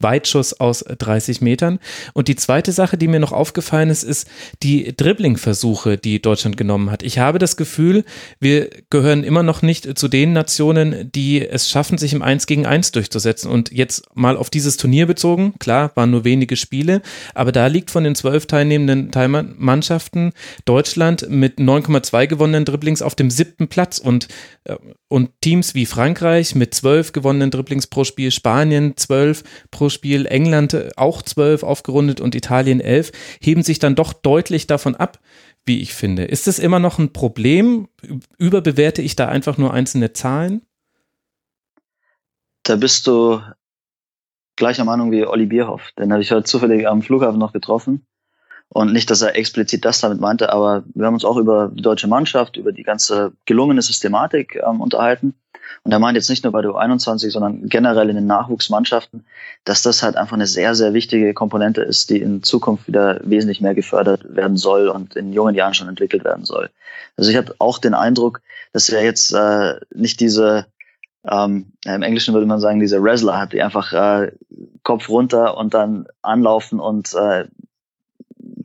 Weitschuss 0.00 0.52
aus 0.54 0.80
30 0.80 1.40
Metern. 1.40 1.78
Und 2.12 2.28
die 2.28 2.36
zweite 2.36 2.72
Sache, 2.72 2.96
die 2.96 3.08
mir 3.08 3.20
noch 3.20 3.32
aufgefallen 3.32 3.90
ist, 3.90 4.02
ist 4.02 4.28
die 4.62 4.96
Dribbling-Versuche, 4.96 5.98
die 5.98 6.20
Deutschland 6.20 6.56
genommen 6.56 6.90
hat. 6.90 7.02
Ich 7.02 7.18
habe 7.18 7.38
das 7.38 7.56
Gefühl, 7.56 8.04
wir 8.40 8.70
gehören 8.90 9.24
immer 9.24 9.42
noch 9.42 9.62
nicht 9.62 9.98
zu 9.98 10.08
den 10.08 10.32
Nationen, 10.32 11.10
die 11.12 11.46
es 11.46 11.70
schaffen, 11.70 11.98
sich 11.98 12.12
im 12.12 12.22
1 12.22 12.46
gegen 12.46 12.66
1 12.66 12.92
durchzusetzen. 12.92 13.50
Und 13.50 13.72
jetzt 13.72 14.04
mal 14.14 14.36
auf 14.36 14.50
dieses 14.50 14.76
Turnier 14.76 15.06
bezogen, 15.06 15.54
klar, 15.58 15.92
waren 15.94 16.10
nur 16.10 16.24
wenige 16.24 16.56
Spiele, 16.56 17.02
aber 17.34 17.52
da 17.52 17.66
liegt 17.66 17.90
von 17.90 18.04
den 18.04 18.14
zwölf 18.14 18.46
teilnehmenden 18.46 19.10
Mannschaften 19.58 20.32
Deutschland 20.64 21.28
mit 21.28 21.58
9,2 21.58 22.26
gewonnenen 22.26 22.64
Dribblings 22.64 23.02
auf 23.02 23.14
dem 23.14 23.30
siebten 23.30 23.68
Platz 23.68 23.98
und, 23.98 24.28
äh, 24.64 24.76
und 25.08 25.30
Teams 25.40 25.74
wie 25.74 25.86
Frankreich 25.86 26.54
mit 26.54 26.74
zwölf 26.74 27.12
gewonnenen 27.12 27.50
Dribblings 27.50 27.86
pro 27.86 28.04
Spiel, 28.04 28.30
Spanien 28.30 28.96
zwölf 28.96 29.44
pro 29.70 29.88
Spiel, 29.88 30.26
England 30.26 30.76
auch 30.96 31.22
zwölf 31.22 31.62
aufgerundet 31.62 32.20
und 32.20 32.34
Italien 32.34 32.80
elf, 32.80 33.12
heben 33.40 33.62
sich 33.62 33.78
dann 33.78 33.94
doch 33.94 34.12
deutlich 34.12 34.66
davon 34.66 34.96
ab, 34.96 35.20
wie 35.64 35.80
ich 35.80 35.94
finde. 35.94 36.24
Ist 36.24 36.46
das 36.46 36.58
immer 36.58 36.78
noch 36.78 36.98
ein 36.98 37.12
Problem? 37.12 37.88
Überbewerte 38.38 39.02
ich 39.02 39.16
da 39.16 39.28
einfach 39.28 39.58
nur 39.58 39.72
einzelne 39.72 40.12
Zahlen? 40.12 40.62
Da 42.64 42.76
bist 42.76 43.06
du 43.06 43.40
gleicher 44.56 44.84
Meinung 44.84 45.12
wie 45.12 45.24
Olli 45.24 45.46
Bierhoff. 45.46 45.92
Den 45.98 46.12
habe 46.12 46.22
ich 46.22 46.32
heute 46.32 46.44
zufällig 46.44 46.88
am 46.88 47.02
Flughafen 47.02 47.38
noch 47.38 47.52
getroffen. 47.52 48.06
Und 48.68 48.92
nicht, 48.92 49.10
dass 49.10 49.22
er 49.22 49.36
explizit 49.36 49.84
das 49.84 50.00
damit 50.00 50.20
meinte, 50.20 50.52
aber 50.52 50.84
wir 50.94 51.06
haben 51.06 51.14
uns 51.14 51.24
auch 51.24 51.36
über 51.36 51.70
die 51.72 51.82
deutsche 51.82 52.08
Mannschaft, 52.08 52.56
über 52.56 52.72
die 52.72 52.82
ganze 52.82 53.32
gelungene 53.44 53.80
Systematik 53.80 54.60
ähm, 54.66 54.80
unterhalten. 54.80 55.34
Und 55.84 55.92
er 55.92 55.98
meint 55.98 56.16
jetzt 56.16 56.28
nicht 56.28 56.44
nur 56.44 56.52
bei 56.52 56.62
der 56.62 56.72
U21, 56.72 57.30
sondern 57.30 57.68
generell 57.68 58.08
in 58.10 58.16
den 58.16 58.26
Nachwuchsmannschaften, 58.26 59.24
dass 59.64 59.82
das 59.82 60.02
halt 60.02 60.16
einfach 60.16 60.34
eine 60.34 60.46
sehr, 60.46 60.74
sehr 60.74 60.94
wichtige 60.94 61.32
Komponente 61.34 61.82
ist, 61.82 62.10
die 62.10 62.20
in 62.20 62.42
Zukunft 62.42 62.86
wieder 62.86 63.20
wesentlich 63.22 63.60
mehr 63.60 63.74
gefördert 63.74 64.24
werden 64.34 64.56
soll 64.56 64.88
und 64.88 65.16
in 65.16 65.32
jungen 65.32 65.54
Jahren 65.54 65.74
schon 65.74 65.88
entwickelt 65.88 66.24
werden 66.24 66.44
soll. 66.44 66.70
Also 67.16 67.30
ich 67.30 67.36
habe 67.36 67.54
auch 67.58 67.78
den 67.78 67.94
Eindruck, 67.94 68.40
dass 68.72 68.88
er 68.88 69.02
jetzt 69.04 69.32
äh, 69.32 69.74
nicht 69.94 70.20
diese, 70.20 70.66
ähm, 71.28 71.72
im 71.84 72.02
Englischen 72.02 72.34
würde 72.34 72.46
man 72.46 72.60
sagen, 72.60 72.80
diese 72.80 73.02
Wrestler 73.02 73.38
hat, 73.38 73.52
die 73.52 73.62
einfach 73.62 73.92
äh, 73.92 74.32
Kopf 74.82 75.08
runter 75.08 75.56
und 75.56 75.74
dann 75.74 76.06
anlaufen 76.22 76.80
und 76.80 77.14
äh, 77.14 77.46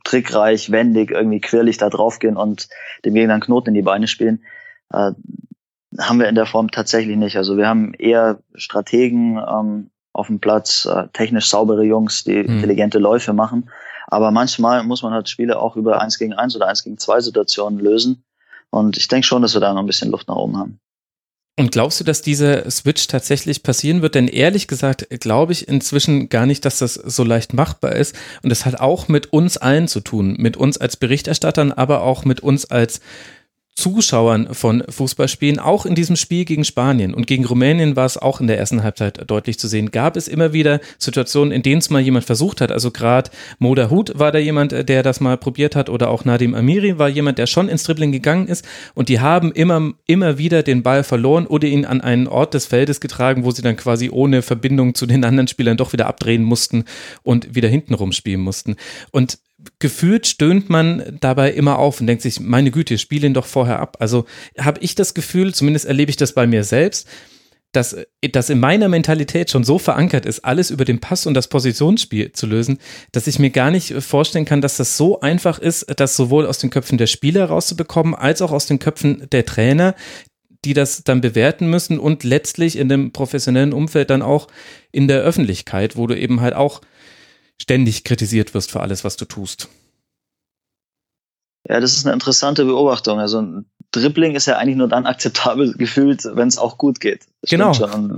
trickreich, 0.03 0.71
wendig, 0.71 1.11
irgendwie 1.11 1.41
quirlig 1.41 1.77
da 1.77 1.89
draufgehen 1.89 2.37
und 2.37 2.69
dem 3.05 3.13
Gegner 3.13 3.33
einen 3.33 3.41
Knoten 3.41 3.69
in 3.69 3.75
die 3.75 3.81
Beine 3.81 4.07
spielen. 4.07 4.43
Äh, 4.91 5.11
haben 5.99 6.19
wir 6.19 6.29
in 6.29 6.35
der 6.35 6.45
Form 6.45 6.71
tatsächlich 6.71 7.17
nicht. 7.17 7.37
Also 7.37 7.57
wir 7.57 7.67
haben 7.67 7.93
eher 7.93 8.39
Strategen 8.55 9.37
ähm, 9.37 9.89
auf 10.13 10.27
dem 10.27 10.39
Platz, 10.39 10.85
äh, 10.85 11.07
technisch 11.13 11.49
saubere 11.49 11.83
Jungs, 11.83 12.23
die 12.23 12.43
mhm. 12.43 12.55
intelligente 12.55 12.99
Läufe 12.99 13.33
machen. 13.33 13.69
Aber 14.07 14.31
manchmal 14.31 14.83
muss 14.83 15.03
man 15.03 15.13
halt 15.13 15.29
Spiele 15.29 15.59
auch 15.59 15.75
über 15.75 16.01
eins 16.01 16.17
gegen 16.17 16.33
eins 16.33 16.55
oder 16.55 16.67
eins 16.67 16.83
gegen 16.83 16.97
zwei 16.97 17.21
Situationen 17.21 17.79
lösen. 17.79 18.23
Und 18.69 18.97
ich 18.97 19.07
denke 19.07 19.27
schon, 19.27 19.41
dass 19.41 19.53
wir 19.53 19.61
da 19.61 19.73
noch 19.73 19.81
ein 19.81 19.87
bisschen 19.87 20.11
Luft 20.11 20.27
nach 20.27 20.35
oben 20.35 20.57
haben. 20.57 20.79
Und 21.57 21.71
glaubst 21.71 21.99
du, 21.99 22.03
dass 22.03 22.21
dieser 22.21 22.69
Switch 22.71 23.07
tatsächlich 23.07 23.61
passieren 23.61 24.01
wird? 24.01 24.15
Denn 24.15 24.27
ehrlich 24.27 24.67
gesagt 24.67 25.07
glaube 25.19 25.51
ich 25.51 25.67
inzwischen 25.67 26.29
gar 26.29 26.45
nicht, 26.45 26.63
dass 26.65 26.79
das 26.79 26.93
so 26.93 27.23
leicht 27.23 27.53
machbar 27.53 27.93
ist. 27.93 28.15
Und 28.41 28.49
das 28.49 28.65
hat 28.65 28.79
auch 28.79 29.07
mit 29.09 29.33
uns 29.33 29.57
allen 29.57 29.87
zu 29.87 29.99
tun, 29.99 30.35
mit 30.39 30.55
uns 30.55 30.77
als 30.77 30.95
Berichterstattern, 30.95 31.71
aber 31.71 32.03
auch 32.03 32.23
mit 32.25 32.39
uns 32.39 32.65
als 32.65 33.01
Zuschauern 33.75 34.53
von 34.53 34.83
Fußballspielen, 34.87 35.57
auch 35.57 35.85
in 35.85 35.95
diesem 35.95 36.15
Spiel 36.15 36.45
gegen 36.45 36.65
Spanien 36.65 37.13
und 37.13 37.25
gegen 37.25 37.45
Rumänien 37.45 37.95
war 37.95 38.05
es 38.05 38.17
auch 38.17 38.41
in 38.41 38.47
der 38.47 38.59
ersten 38.59 38.83
Halbzeit 38.83 39.29
deutlich 39.29 39.57
zu 39.57 39.67
sehen, 39.67 39.91
gab 39.91 40.17
es 40.17 40.27
immer 40.27 40.53
wieder 40.53 40.81
Situationen, 40.99 41.51
in 41.51 41.63
denen 41.63 41.79
es 41.79 41.89
mal 41.89 42.01
jemand 42.01 42.25
versucht 42.25 42.61
hat. 42.61 42.71
Also 42.71 42.91
gerade 42.91 43.31
Moda 43.59 43.89
Hut 43.89 44.11
war 44.19 44.31
da 44.31 44.39
jemand, 44.39 44.71
der 44.87 45.03
das 45.03 45.19
mal 45.19 45.37
probiert 45.37 45.75
hat 45.75 45.89
oder 45.89 46.09
auch 46.09 46.25
Nadim 46.25 46.53
Amiri 46.53 46.99
war 46.99 47.09
jemand, 47.09 47.37
der 47.37 47.47
schon 47.47 47.69
ins 47.69 47.83
Dribbling 47.83 48.11
gegangen 48.11 48.47
ist 48.47 48.67
und 48.93 49.09
die 49.09 49.19
haben 49.19 49.51
immer, 49.51 49.93
immer 50.05 50.37
wieder 50.37 50.63
den 50.63 50.83
Ball 50.83 51.03
verloren 51.03 51.47
oder 51.47 51.67
ihn 51.67 51.85
an 51.85 52.01
einen 52.01 52.27
Ort 52.27 52.53
des 52.53 52.65
Feldes 52.65 52.99
getragen, 52.99 53.45
wo 53.45 53.51
sie 53.51 53.61
dann 53.61 53.77
quasi 53.77 54.09
ohne 54.11 54.41
Verbindung 54.41 54.95
zu 54.95 55.05
den 55.05 55.23
anderen 55.23 55.47
Spielern 55.47 55.77
doch 55.77 55.93
wieder 55.93 56.07
abdrehen 56.07 56.43
mussten 56.43 56.83
und 57.23 57.55
wieder 57.55 57.69
hinten 57.69 57.93
rumspielen 57.93 58.41
mussten. 58.41 58.75
Und 59.11 59.39
gefühlt 59.79 60.27
stöhnt 60.27 60.69
man 60.69 61.17
dabei 61.19 61.51
immer 61.51 61.79
auf 61.79 62.01
und 62.01 62.07
denkt 62.07 62.23
sich, 62.23 62.39
meine 62.39 62.71
Güte, 62.71 62.97
spiel 62.97 63.23
ihn 63.23 63.33
doch 63.33 63.45
vorher 63.45 63.79
ab. 63.79 63.97
Also 63.99 64.25
habe 64.57 64.79
ich 64.81 64.95
das 64.95 65.13
Gefühl, 65.13 65.53
zumindest 65.53 65.85
erlebe 65.85 66.09
ich 66.09 66.17
das 66.17 66.33
bei 66.33 66.47
mir 66.47 66.63
selbst, 66.63 67.07
dass 67.71 67.95
das 68.31 68.49
in 68.49 68.59
meiner 68.59 68.89
Mentalität 68.89 69.49
schon 69.49 69.63
so 69.63 69.79
verankert 69.79 70.25
ist, 70.25 70.43
alles 70.43 70.71
über 70.71 70.83
den 70.83 70.99
Pass 70.99 71.25
und 71.25 71.33
das 71.33 71.47
Positionsspiel 71.47 72.33
zu 72.33 72.45
lösen, 72.45 72.79
dass 73.13 73.27
ich 73.27 73.39
mir 73.39 73.49
gar 73.49 73.71
nicht 73.71 73.93
vorstellen 74.03 74.45
kann, 74.45 74.61
dass 74.61 74.77
das 74.77 74.97
so 74.97 75.21
einfach 75.21 75.57
ist, 75.57 75.87
das 75.97 76.17
sowohl 76.17 76.45
aus 76.45 76.57
den 76.57 76.69
Köpfen 76.69 76.97
der 76.97 77.07
Spieler 77.07 77.45
rauszubekommen, 77.45 78.13
als 78.13 78.41
auch 78.41 78.51
aus 78.51 78.65
den 78.65 78.79
Köpfen 78.79 79.27
der 79.31 79.45
Trainer, 79.45 79.95
die 80.65 80.73
das 80.73 81.03
dann 81.03 81.21
bewerten 81.21 81.69
müssen 81.69 81.97
und 81.97 82.23
letztlich 82.23 82.77
in 82.77 82.89
dem 82.89 83.13
professionellen 83.13 83.73
Umfeld 83.73 84.09
dann 84.09 84.21
auch 84.21 84.47
in 84.91 85.07
der 85.07 85.21
Öffentlichkeit, 85.21 85.95
wo 85.95 86.07
du 86.07 86.17
eben 86.17 86.41
halt 86.41 86.53
auch 86.53 86.81
ständig 87.61 88.03
kritisiert 88.03 88.53
wirst 88.53 88.71
für 88.71 88.79
alles, 88.79 89.03
was 89.03 89.17
du 89.17 89.25
tust. 89.25 89.69
Ja, 91.69 91.79
das 91.79 91.95
ist 91.95 92.05
eine 92.05 92.13
interessante 92.13 92.65
Beobachtung. 92.65 93.19
Also 93.19 93.39
ein 93.39 93.65
Dribbling 93.91 94.35
ist 94.35 94.47
ja 94.47 94.57
eigentlich 94.57 94.77
nur 94.77 94.87
dann 94.87 95.05
akzeptabel 95.05 95.73
gefühlt, 95.77 96.25
wenn 96.25 96.47
es 96.47 96.57
auch 96.57 96.77
gut 96.77 96.99
geht. 96.99 97.27
Genau. 97.43 97.73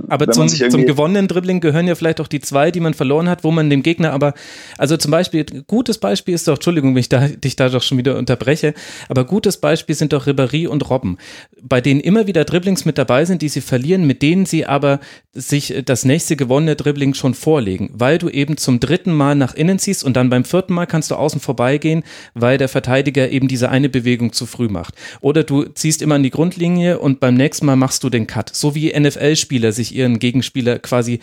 Aber 0.08 0.30
zum, 0.30 0.48
zum 0.48 0.86
gewonnenen 0.86 1.28
Dribbling 1.28 1.60
gehören 1.60 1.86
ja 1.86 1.94
vielleicht 1.94 2.20
auch 2.20 2.28
die 2.28 2.40
zwei, 2.40 2.70
die 2.70 2.80
man 2.80 2.94
verloren 2.94 3.28
hat, 3.28 3.44
wo 3.44 3.50
man 3.50 3.70
dem 3.70 3.82
Gegner 3.82 4.12
aber, 4.12 4.34
also 4.76 4.96
zum 4.96 5.10
Beispiel, 5.10 5.44
gutes 5.66 5.98
Beispiel 5.98 6.34
ist 6.34 6.46
doch, 6.46 6.54
Entschuldigung, 6.54 6.94
wenn 6.94 7.00
ich 7.00 7.08
da, 7.08 7.28
dich 7.28 7.56
da 7.56 7.68
doch 7.68 7.82
schon 7.82 7.98
wieder 7.98 8.18
unterbreche, 8.18 8.74
aber 9.08 9.24
gutes 9.24 9.56
Beispiel 9.56 9.94
sind 9.94 10.12
doch 10.12 10.26
Ribéry 10.26 10.68
und 10.68 10.88
Robben, 10.90 11.18
bei 11.62 11.80
denen 11.80 12.00
immer 12.00 12.26
wieder 12.26 12.44
Dribblings 12.44 12.84
mit 12.84 12.98
dabei 12.98 13.24
sind, 13.24 13.42
die 13.42 13.48
sie 13.48 13.60
verlieren, 13.60 14.06
mit 14.06 14.22
denen 14.22 14.46
sie 14.46 14.66
aber 14.66 15.00
sich 15.32 15.74
das 15.84 16.04
nächste 16.04 16.36
gewonnene 16.36 16.76
Dribbling 16.76 17.14
schon 17.14 17.34
vorlegen, 17.34 17.90
weil 17.92 18.18
du 18.18 18.28
eben 18.28 18.56
zum 18.56 18.78
dritten 18.78 19.12
Mal 19.12 19.34
nach 19.34 19.54
innen 19.54 19.78
ziehst 19.78 20.04
und 20.04 20.16
dann 20.16 20.30
beim 20.30 20.44
vierten 20.44 20.74
Mal 20.74 20.86
kannst 20.86 21.10
du 21.10 21.16
außen 21.16 21.40
vorbeigehen, 21.40 22.04
weil 22.34 22.58
der 22.58 22.68
Verteidiger 22.68 23.30
eben 23.30 23.48
diese 23.48 23.68
eine 23.68 23.88
Bewegung 23.88 24.32
zu 24.32 24.46
früh 24.46 24.68
macht. 24.68 24.94
Oder 25.20 25.42
du 25.42 25.64
ziehst 25.64 26.02
immer 26.02 26.14
an 26.16 26.22
die 26.22 26.30
Grundlinie 26.30 26.98
und 26.98 27.20
beim 27.20 27.34
nächsten 27.34 27.66
Mal 27.66 27.76
machst 27.76 28.04
du 28.04 28.10
den 28.10 28.26
Cut. 28.26 28.50
So 28.54 28.74
wie 28.74 28.92
NFL-Spieler 29.14 29.72
sich 29.72 29.94
ihren 29.94 30.18
Gegenspieler 30.18 30.78
quasi 30.78 31.20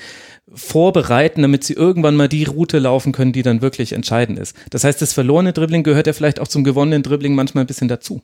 vorbereiten, 0.53 1.41
damit 1.41 1.63
sie 1.63 1.73
irgendwann 1.73 2.15
mal 2.15 2.27
die 2.27 2.43
Route 2.43 2.79
laufen 2.79 3.11
können, 3.11 3.33
die 3.33 3.43
dann 3.43 3.61
wirklich 3.61 3.93
entscheidend 3.93 4.39
ist. 4.39 4.55
Das 4.69 4.83
heißt, 4.83 5.01
das 5.01 5.13
verlorene 5.13 5.53
Dribbling 5.53 5.83
gehört 5.83 6.07
ja 6.07 6.13
vielleicht 6.13 6.39
auch 6.39 6.47
zum 6.47 6.63
gewonnenen 6.63 7.03
Dribbling 7.03 7.35
manchmal 7.35 7.63
ein 7.63 7.67
bisschen 7.67 7.87
dazu. 7.87 8.21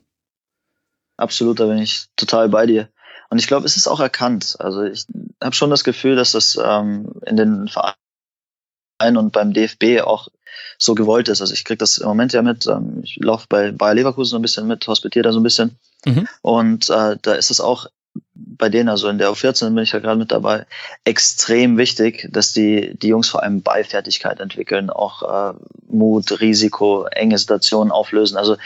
Absolut, 1.18 1.60
da 1.60 1.66
bin 1.66 1.80
ich 1.80 2.08
total 2.16 2.50
bei 2.50 2.66
dir. 2.66 2.90
Und 3.30 3.40
ich 3.40 3.48
glaube, 3.48 3.66
es 3.66 3.76
ist 3.76 3.88
auch 3.88 4.00
erkannt. 4.00 4.56
Also 4.60 4.84
ich 4.84 5.06
habe 5.44 5.56
schon 5.56 5.70
das 5.70 5.84
Gefühl, 5.84 6.16
dass 6.16 6.32
das 6.32 6.58
ähm, 6.64 7.12
in 7.26 7.36
den 7.36 7.68
Vereinen 7.68 9.18
und 9.18 9.32
beim 9.32 9.54
DFB 9.54 10.02
auch 10.04 10.30
so 10.78 10.96
gewollt 10.96 11.28
ist. 11.28 11.42
Also 11.42 11.54
ich 11.54 11.66
kriege 11.66 11.78
das 11.78 11.98
im 11.98 12.08
Moment 12.08 12.34
ja 12.34 12.42
mit. 12.42 12.68
Ähm, 12.68 13.02
ich 13.04 13.18
laufe 13.18 13.48
bei 13.50 13.72
Bayer 13.72 13.96
Leverkusen 13.96 14.32
so 14.32 14.36
ein 14.38 14.42
bisschen 14.42 14.68
mit, 14.68 14.88
hospitiere 14.88 15.24
da 15.24 15.34
so 15.34 15.40
ein 15.40 15.44
bisschen. 15.44 15.78
Mhm. 16.06 16.28
Und 16.42 16.90
äh, 16.90 17.18
da 17.22 17.34
ist 17.34 17.52
es 17.52 17.60
auch 17.60 17.88
bei 18.34 18.70
denen, 18.70 18.90
also 18.90 19.08
in 19.08 19.18
der 19.18 19.30
U14 19.30 19.74
bin 19.74 19.84
ich 19.84 19.92
ja 19.92 20.00
gerade 20.00 20.20
mit 20.20 20.32
dabei, 20.32 20.66
extrem 21.04 21.78
wichtig, 21.78 22.28
dass 22.32 22.54
die, 22.54 22.98
die 22.98 23.10
Jungs 23.10 23.30
vor 23.30 23.44
allem 23.44 23.62
Ballfertigkeit 23.62 24.40
entwickeln, 24.40 24.90
auch 24.90 25.54
äh, 25.54 25.54
Mut, 25.90 26.40
Risiko, 26.42 27.06
enge 27.06 27.38
Situationen 27.38 27.92
auflösen. 27.92 28.38
Also 28.38 28.58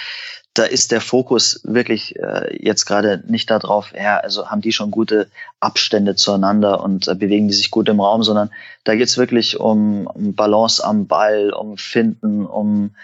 da 0.53 0.63
ist 0.63 0.91
der 0.91 1.01
Fokus 1.01 1.61
wirklich 1.63 2.17
äh, 2.17 2.57
jetzt 2.59 2.85
gerade 2.85 3.23
nicht 3.27 3.49
darauf, 3.49 3.93
ja, 3.95 4.17
also 4.17 4.49
haben 4.49 4.61
die 4.61 4.73
schon 4.73 4.91
gute 4.91 5.27
Abstände 5.59 6.15
zueinander 6.15 6.83
und 6.83 7.07
äh, 7.07 7.15
bewegen 7.15 7.47
die 7.47 7.53
sich 7.53 7.71
gut 7.71 7.87
im 7.87 8.01
Raum, 8.01 8.23
sondern 8.23 8.51
da 8.83 8.95
geht's 8.95 9.17
wirklich 9.17 9.59
um, 9.59 10.07
um 10.07 10.35
Balance 10.35 10.83
am 10.83 11.07
Ball, 11.07 11.51
um 11.51 11.77
Finden, 11.77 12.45
um 12.45 12.95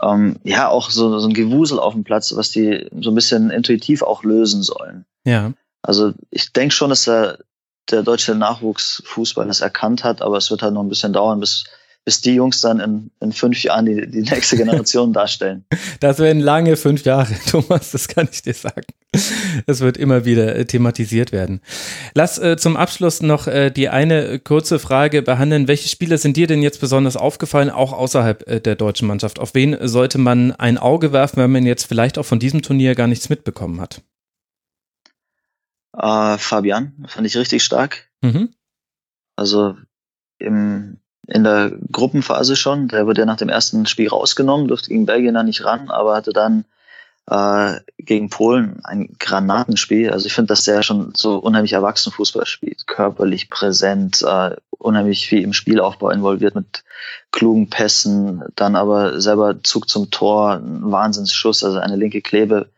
ähm, 0.00 0.36
ja 0.44 0.68
auch 0.68 0.90
so, 0.90 1.18
so 1.18 1.28
ein 1.28 1.34
Gewusel 1.34 1.80
auf 1.80 1.94
dem 1.94 2.04
Platz, 2.04 2.34
was 2.36 2.50
die 2.50 2.86
so 3.00 3.10
ein 3.10 3.14
bisschen 3.14 3.50
intuitiv 3.50 4.02
auch 4.02 4.22
lösen 4.22 4.62
sollen. 4.62 5.04
Ja. 5.24 5.52
Also 5.82 6.12
ich 6.30 6.52
denke 6.52 6.74
schon, 6.74 6.90
dass 6.90 7.04
der, 7.04 7.38
der 7.90 8.02
deutsche 8.02 8.34
Nachwuchsfußball 8.34 9.46
das 9.46 9.60
erkannt 9.60 10.04
hat, 10.04 10.22
aber 10.22 10.36
es 10.36 10.50
wird 10.50 10.62
halt 10.62 10.74
noch 10.74 10.82
ein 10.82 10.88
bisschen 10.88 11.12
dauern, 11.12 11.40
bis 11.40 11.64
bis 12.04 12.20
die 12.20 12.34
Jungs 12.34 12.60
dann 12.60 12.80
in, 12.80 13.10
in 13.20 13.32
fünf 13.32 13.62
Jahren 13.62 13.86
die, 13.86 14.10
die 14.10 14.22
nächste 14.22 14.56
Generation 14.56 15.12
darstellen. 15.12 15.64
Das 16.00 16.18
werden 16.18 16.40
lange 16.40 16.76
fünf 16.76 17.04
Jahre, 17.04 17.32
Thomas, 17.48 17.92
das 17.92 18.08
kann 18.08 18.28
ich 18.30 18.42
dir 18.42 18.54
sagen. 18.54 18.86
Es 19.66 19.80
wird 19.80 19.96
immer 19.96 20.24
wieder 20.24 20.56
äh, 20.56 20.64
thematisiert 20.64 21.32
werden. 21.32 21.60
Lass 22.14 22.38
äh, 22.38 22.56
zum 22.56 22.76
Abschluss 22.76 23.22
noch 23.22 23.46
äh, 23.46 23.70
die 23.70 23.88
eine 23.88 24.38
kurze 24.40 24.78
Frage 24.78 25.22
behandeln. 25.22 25.68
Welche 25.68 25.88
Spieler 25.88 26.18
sind 26.18 26.36
dir 26.36 26.46
denn 26.46 26.62
jetzt 26.62 26.80
besonders 26.80 27.16
aufgefallen, 27.16 27.70
auch 27.70 27.92
außerhalb 27.92 28.48
äh, 28.48 28.60
der 28.60 28.74
deutschen 28.74 29.06
Mannschaft? 29.06 29.38
Auf 29.38 29.54
wen 29.54 29.76
sollte 29.86 30.18
man 30.18 30.52
ein 30.52 30.78
Auge 30.78 31.12
werfen, 31.12 31.42
wenn 31.42 31.52
man 31.52 31.66
jetzt 31.66 31.84
vielleicht 31.84 32.18
auch 32.18 32.26
von 32.26 32.38
diesem 32.38 32.62
Turnier 32.62 32.94
gar 32.94 33.06
nichts 33.06 33.28
mitbekommen 33.28 33.80
hat? 33.80 34.02
Äh, 35.96 36.38
Fabian 36.38 37.04
fand 37.06 37.26
ich 37.26 37.36
richtig 37.36 37.62
stark. 37.62 38.08
Mhm. 38.22 38.54
Also 39.36 39.76
im 40.38 40.98
in 41.26 41.44
der 41.44 41.72
Gruppenphase 41.90 42.56
schon. 42.56 42.88
Der 42.88 43.06
wurde 43.06 43.20
ja 43.22 43.26
nach 43.26 43.36
dem 43.36 43.48
ersten 43.48 43.86
Spiel 43.86 44.08
rausgenommen, 44.08 44.68
durfte 44.68 44.88
gegen 44.88 45.06
Belgien 45.06 45.34
da 45.34 45.42
nicht 45.42 45.64
ran, 45.64 45.90
aber 45.90 46.14
hatte 46.14 46.32
dann 46.32 46.64
äh, 47.26 47.80
gegen 47.98 48.28
Polen 48.28 48.80
ein 48.84 49.14
Granatenspiel. 49.18 50.10
Also 50.10 50.26
ich 50.26 50.32
finde, 50.32 50.48
dass 50.48 50.64
der 50.64 50.82
schon 50.82 51.12
so 51.16 51.38
unheimlich 51.38 51.72
erwachsen 51.72 52.12
Fußball 52.12 52.46
spielt, 52.46 52.86
körperlich 52.86 53.50
präsent, 53.50 54.22
äh, 54.22 54.56
unheimlich 54.70 55.28
viel 55.28 55.42
im 55.42 55.52
Spielaufbau 55.52 56.10
involviert 56.10 56.56
mit 56.56 56.82
klugen 57.30 57.70
Pässen, 57.70 58.42
dann 58.56 58.74
aber 58.74 59.20
selber 59.20 59.62
Zug 59.62 59.88
zum 59.88 60.10
Tor, 60.10 60.54
ein 60.54 60.90
Wahnsinnsschuss, 60.90 61.62
also 61.62 61.78
eine 61.78 61.96
linke 61.96 62.20
Klebe, 62.20 62.68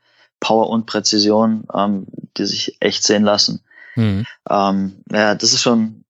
Power 0.41 0.69
und 0.69 0.87
Präzision, 0.87 1.65
ähm, 1.75 2.07
die 2.37 2.47
sich 2.47 2.77
echt 2.81 3.05
sehen 3.05 3.23
lassen. 3.23 3.63
Mhm. 3.97 4.27
Ähm, 4.49 5.03
ja, 5.11 5.35
das 5.35 5.53
ist 5.53 5.63
schon 5.63 6.05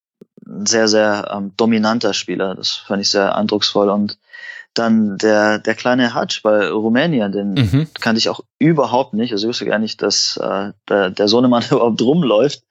ein 0.47 0.67
sehr, 0.67 0.89
sehr 0.89 1.31
ähm, 1.33 1.53
dominanter 1.57 2.15
Spieler. 2.15 2.55
Das 2.55 2.71
fand 2.71 3.03
ich 3.03 3.11
sehr 3.11 3.37
eindrucksvoll. 3.37 3.89
Und 3.91 4.19
dann 4.75 5.19
der, 5.19 5.59
der 5.59 5.75
kleine 5.75 6.15
Hatsch 6.15 6.43
bei 6.43 6.69
Rumänien, 6.69 7.33
den 7.33 7.55
mhm. 7.55 7.89
kannte 8.01 8.19
ich 8.19 8.29
auch 8.29 8.41
überhaupt 8.59 9.15
nicht. 9.15 9.33
Also 9.33 9.47
ich 9.47 9.49
wusste 9.49 9.67
gar 9.67 9.79
nicht, 9.79 10.03
dass 10.03 10.37
äh, 10.37 10.73
der, 10.89 11.11
der 11.11 11.29
Sohnemann 11.29 11.65
überhaupt 11.71 12.03
rumläuft. 12.03 12.63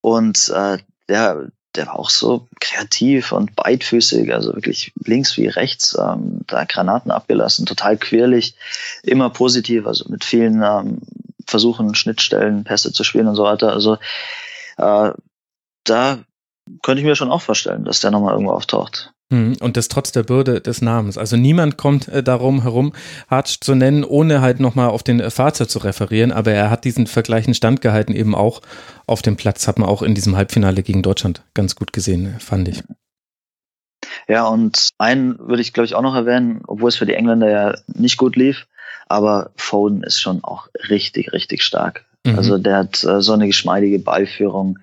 Und 0.00 0.48
äh, 0.48 0.78
der, 1.08 1.48
der 1.76 1.86
war 1.86 1.98
auch 1.98 2.10
so 2.10 2.48
kreativ 2.60 3.32
und 3.32 3.54
beidfüßig, 3.54 4.32
also 4.32 4.54
wirklich 4.54 4.92
links 5.04 5.36
wie 5.36 5.48
rechts, 5.48 5.96
ähm, 5.98 6.40
da 6.46 6.64
Granaten 6.64 7.10
abgelassen, 7.10 7.66
total 7.66 7.96
quirlig, 7.96 8.54
immer 9.02 9.30
positiv, 9.30 9.86
also 9.86 10.08
mit 10.08 10.24
vielen 10.24 10.62
ähm, 10.62 10.98
Versuchen, 11.46 11.94
Schnittstellen, 11.94 12.64
Pässe 12.64 12.92
zu 12.92 13.04
spielen 13.04 13.28
und 13.28 13.36
so 13.36 13.44
weiter. 13.44 13.72
Also 13.72 13.98
äh, 14.78 15.10
da 15.84 16.18
könnte 16.82 17.00
ich 17.00 17.06
mir 17.06 17.16
schon 17.16 17.30
auch 17.30 17.42
vorstellen, 17.42 17.84
dass 17.84 18.00
der 18.00 18.10
nochmal 18.10 18.32
irgendwo 18.32 18.52
auftaucht. 18.52 19.12
Hm, 19.32 19.56
und 19.58 19.76
das 19.76 19.88
trotz 19.88 20.12
der 20.12 20.22
Bürde 20.22 20.60
des 20.60 20.82
Namens. 20.82 21.18
Also 21.18 21.36
niemand 21.36 21.76
kommt 21.76 22.06
äh, 22.08 22.22
darum 22.22 22.62
herum, 22.62 22.92
Hartsch 23.28 23.58
zu 23.60 23.74
nennen, 23.74 24.04
ohne 24.04 24.40
halt 24.40 24.60
nochmal 24.60 24.88
auf 24.88 25.02
den 25.02 25.30
Vater 25.30 25.66
zu 25.66 25.80
referieren. 25.80 26.30
Aber 26.30 26.52
er 26.52 26.70
hat 26.70 26.84
diesen 26.84 27.08
Vergleichen 27.08 27.52
standgehalten, 27.52 28.14
eben 28.14 28.36
auch 28.36 28.62
auf 29.06 29.22
dem 29.22 29.36
Platz, 29.36 29.66
hat 29.66 29.80
man 29.80 29.88
auch 29.88 30.02
in 30.02 30.14
diesem 30.14 30.36
Halbfinale 30.36 30.84
gegen 30.84 31.02
Deutschland 31.02 31.42
ganz 31.54 31.74
gut 31.74 31.92
gesehen, 31.92 32.36
fand 32.38 32.68
ich. 32.68 32.84
Ja, 34.28 34.46
und 34.46 34.90
einen 34.98 35.38
würde 35.40 35.62
ich, 35.62 35.72
glaube 35.72 35.86
ich, 35.86 35.96
auch 35.96 36.02
noch 36.02 36.14
erwähnen, 36.14 36.62
obwohl 36.66 36.88
es 36.88 36.96
für 36.96 37.06
die 37.06 37.14
Engländer 37.14 37.50
ja 37.50 37.74
nicht 37.86 38.18
gut 38.18 38.36
lief. 38.36 38.66
Aber 39.08 39.50
Foden 39.56 40.02
ist 40.02 40.20
schon 40.20 40.42
auch 40.44 40.68
richtig, 40.88 41.32
richtig 41.32 41.62
stark. 41.62 42.04
Mhm. 42.24 42.36
Also 42.36 42.58
der 42.58 42.78
hat 42.78 43.02
äh, 43.04 43.20
so 43.20 43.32
eine 43.32 43.46
geschmeidige 43.46 43.98
Ballführung 43.98 44.78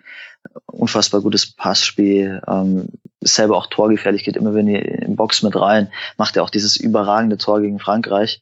unfassbar 0.66 1.22
gutes 1.22 1.54
Passspiel, 1.54 2.42
ähm, 2.48 2.90
selber 3.22 3.58
auch 3.58 3.68
torgefährlich, 3.68 4.24
geht 4.24 4.38
immer 4.38 4.54
wenn 4.54 4.66
die 4.66 4.76
in 4.76 5.16
Box 5.16 5.44
mit 5.44 5.56
rein, 5.56 5.92
macht 6.18 6.36
er 6.36 6.44
auch 6.44 6.50
dieses 6.50 6.76
überragende 6.76 7.38
Tor 7.38 7.62
gegen 7.62 7.80
Frankreich. 7.80 8.42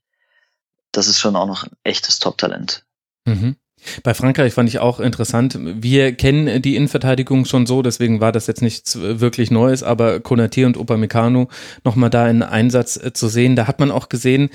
Das 0.91 1.07
ist 1.07 1.19
schon 1.19 1.35
auch 1.35 1.47
noch 1.47 1.63
ein 1.63 1.71
echtes 1.83 2.19
Top-Talent. 2.19 2.83
Mhm. 3.25 3.55
Bei 4.03 4.13
Frankreich 4.13 4.53
fand 4.53 4.69
ich 4.69 4.79
auch 4.79 4.99
interessant. 4.99 5.57
Wir 5.59 6.13
kennen 6.13 6.61
die 6.61 6.75
Innenverteidigung 6.75 7.45
schon 7.45 7.65
so, 7.65 7.81
deswegen 7.81 8.21
war 8.21 8.31
das 8.31 8.45
jetzt 8.45 8.61
nichts 8.61 8.99
wirklich 8.99 9.49
Neues, 9.49 9.81
aber 9.81 10.17
Konaté 10.17 10.65
und 10.65 10.77
Upamecano 10.77 11.49
nochmal 11.83 12.11
da 12.11 12.29
in 12.29 12.43
Einsatz 12.43 12.97
äh, 12.97 13.13
zu 13.13 13.27
sehen, 13.27 13.55
da 13.55 13.67
hat 13.67 13.79
man 13.79 13.91
auch 13.91 14.09
gesehen, 14.09 14.49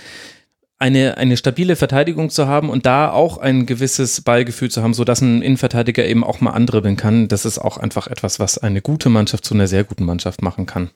eine, 0.79 1.17
eine 1.17 1.37
stabile 1.37 1.77
Verteidigung 1.77 2.29
zu 2.29 2.47
haben 2.47 2.69
und 2.69 2.85
da 2.85 3.11
auch 3.11 3.39
ein 3.39 3.65
gewisses 3.65 4.21
Ballgefühl 4.21 4.71
zu 4.71 4.83
haben, 4.83 4.95
so 4.95 5.05
dass 5.05 5.23
ein 5.23 5.41
Innenverteidiger 5.41 6.05
eben 6.05 6.23
auch 6.23 6.41
mal 6.41 6.51
andribbeln 6.51 6.97
kann, 6.97 7.29
das 7.29 7.45
ist 7.47 7.59
auch 7.59 7.79
einfach 7.79 8.09
etwas, 8.09 8.39
was 8.39 8.59
eine 8.59 8.83
gute 8.83 9.09
Mannschaft 9.09 9.45
zu 9.45 9.55
einer 9.55 9.69
sehr 9.69 9.85
guten 9.85 10.05
Mannschaft 10.05 10.43
machen 10.43 10.67
kann. 10.67 10.91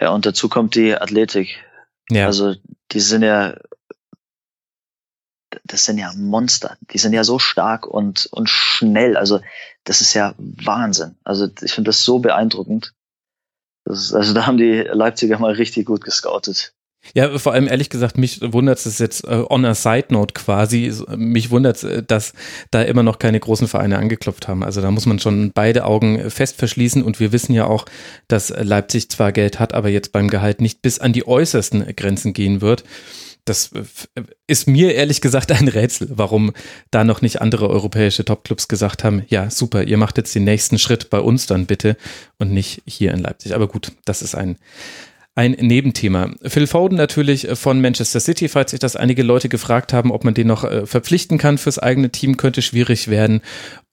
Ja, 0.00 0.10
und 0.10 0.26
dazu 0.26 0.48
kommt 0.48 0.74
die 0.74 0.96
Athletik. 0.96 1.64
Ja. 2.10 2.26
Also, 2.26 2.54
die 2.92 3.00
sind 3.00 3.22
ja, 3.22 3.56
das 5.64 5.84
sind 5.84 5.98
ja 5.98 6.12
Monster. 6.16 6.76
Die 6.92 6.98
sind 6.98 7.12
ja 7.12 7.24
so 7.24 7.38
stark 7.38 7.86
und, 7.86 8.26
und 8.26 8.48
schnell. 8.48 9.16
Also, 9.16 9.40
das 9.84 10.00
ist 10.00 10.14
ja 10.14 10.34
Wahnsinn. 10.38 11.16
Also, 11.24 11.48
ich 11.62 11.72
finde 11.72 11.88
das 11.88 12.04
so 12.04 12.18
beeindruckend. 12.18 12.92
Das 13.84 14.12
also, 14.12 14.34
da 14.34 14.46
haben 14.46 14.58
die 14.58 14.80
Leipziger 14.80 15.38
mal 15.38 15.52
richtig 15.52 15.86
gut 15.86 16.04
gescoutet. 16.04 16.74
Ja, 17.12 17.38
vor 17.38 17.52
allem 17.52 17.68
ehrlich 17.68 17.90
gesagt, 17.90 18.16
mich 18.16 18.40
wundert 18.40 18.84
es 18.84 18.98
jetzt 18.98 19.24
äh, 19.24 19.44
on 19.48 19.64
a 19.64 19.74
side 19.74 20.06
note 20.08 20.32
quasi. 20.34 20.92
Mich 21.16 21.50
wundert 21.50 21.76
es, 21.76 21.84
äh, 21.84 22.02
dass 22.02 22.32
da 22.70 22.82
immer 22.82 23.02
noch 23.02 23.18
keine 23.18 23.38
großen 23.38 23.68
Vereine 23.68 23.98
angeklopft 23.98 24.48
haben. 24.48 24.64
Also 24.64 24.80
da 24.80 24.90
muss 24.90 25.06
man 25.06 25.18
schon 25.18 25.52
beide 25.52 25.84
Augen 25.84 26.30
fest 26.30 26.56
verschließen 26.56 27.02
und 27.02 27.20
wir 27.20 27.32
wissen 27.32 27.52
ja 27.52 27.66
auch, 27.66 27.84
dass 28.28 28.48
Leipzig 28.56 29.10
zwar 29.10 29.32
Geld 29.32 29.60
hat, 29.60 29.74
aber 29.74 29.90
jetzt 29.90 30.12
beim 30.12 30.28
Gehalt 30.28 30.60
nicht 30.60 30.80
bis 30.82 30.98
an 30.98 31.12
die 31.12 31.26
äußersten 31.26 31.94
Grenzen 31.94 32.32
gehen 32.32 32.60
wird. 32.60 32.84
Das 33.44 33.72
äh, 33.72 34.22
ist 34.46 34.66
mir 34.66 34.94
ehrlich 34.94 35.20
gesagt 35.20 35.52
ein 35.52 35.68
Rätsel, 35.68 36.08
warum 36.10 36.52
da 36.90 37.04
noch 37.04 37.20
nicht 37.20 37.40
andere 37.42 37.68
europäische 37.68 38.24
Topclubs 38.24 38.68
gesagt 38.68 39.04
haben, 39.04 39.24
ja, 39.28 39.50
super, 39.50 39.84
ihr 39.84 39.98
macht 39.98 40.16
jetzt 40.16 40.34
den 40.34 40.44
nächsten 40.44 40.78
Schritt 40.78 41.10
bei 41.10 41.20
uns 41.20 41.46
dann 41.46 41.66
bitte 41.66 41.96
und 42.38 42.50
nicht 42.50 42.82
hier 42.86 43.12
in 43.12 43.20
Leipzig. 43.20 43.54
Aber 43.54 43.68
gut, 43.68 43.92
das 44.04 44.22
ist 44.22 44.34
ein 44.34 44.56
ein 45.36 45.52
Nebenthema. 45.52 46.30
Phil 46.42 46.66
Foden 46.66 46.96
natürlich 46.96 47.48
von 47.54 47.80
Manchester 47.80 48.20
City, 48.20 48.48
falls 48.48 48.70
sich 48.70 48.80
das 48.80 48.94
einige 48.94 49.24
Leute 49.24 49.48
gefragt 49.48 49.92
haben, 49.92 50.12
ob 50.12 50.24
man 50.24 50.34
den 50.34 50.46
noch 50.46 50.62
äh, 50.62 50.86
verpflichten 50.86 51.38
kann 51.38 51.58
fürs 51.58 51.78
eigene 51.78 52.10
Team, 52.10 52.36
könnte 52.36 52.62
schwierig 52.62 53.08
werden. 53.08 53.40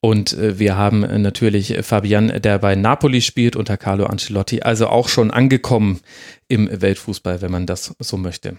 Und 0.02 0.34
äh, 0.34 0.60
wir 0.60 0.78
haben 0.78 1.04
äh, 1.04 1.18
natürlich 1.18 1.76
Fabian, 1.82 2.42
der 2.42 2.60
bei 2.60 2.76
Napoli 2.76 3.22
spielt, 3.22 3.56
unter 3.56 3.78
Carlo 3.78 4.06
Ancelotti, 4.06 4.62
also 4.62 4.88
auch 4.88 5.10
schon 5.10 5.32
angekommen 5.32 6.00
im 6.48 6.70
Weltfußball, 6.72 7.42
wenn 7.42 7.52
man 7.52 7.66
das 7.66 7.96
so 7.98 8.18
möchte. 8.18 8.58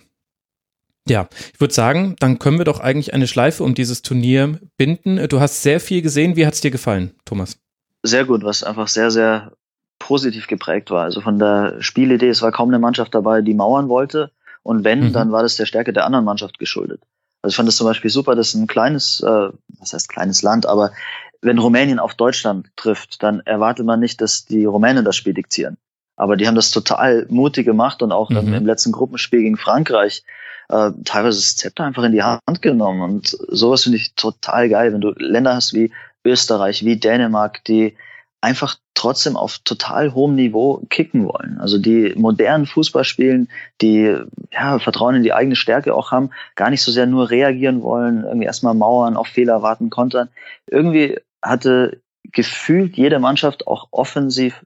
Ja, 1.08 1.28
ich 1.52 1.60
würde 1.60 1.74
sagen, 1.74 2.16
dann 2.18 2.38
können 2.38 2.58
wir 2.58 2.64
doch 2.64 2.80
eigentlich 2.80 3.14
eine 3.14 3.26
Schleife 3.26 3.64
um 3.64 3.74
dieses 3.74 4.02
Turnier 4.02 4.60
binden. 4.76 5.28
Du 5.28 5.40
hast 5.40 5.62
sehr 5.62 5.80
viel 5.80 6.02
gesehen. 6.02 6.36
Wie 6.36 6.46
hat 6.46 6.54
es 6.54 6.60
dir 6.60 6.70
gefallen, 6.70 7.12
Thomas? 7.24 7.58
Sehr 8.04 8.24
gut, 8.24 8.44
was 8.44 8.62
einfach 8.62 8.88
sehr, 8.88 9.10
sehr 9.10 9.52
positiv 9.98 10.46
geprägt 10.46 10.90
war. 10.90 11.04
Also 11.04 11.20
von 11.20 11.38
der 11.38 11.76
Spielidee, 11.80 12.28
es 12.28 12.42
war 12.42 12.52
kaum 12.52 12.68
eine 12.68 12.78
Mannschaft 12.78 13.14
dabei, 13.14 13.40
die 13.42 13.54
mauern 13.54 13.88
wollte. 13.88 14.30
Und 14.62 14.84
wenn, 14.84 15.08
mhm. 15.08 15.12
dann 15.12 15.32
war 15.32 15.42
das 15.42 15.56
der 15.56 15.66
Stärke 15.66 15.92
der 15.92 16.06
anderen 16.06 16.24
Mannschaft 16.24 16.58
geschuldet. 16.58 17.02
Also 17.42 17.52
ich 17.52 17.56
fand 17.56 17.68
es 17.68 17.76
zum 17.76 17.86
Beispiel 17.86 18.10
super, 18.10 18.34
dass 18.34 18.54
ein 18.54 18.66
kleines, 18.66 19.20
äh, 19.20 19.48
was 19.78 19.92
heißt 19.92 20.08
kleines 20.08 20.42
Land, 20.42 20.66
aber 20.66 20.92
wenn 21.40 21.58
Rumänien 21.58 21.98
auf 21.98 22.14
Deutschland 22.14 22.68
trifft, 22.76 23.22
dann 23.22 23.40
erwartet 23.40 23.84
man 23.84 23.98
nicht, 23.98 24.20
dass 24.20 24.44
die 24.44 24.64
Rumänen 24.64 25.04
das 25.04 25.16
Spiel 25.16 25.34
diktieren. 25.34 25.76
Aber 26.14 26.36
die 26.36 26.46
haben 26.46 26.54
das 26.54 26.70
total 26.70 27.26
mutig 27.30 27.66
gemacht 27.66 28.00
und 28.00 28.12
auch 28.12 28.30
mhm. 28.30 28.54
im 28.54 28.66
letzten 28.66 28.92
Gruppenspiel 28.92 29.40
gegen 29.40 29.56
Frankreich 29.56 30.22
äh, 30.68 30.90
teilweise 31.04 31.38
das 31.38 31.56
Zepter 31.56 31.84
einfach 31.84 32.04
in 32.04 32.12
die 32.12 32.22
Hand 32.22 32.62
genommen. 32.62 33.02
Und 33.02 33.36
sowas 33.48 33.82
finde 33.82 33.98
ich 33.98 34.14
total 34.14 34.68
geil, 34.68 34.92
wenn 34.92 35.00
du 35.00 35.10
Länder 35.16 35.54
hast 35.54 35.74
wie 35.74 35.92
Österreich, 36.24 36.84
wie 36.84 36.96
Dänemark, 36.96 37.64
die 37.64 37.96
einfach 38.42 38.76
trotzdem 38.94 39.36
auf 39.36 39.58
total 39.58 40.14
hohem 40.14 40.34
Niveau 40.34 40.84
kicken 40.90 41.26
wollen. 41.26 41.58
Also 41.60 41.78
die 41.78 42.12
modernen 42.16 42.66
Fußball 42.66 43.04
spielen, 43.04 43.48
die 43.80 44.16
ja, 44.52 44.78
Vertrauen 44.80 45.14
in 45.14 45.22
die 45.22 45.32
eigene 45.32 45.56
Stärke 45.56 45.94
auch 45.94 46.10
haben, 46.10 46.30
gar 46.56 46.68
nicht 46.68 46.82
so 46.82 46.90
sehr 46.92 47.06
nur 47.06 47.30
reagieren 47.30 47.82
wollen, 47.82 48.24
irgendwie 48.24 48.46
erstmal 48.46 48.74
mauern, 48.74 49.16
auf 49.16 49.28
Fehler 49.28 49.62
warten, 49.62 49.90
kontern. 49.90 50.28
Irgendwie 50.66 51.18
hatte 51.40 52.02
gefühlt 52.24 52.96
jede 52.96 53.20
Mannschaft 53.20 53.66
auch 53.66 53.88
offensiv 53.92 54.64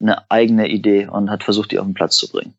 eine 0.00 0.30
eigene 0.30 0.68
Idee 0.68 1.08
und 1.08 1.30
hat 1.30 1.42
versucht, 1.42 1.72
die 1.72 1.78
auf 1.78 1.86
den 1.86 1.94
Platz 1.94 2.16
zu 2.16 2.30
bringen. 2.30 2.54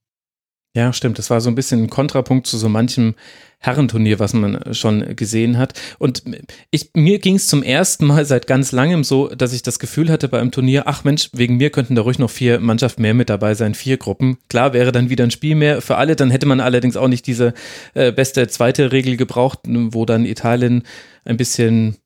Ja, 0.78 0.93
stimmt. 0.93 1.17
Das 1.17 1.32
war 1.32 1.41
so 1.41 1.49
ein 1.49 1.55
bisschen 1.55 1.86
ein 1.86 1.89
Kontrapunkt 1.89 2.45
zu 2.45 2.55
so 2.55 2.69
manchem 2.69 3.15
Herrenturnier, 3.57 4.19
was 4.19 4.34
man 4.34 4.75
schon 4.75 5.15
gesehen 5.15 5.57
hat. 5.57 5.73
Und 5.97 6.21
ich, 6.69 6.91
mir 6.93 7.17
ging 7.17 7.34
es 7.38 7.47
zum 7.47 7.63
ersten 7.63 8.05
Mal 8.05 8.25
seit 8.25 8.45
ganz 8.45 8.71
langem 8.71 9.03
so, 9.03 9.28
dass 9.28 9.53
ich 9.53 9.63
das 9.63 9.80
Gefühl 9.80 10.11
hatte 10.11 10.28
bei 10.28 10.39
einem 10.39 10.51
Turnier, 10.51 10.84
ach 10.86 11.03
Mensch, 11.03 11.32
wegen 11.34 11.57
mir 11.57 11.71
könnten 11.71 11.95
da 11.95 12.03
ruhig 12.03 12.19
noch 12.19 12.30
vier 12.30 12.59
Mannschaften 12.59 13.01
mehr 13.01 13.15
mit 13.15 13.32
dabei 13.32 13.55
sein, 13.55 13.73
vier 13.73 13.97
Gruppen. 13.97 14.38
Klar 14.49 14.73
wäre 14.73 14.91
dann 14.91 15.09
wieder 15.09 15.23
ein 15.23 15.32
Spiel 15.32 15.55
mehr 15.55 15.82
für 15.82 15.97
alle, 15.97 16.15
dann 16.15 16.30
hätte 16.30 16.45
man 16.45 16.59
allerdings 16.59 16.95
auch 16.95 17.07
nicht 17.07 17.25
diese 17.25 17.55
äh, 17.95 18.11
beste 18.11 18.47
zweite 18.47 18.91
Regel 18.91 19.17
gebraucht, 19.17 19.61
wo 19.65 20.05
dann 20.05 20.28
Italien 20.28 20.84
ein 21.25 21.38
bisschen 21.38 21.97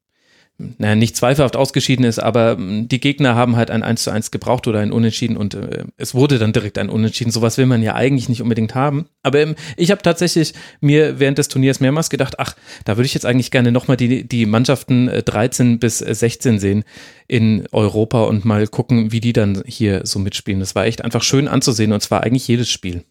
naja, 0.77 0.95
nicht 0.95 1.15
zweifelhaft 1.15 1.55
ausgeschieden 1.55 2.05
ist, 2.05 2.19
aber 2.19 2.57
hm, 2.57 2.87
die 2.87 2.99
Gegner 2.99 3.35
haben 3.35 3.55
halt 3.55 3.71
ein 3.71 3.83
1 3.83 4.03
zu 4.03 4.11
1 4.11 4.31
gebraucht 4.31 4.67
oder 4.67 4.79
ein 4.79 4.91
Unentschieden 4.91 5.37
und 5.37 5.53
äh, 5.53 5.85
es 5.97 6.13
wurde 6.13 6.39
dann 6.39 6.53
direkt 6.53 6.77
ein 6.77 6.89
Unentschieden. 6.89 7.31
Sowas 7.31 7.57
will 7.57 7.65
man 7.65 7.81
ja 7.81 7.95
eigentlich 7.95 8.29
nicht 8.29 8.41
unbedingt 8.41 8.75
haben. 8.75 9.07
Aber 9.23 9.39
ähm, 9.39 9.55
ich 9.77 9.91
habe 9.91 10.01
tatsächlich 10.01 10.53
mir 10.79 11.19
während 11.19 11.37
des 11.37 11.47
Turniers 11.47 11.79
mehrmals 11.79 12.09
gedacht, 12.09 12.39
ach, 12.39 12.55
da 12.85 12.97
würde 12.97 13.05
ich 13.05 13.13
jetzt 13.13 13.25
eigentlich 13.25 13.51
gerne 13.51 13.71
nochmal 13.71 13.97
die, 13.97 14.27
die 14.27 14.45
Mannschaften 14.45 15.07
äh, 15.07 15.23
13 15.23 15.79
bis 15.79 15.99
16 15.99 16.59
sehen 16.59 16.83
in 17.27 17.67
Europa 17.71 18.23
und 18.23 18.45
mal 18.45 18.67
gucken, 18.67 19.11
wie 19.11 19.21
die 19.21 19.33
dann 19.33 19.63
hier 19.65 20.01
so 20.05 20.19
mitspielen. 20.19 20.59
Das 20.59 20.75
war 20.75 20.85
echt 20.85 21.03
einfach 21.03 21.23
schön 21.23 21.47
anzusehen 21.47 21.93
und 21.93 22.01
zwar 22.01 22.23
eigentlich 22.23 22.47
jedes 22.47 22.69
Spiel. 22.69 23.03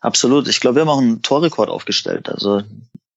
Absolut. 0.00 0.48
Ich 0.48 0.60
glaube, 0.60 0.76
wir 0.76 0.82
haben 0.82 0.90
auch 0.90 1.00
einen 1.00 1.22
Torrekord 1.22 1.70
aufgestellt. 1.70 2.28
Also 2.28 2.62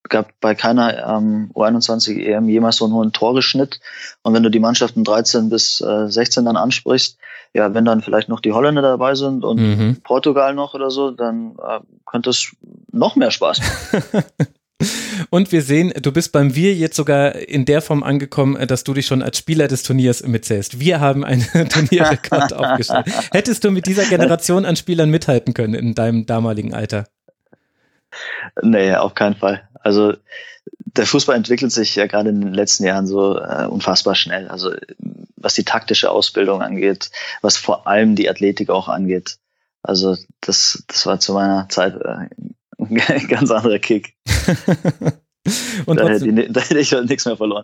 gab 0.10 0.32
bei 0.40 0.56
keiner 0.56 1.18
ähm, 1.18 1.52
U21 1.54 2.20
EM 2.20 2.50
jemals 2.50 2.78
so 2.78 2.86
einen 2.86 2.94
hohen 2.94 3.12
Toreschnitt. 3.12 3.80
Und 4.24 4.34
wenn 4.34 4.44
du 4.44 4.50
die 4.50 4.60
Mannschaften 4.60 5.04
13 5.04 5.50
bis 5.50 5.82
äh, 5.82 6.10
16 6.10 6.46
dann 6.46 6.58
ansprichst, 6.58 7.18
ja, 7.54 7.74
wenn 7.74 7.86
dann 7.86 8.02
vielleicht 8.02 8.30
noch 8.30 8.40
die 8.40 8.54
Holländer 8.54 8.82
dabei 8.82 9.16
sind 9.16 9.44
und 9.44 9.60
mhm. 9.60 9.98
Portugal 10.04 10.54
noch 10.54 10.74
oder 10.74 10.92
so, 10.92 11.12
dann 11.12 11.56
äh, 11.58 11.80
könnte 12.06 12.30
es 12.30 12.52
noch 12.92 13.16
mehr 13.16 13.32
Spaß 13.32 13.60
machen. 13.60 14.24
Und 15.30 15.52
wir 15.52 15.62
sehen, 15.62 15.92
du 16.02 16.12
bist 16.12 16.32
beim 16.32 16.56
Wir 16.56 16.76
jetzt 16.76 16.96
sogar 16.96 17.36
in 17.36 17.66
der 17.66 17.82
Form 17.82 18.04
angekommen, 18.04 18.68
dass 18.68 18.84
du 18.84 18.94
dich 18.94 19.08
schon 19.08 19.24
als 19.24 19.38
Spieler 19.38 19.68
des 19.68 19.84
Turniers 19.84 20.24
mitzählst. 20.24 20.80
Wir 20.80 21.00
haben 21.00 21.24
einen 21.24 21.42
Turnierrekord 21.70 22.54
aufgestellt. 22.54 23.08
Hättest 23.32 23.64
du 23.64 23.72
mit 23.72 23.88
dieser 23.88 24.06
Generation 24.06 24.66
an 24.66 24.76
Spielern 24.76 25.10
mithalten 25.10 25.54
können 25.54 25.74
in 25.74 25.96
deinem 25.96 26.26
damaligen 26.26 26.74
Alter? 26.74 27.06
Nee, 28.62 28.94
auf 28.96 29.16
keinen 29.16 29.36
Fall. 29.36 29.67
Also 29.88 30.16
der 30.68 31.06
Fußball 31.06 31.38
entwickelt 31.38 31.72
sich 31.72 31.96
ja 31.96 32.08
gerade 32.08 32.28
in 32.28 32.42
den 32.42 32.54
letzten 32.54 32.84
Jahren 32.84 33.08
so 33.08 33.38
äh, 33.38 33.66
unfassbar 33.68 34.16
schnell. 34.16 34.50
Also 34.50 34.74
was 35.38 35.54
die 35.54 35.64
taktische 35.64 36.12
Ausbildung 36.12 36.62
angeht, 36.62 37.10
was 37.42 37.56
vor 37.56 37.88
allem 37.88 38.18
die 38.18 38.30
Athletik 38.30 38.70
auch 38.70 38.90
angeht. 38.90 39.38
Also 39.82 40.18
das, 40.42 40.84
das 40.88 41.06
war 41.06 41.22
zu 41.22 41.32
meiner 41.32 41.70
Zeit 41.70 41.96
äh, 42.02 42.28
ein 43.14 43.28
ganz 43.30 43.50
anderer 43.50 43.80
Kick. 43.80 44.14
Und 45.86 45.98
da, 46.02 46.10
hätte 46.10 46.28
ich, 46.28 46.52
da 46.52 46.60
hätte 46.60 46.80
ich 46.80 46.92
halt 46.92 47.08
nichts 47.08 47.24
mehr 47.24 47.38
verloren. 47.38 47.64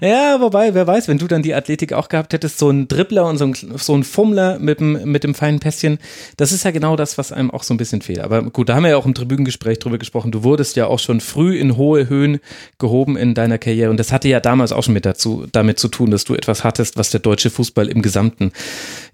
Ja, 0.00 0.40
wobei, 0.40 0.72
wer 0.72 0.86
weiß, 0.86 1.08
wenn 1.08 1.18
du 1.18 1.26
dann 1.26 1.42
die 1.42 1.54
Athletik 1.54 1.92
auch 1.92 2.08
gehabt 2.08 2.32
hättest, 2.32 2.58
so 2.58 2.70
ein 2.70 2.88
Dribbler 2.88 3.26
und 3.26 3.38
so 3.38 3.46
ein, 3.46 3.54
so 3.54 3.94
ein 3.94 4.04
Fummler 4.04 4.58
mit 4.58 4.80
dem, 4.80 5.10
mit 5.10 5.24
dem 5.24 5.34
feinen 5.34 5.60
Pässchen, 5.60 5.98
das 6.36 6.52
ist 6.52 6.64
ja 6.64 6.70
genau 6.70 6.96
das, 6.96 7.18
was 7.18 7.32
einem 7.32 7.50
auch 7.50 7.62
so 7.62 7.74
ein 7.74 7.76
bisschen 7.76 8.00
fehlt. 8.00 8.20
Aber 8.20 8.42
gut, 8.42 8.68
da 8.68 8.76
haben 8.76 8.84
wir 8.84 8.90
ja 8.90 8.96
auch 8.96 9.06
im 9.06 9.14
Tribünengespräch 9.14 9.78
drüber 9.78 9.98
gesprochen. 9.98 10.32
Du 10.32 10.42
wurdest 10.42 10.76
ja 10.76 10.86
auch 10.86 10.98
schon 10.98 11.20
früh 11.20 11.58
in 11.58 11.76
hohe 11.76 12.08
Höhen 12.08 12.40
gehoben 12.78 13.16
in 13.16 13.34
deiner 13.34 13.58
Karriere 13.58 13.90
und 13.90 13.98
das 13.98 14.12
hatte 14.12 14.28
ja 14.28 14.40
damals 14.40 14.72
auch 14.72 14.82
schon 14.82 14.94
mit 14.94 15.04
dazu, 15.04 15.46
damit 15.52 15.78
zu 15.78 15.88
tun, 15.88 16.10
dass 16.10 16.24
du 16.24 16.34
etwas 16.34 16.64
hattest, 16.64 16.96
was 16.96 17.10
der 17.10 17.20
deutsche 17.20 17.50
Fußball 17.50 17.88
im 17.88 18.00
Gesamten 18.00 18.52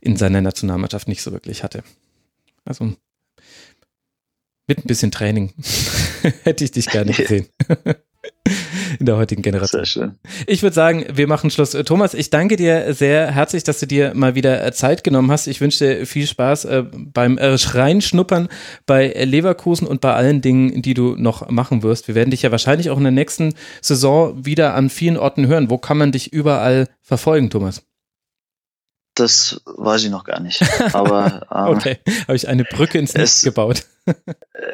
in 0.00 0.16
seiner 0.16 0.40
Nationalmannschaft 0.40 1.08
nicht 1.08 1.22
so 1.22 1.32
wirklich 1.32 1.64
hatte. 1.64 1.82
Also 2.64 2.92
mit 4.66 4.78
ein 4.78 4.86
bisschen 4.86 5.10
Training 5.10 5.52
hätte 6.44 6.64
ich 6.64 6.70
dich 6.70 6.86
gerne 6.86 7.12
gesehen. 7.16 7.46
in 8.98 9.06
der 9.06 9.16
heutigen 9.16 9.42
Generation. 9.42 9.80
Sehr 9.80 9.86
schön. 9.86 10.14
Ich 10.46 10.62
würde 10.62 10.74
sagen, 10.74 11.04
wir 11.12 11.26
machen 11.26 11.50
Schluss. 11.50 11.70
Thomas, 11.70 12.14
ich 12.14 12.30
danke 12.30 12.56
dir 12.56 12.92
sehr 12.94 13.30
herzlich, 13.30 13.64
dass 13.64 13.80
du 13.80 13.86
dir 13.86 14.12
mal 14.14 14.34
wieder 14.34 14.64
äh, 14.64 14.72
Zeit 14.72 15.04
genommen 15.04 15.30
hast. 15.30 15.46
Ich 15.46 15.60
wünsche 15.60 15.84
dir 15.84 16.06
viel 16.06 16.26
Spaß 16.26 16.64
äh, 16.66 16.84
beim 16.92 17.38
äh, 17.38 17.54
Reinschnuppern 17.54 18.48
bei 18.86 19.08
Leverkusen 19.08 19.86
und 19.86 20.00
bei 20.00 20.14
allen 20.14 20.40
Dingen, 20.40 20.82
die 20.82 20.94
du 20.94 21.14
noch 21.16 21.48
machen 21.50 21.82
wirst. 21.82 22.08
Wir 22.08 22.14
werden 22.14 22.30
dich 22.30 22.42
ja 22.42 22.50
wahrscheinlich 22.50 22.90
auch 22.90 22.98
in 22.98 23.04
der 23.04 23.12
nächsten 23.12 23.54
Saison 23.80 24.44
wieder 24.44 24.74
an 24.74 24.90
vielen 24.90 25.16
Orten 25.16 25.46
hören. 25.46 25.70
Wo 25.70 25.78
kann 25.78 25.98
man 25.98 26.12
dich 26.12 26.32
überall 26.32 26.88
verfolgen, 27.02 27.50
Thomas? 27.50 27.82
Das 29.20 29.60
weiß 29.66 30.04
ich 30.04 30.10
noch 30.10 30.24
gar 30.24 30.40
nicht. 30.40 30.62
Aber 30.94 31.46
ähm, 31.52 31.76
okay, 31.76 31.98
habe 32.26 32.36
ich 32.36 32.48
eine 32.48 32.64
Brücke 32.64 32.98
ins 32.98 33.14
Netz 33.14 33.42
gebaut. 33.42 33.84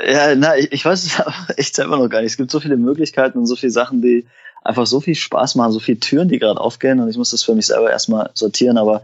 ja, 0.07 0.35
na, 0.37 0.57
ich, 0.57 0.73
ich 0.73 0.85
weiß 0.85 1.05
es 1.05 1.23
echt 1.57 1.75
selber 1.75 1.99
noch 1.99 2.09
gar 2.09 2.23
nicht. 2.23 2.33
Es 2.33 2.37
gibt 2.37 2.51
so 2.51 2.61
viele 2.61 2.77
Möglichkeiten 2.77 3.39
und 3.39 3.47
so 3.47 3.57
viele 3.57 3.73
Sachen, 3.73 4.03
die 4.03 4.27
einfach 4.63 4.87
so 4.87 5.01
viel 5.01 5.15
Spaß 5.15 5.57
machen, 5.57 5.73
so 5.73 5.81
viele 5.81 6.01
Türen, 6.01 6.29
die 6.29 6.39
gerade 6.39 6.61
aufgehen 6.61 7.01
und 7.01 7.09
ich 7.09 7.17
muss 7.17 7.31
das 7.31 7.43
für 7.43 7.55
mich 7.55 7.67
selber 7.67 7.91
erstmal 7.91 8.31
sortieren, 8.35 8.79
aber 8.79 9.03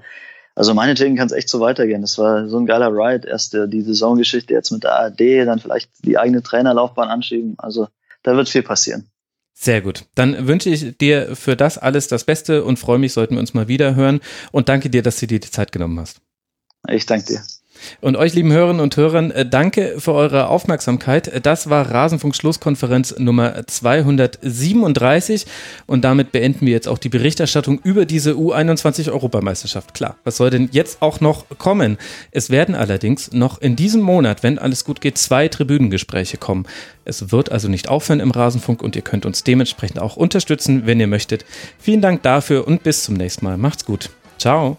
also 0.55 0.75
meinetwegen 0.75 1.17
kann 1.17 1.27
es 1.27 1.33
echt 1.33 1.49
so 1.49 1.61
weitergehen. 1.61 2.03
Das 2.03 2.19
war 2.19 2.49
so 2.49 2.59
ein 2.59 2.67
geiler 2.67 2.91
Ride. 2.91 3.27
Erst 3.27 3.55
die 3.55 3.81
Saisongeschichte 3.81 4.53
jetzt 4.53 4.71
mit 4.71 4.85
der 4.85 4.93
ARD, 4.93 5.47
dann 5.47 5.61
vielleicht 5.61 5.91
die 6.05 6.19
eigene 6.19 6.43
Trainerlaufbahn 6.43 7.09
anschieben. 7.09 7.55
Also 7.57 7.89
da 8.23 8.37
wird 8.37 8.51
viel 8.51 8.63
passieren. 8.63 9.09
Sehr 9.55 9.81
gut. 9.81 10.07
Dann 10.15 10.47
wünsche 10.49 10.71
ich 10.71 10.97
dir 10.99 11.37
für 11.37 11.57
das 11.57 11.79
alles 11.79 12.09
das 12.09 12.25
Beste 12.25 12.65
und 12.65 12.79
freue 12.79 12.99
mich, 12.99 13.13
sollten 13.13 13.35
wir 13.35 13.41
uns 13.41 13.55
mal 13.55 13.69
wieder 13.69 13.95
hören. 13.95 14.21
Und 14.51 14.69
danke 14.69 14.91
dir, 14.91 15.03
dass 15.03 15.21
du 15.21 15.27
dir 15.27 15.41
die 15.41 15.51
Zeit 15.51 15.73
genommen 15.73 16.01
hast. 16.01 16.21
Ich 16.89 17.07
danke 17.07 17.27
dir. 17.27 17.43
Und 18.01 18.17
euch, 18.17 18.35
lieben 18.35 18.53
Hörerinnen 18.53 18.81
und 18.81 18.97
Hörern, 18.97 19.31
äh, 19.31 19.47
danke 19.47 19.97
für 19.99 20.13
eure 20.13 20.49
Aufmerksamkeit. 20.49 21.45
Das 21.45 21.71
war 21.71 21.91
Rasenfunk 21.91 22.35
Schlusskonferenz 22.35 23.15
Nummer 23.19 23.67
237 23.67 25.47
und 25.87 26.05
damit 26.05 26.33
beenden 26.33 26.67
wir 26.67 26.73
jetzt 26.73 26.89
auch 26.89 26.99
die 26.99 27.09
Berichterstattung 27.09 27.81
über 27.83 28.07
diese 28.07 28.33
U21 28.33 29.11
Europameisterschaft. 29.11 29.95
Klar, 29.95 30.17
was 30.25 30.37
soll 30.37 30.51
denn 30.51 30.69
jetzt 30.73 31.03
auch 31.03 31.21
noch 31.21 31.47
kommen? 31.59 31.99
Es 32.31 32.51
werden 32.51 32.75
allerdings 32.75 33.33
noch 33.33 33.61
in 33.61 33.77
diesem 33.77 34.03
Monat, 34.03 34.43
wenn 34.43 34.59
alles 34.59 34.85
gut 34.85 35.01
geht, 35.01 35.19
zwei 35.19 35.49
Tribünengespräche 35.49 36.37
kommen. 36.37 36.67
Es 37.05 37.33
wird 37.33 37.51
also 37.51 37.69
nicht 37.69 37.89
aufhören 37.89 38.21
im 38.21 38.31
Rasenfunk 38.31 38.83
und 38.83 38.97
ihr 38.97 39.03
könnt 39.03 39.27
uns 39.27 39.45
dementsprechend 39.45 40.01
auch 40.01 40.17
unterstützen, 40.17 40.87
wenn 40.87 41.01
ihr 41.01 41.07
möchtet. 41.07 41.45
Vielen 41.79 42.01
Dank 42.01 42.23
dafür 42.23 42.67
und 42.67 42.83
bis 42.83 43.05
zum 43.05 43.15
nächsten 43.15 43.45
Mal. 43.45 43.57
Macht's 43.57 43.85
gut. 43.85 44.11
Ciao. 44.39 44.79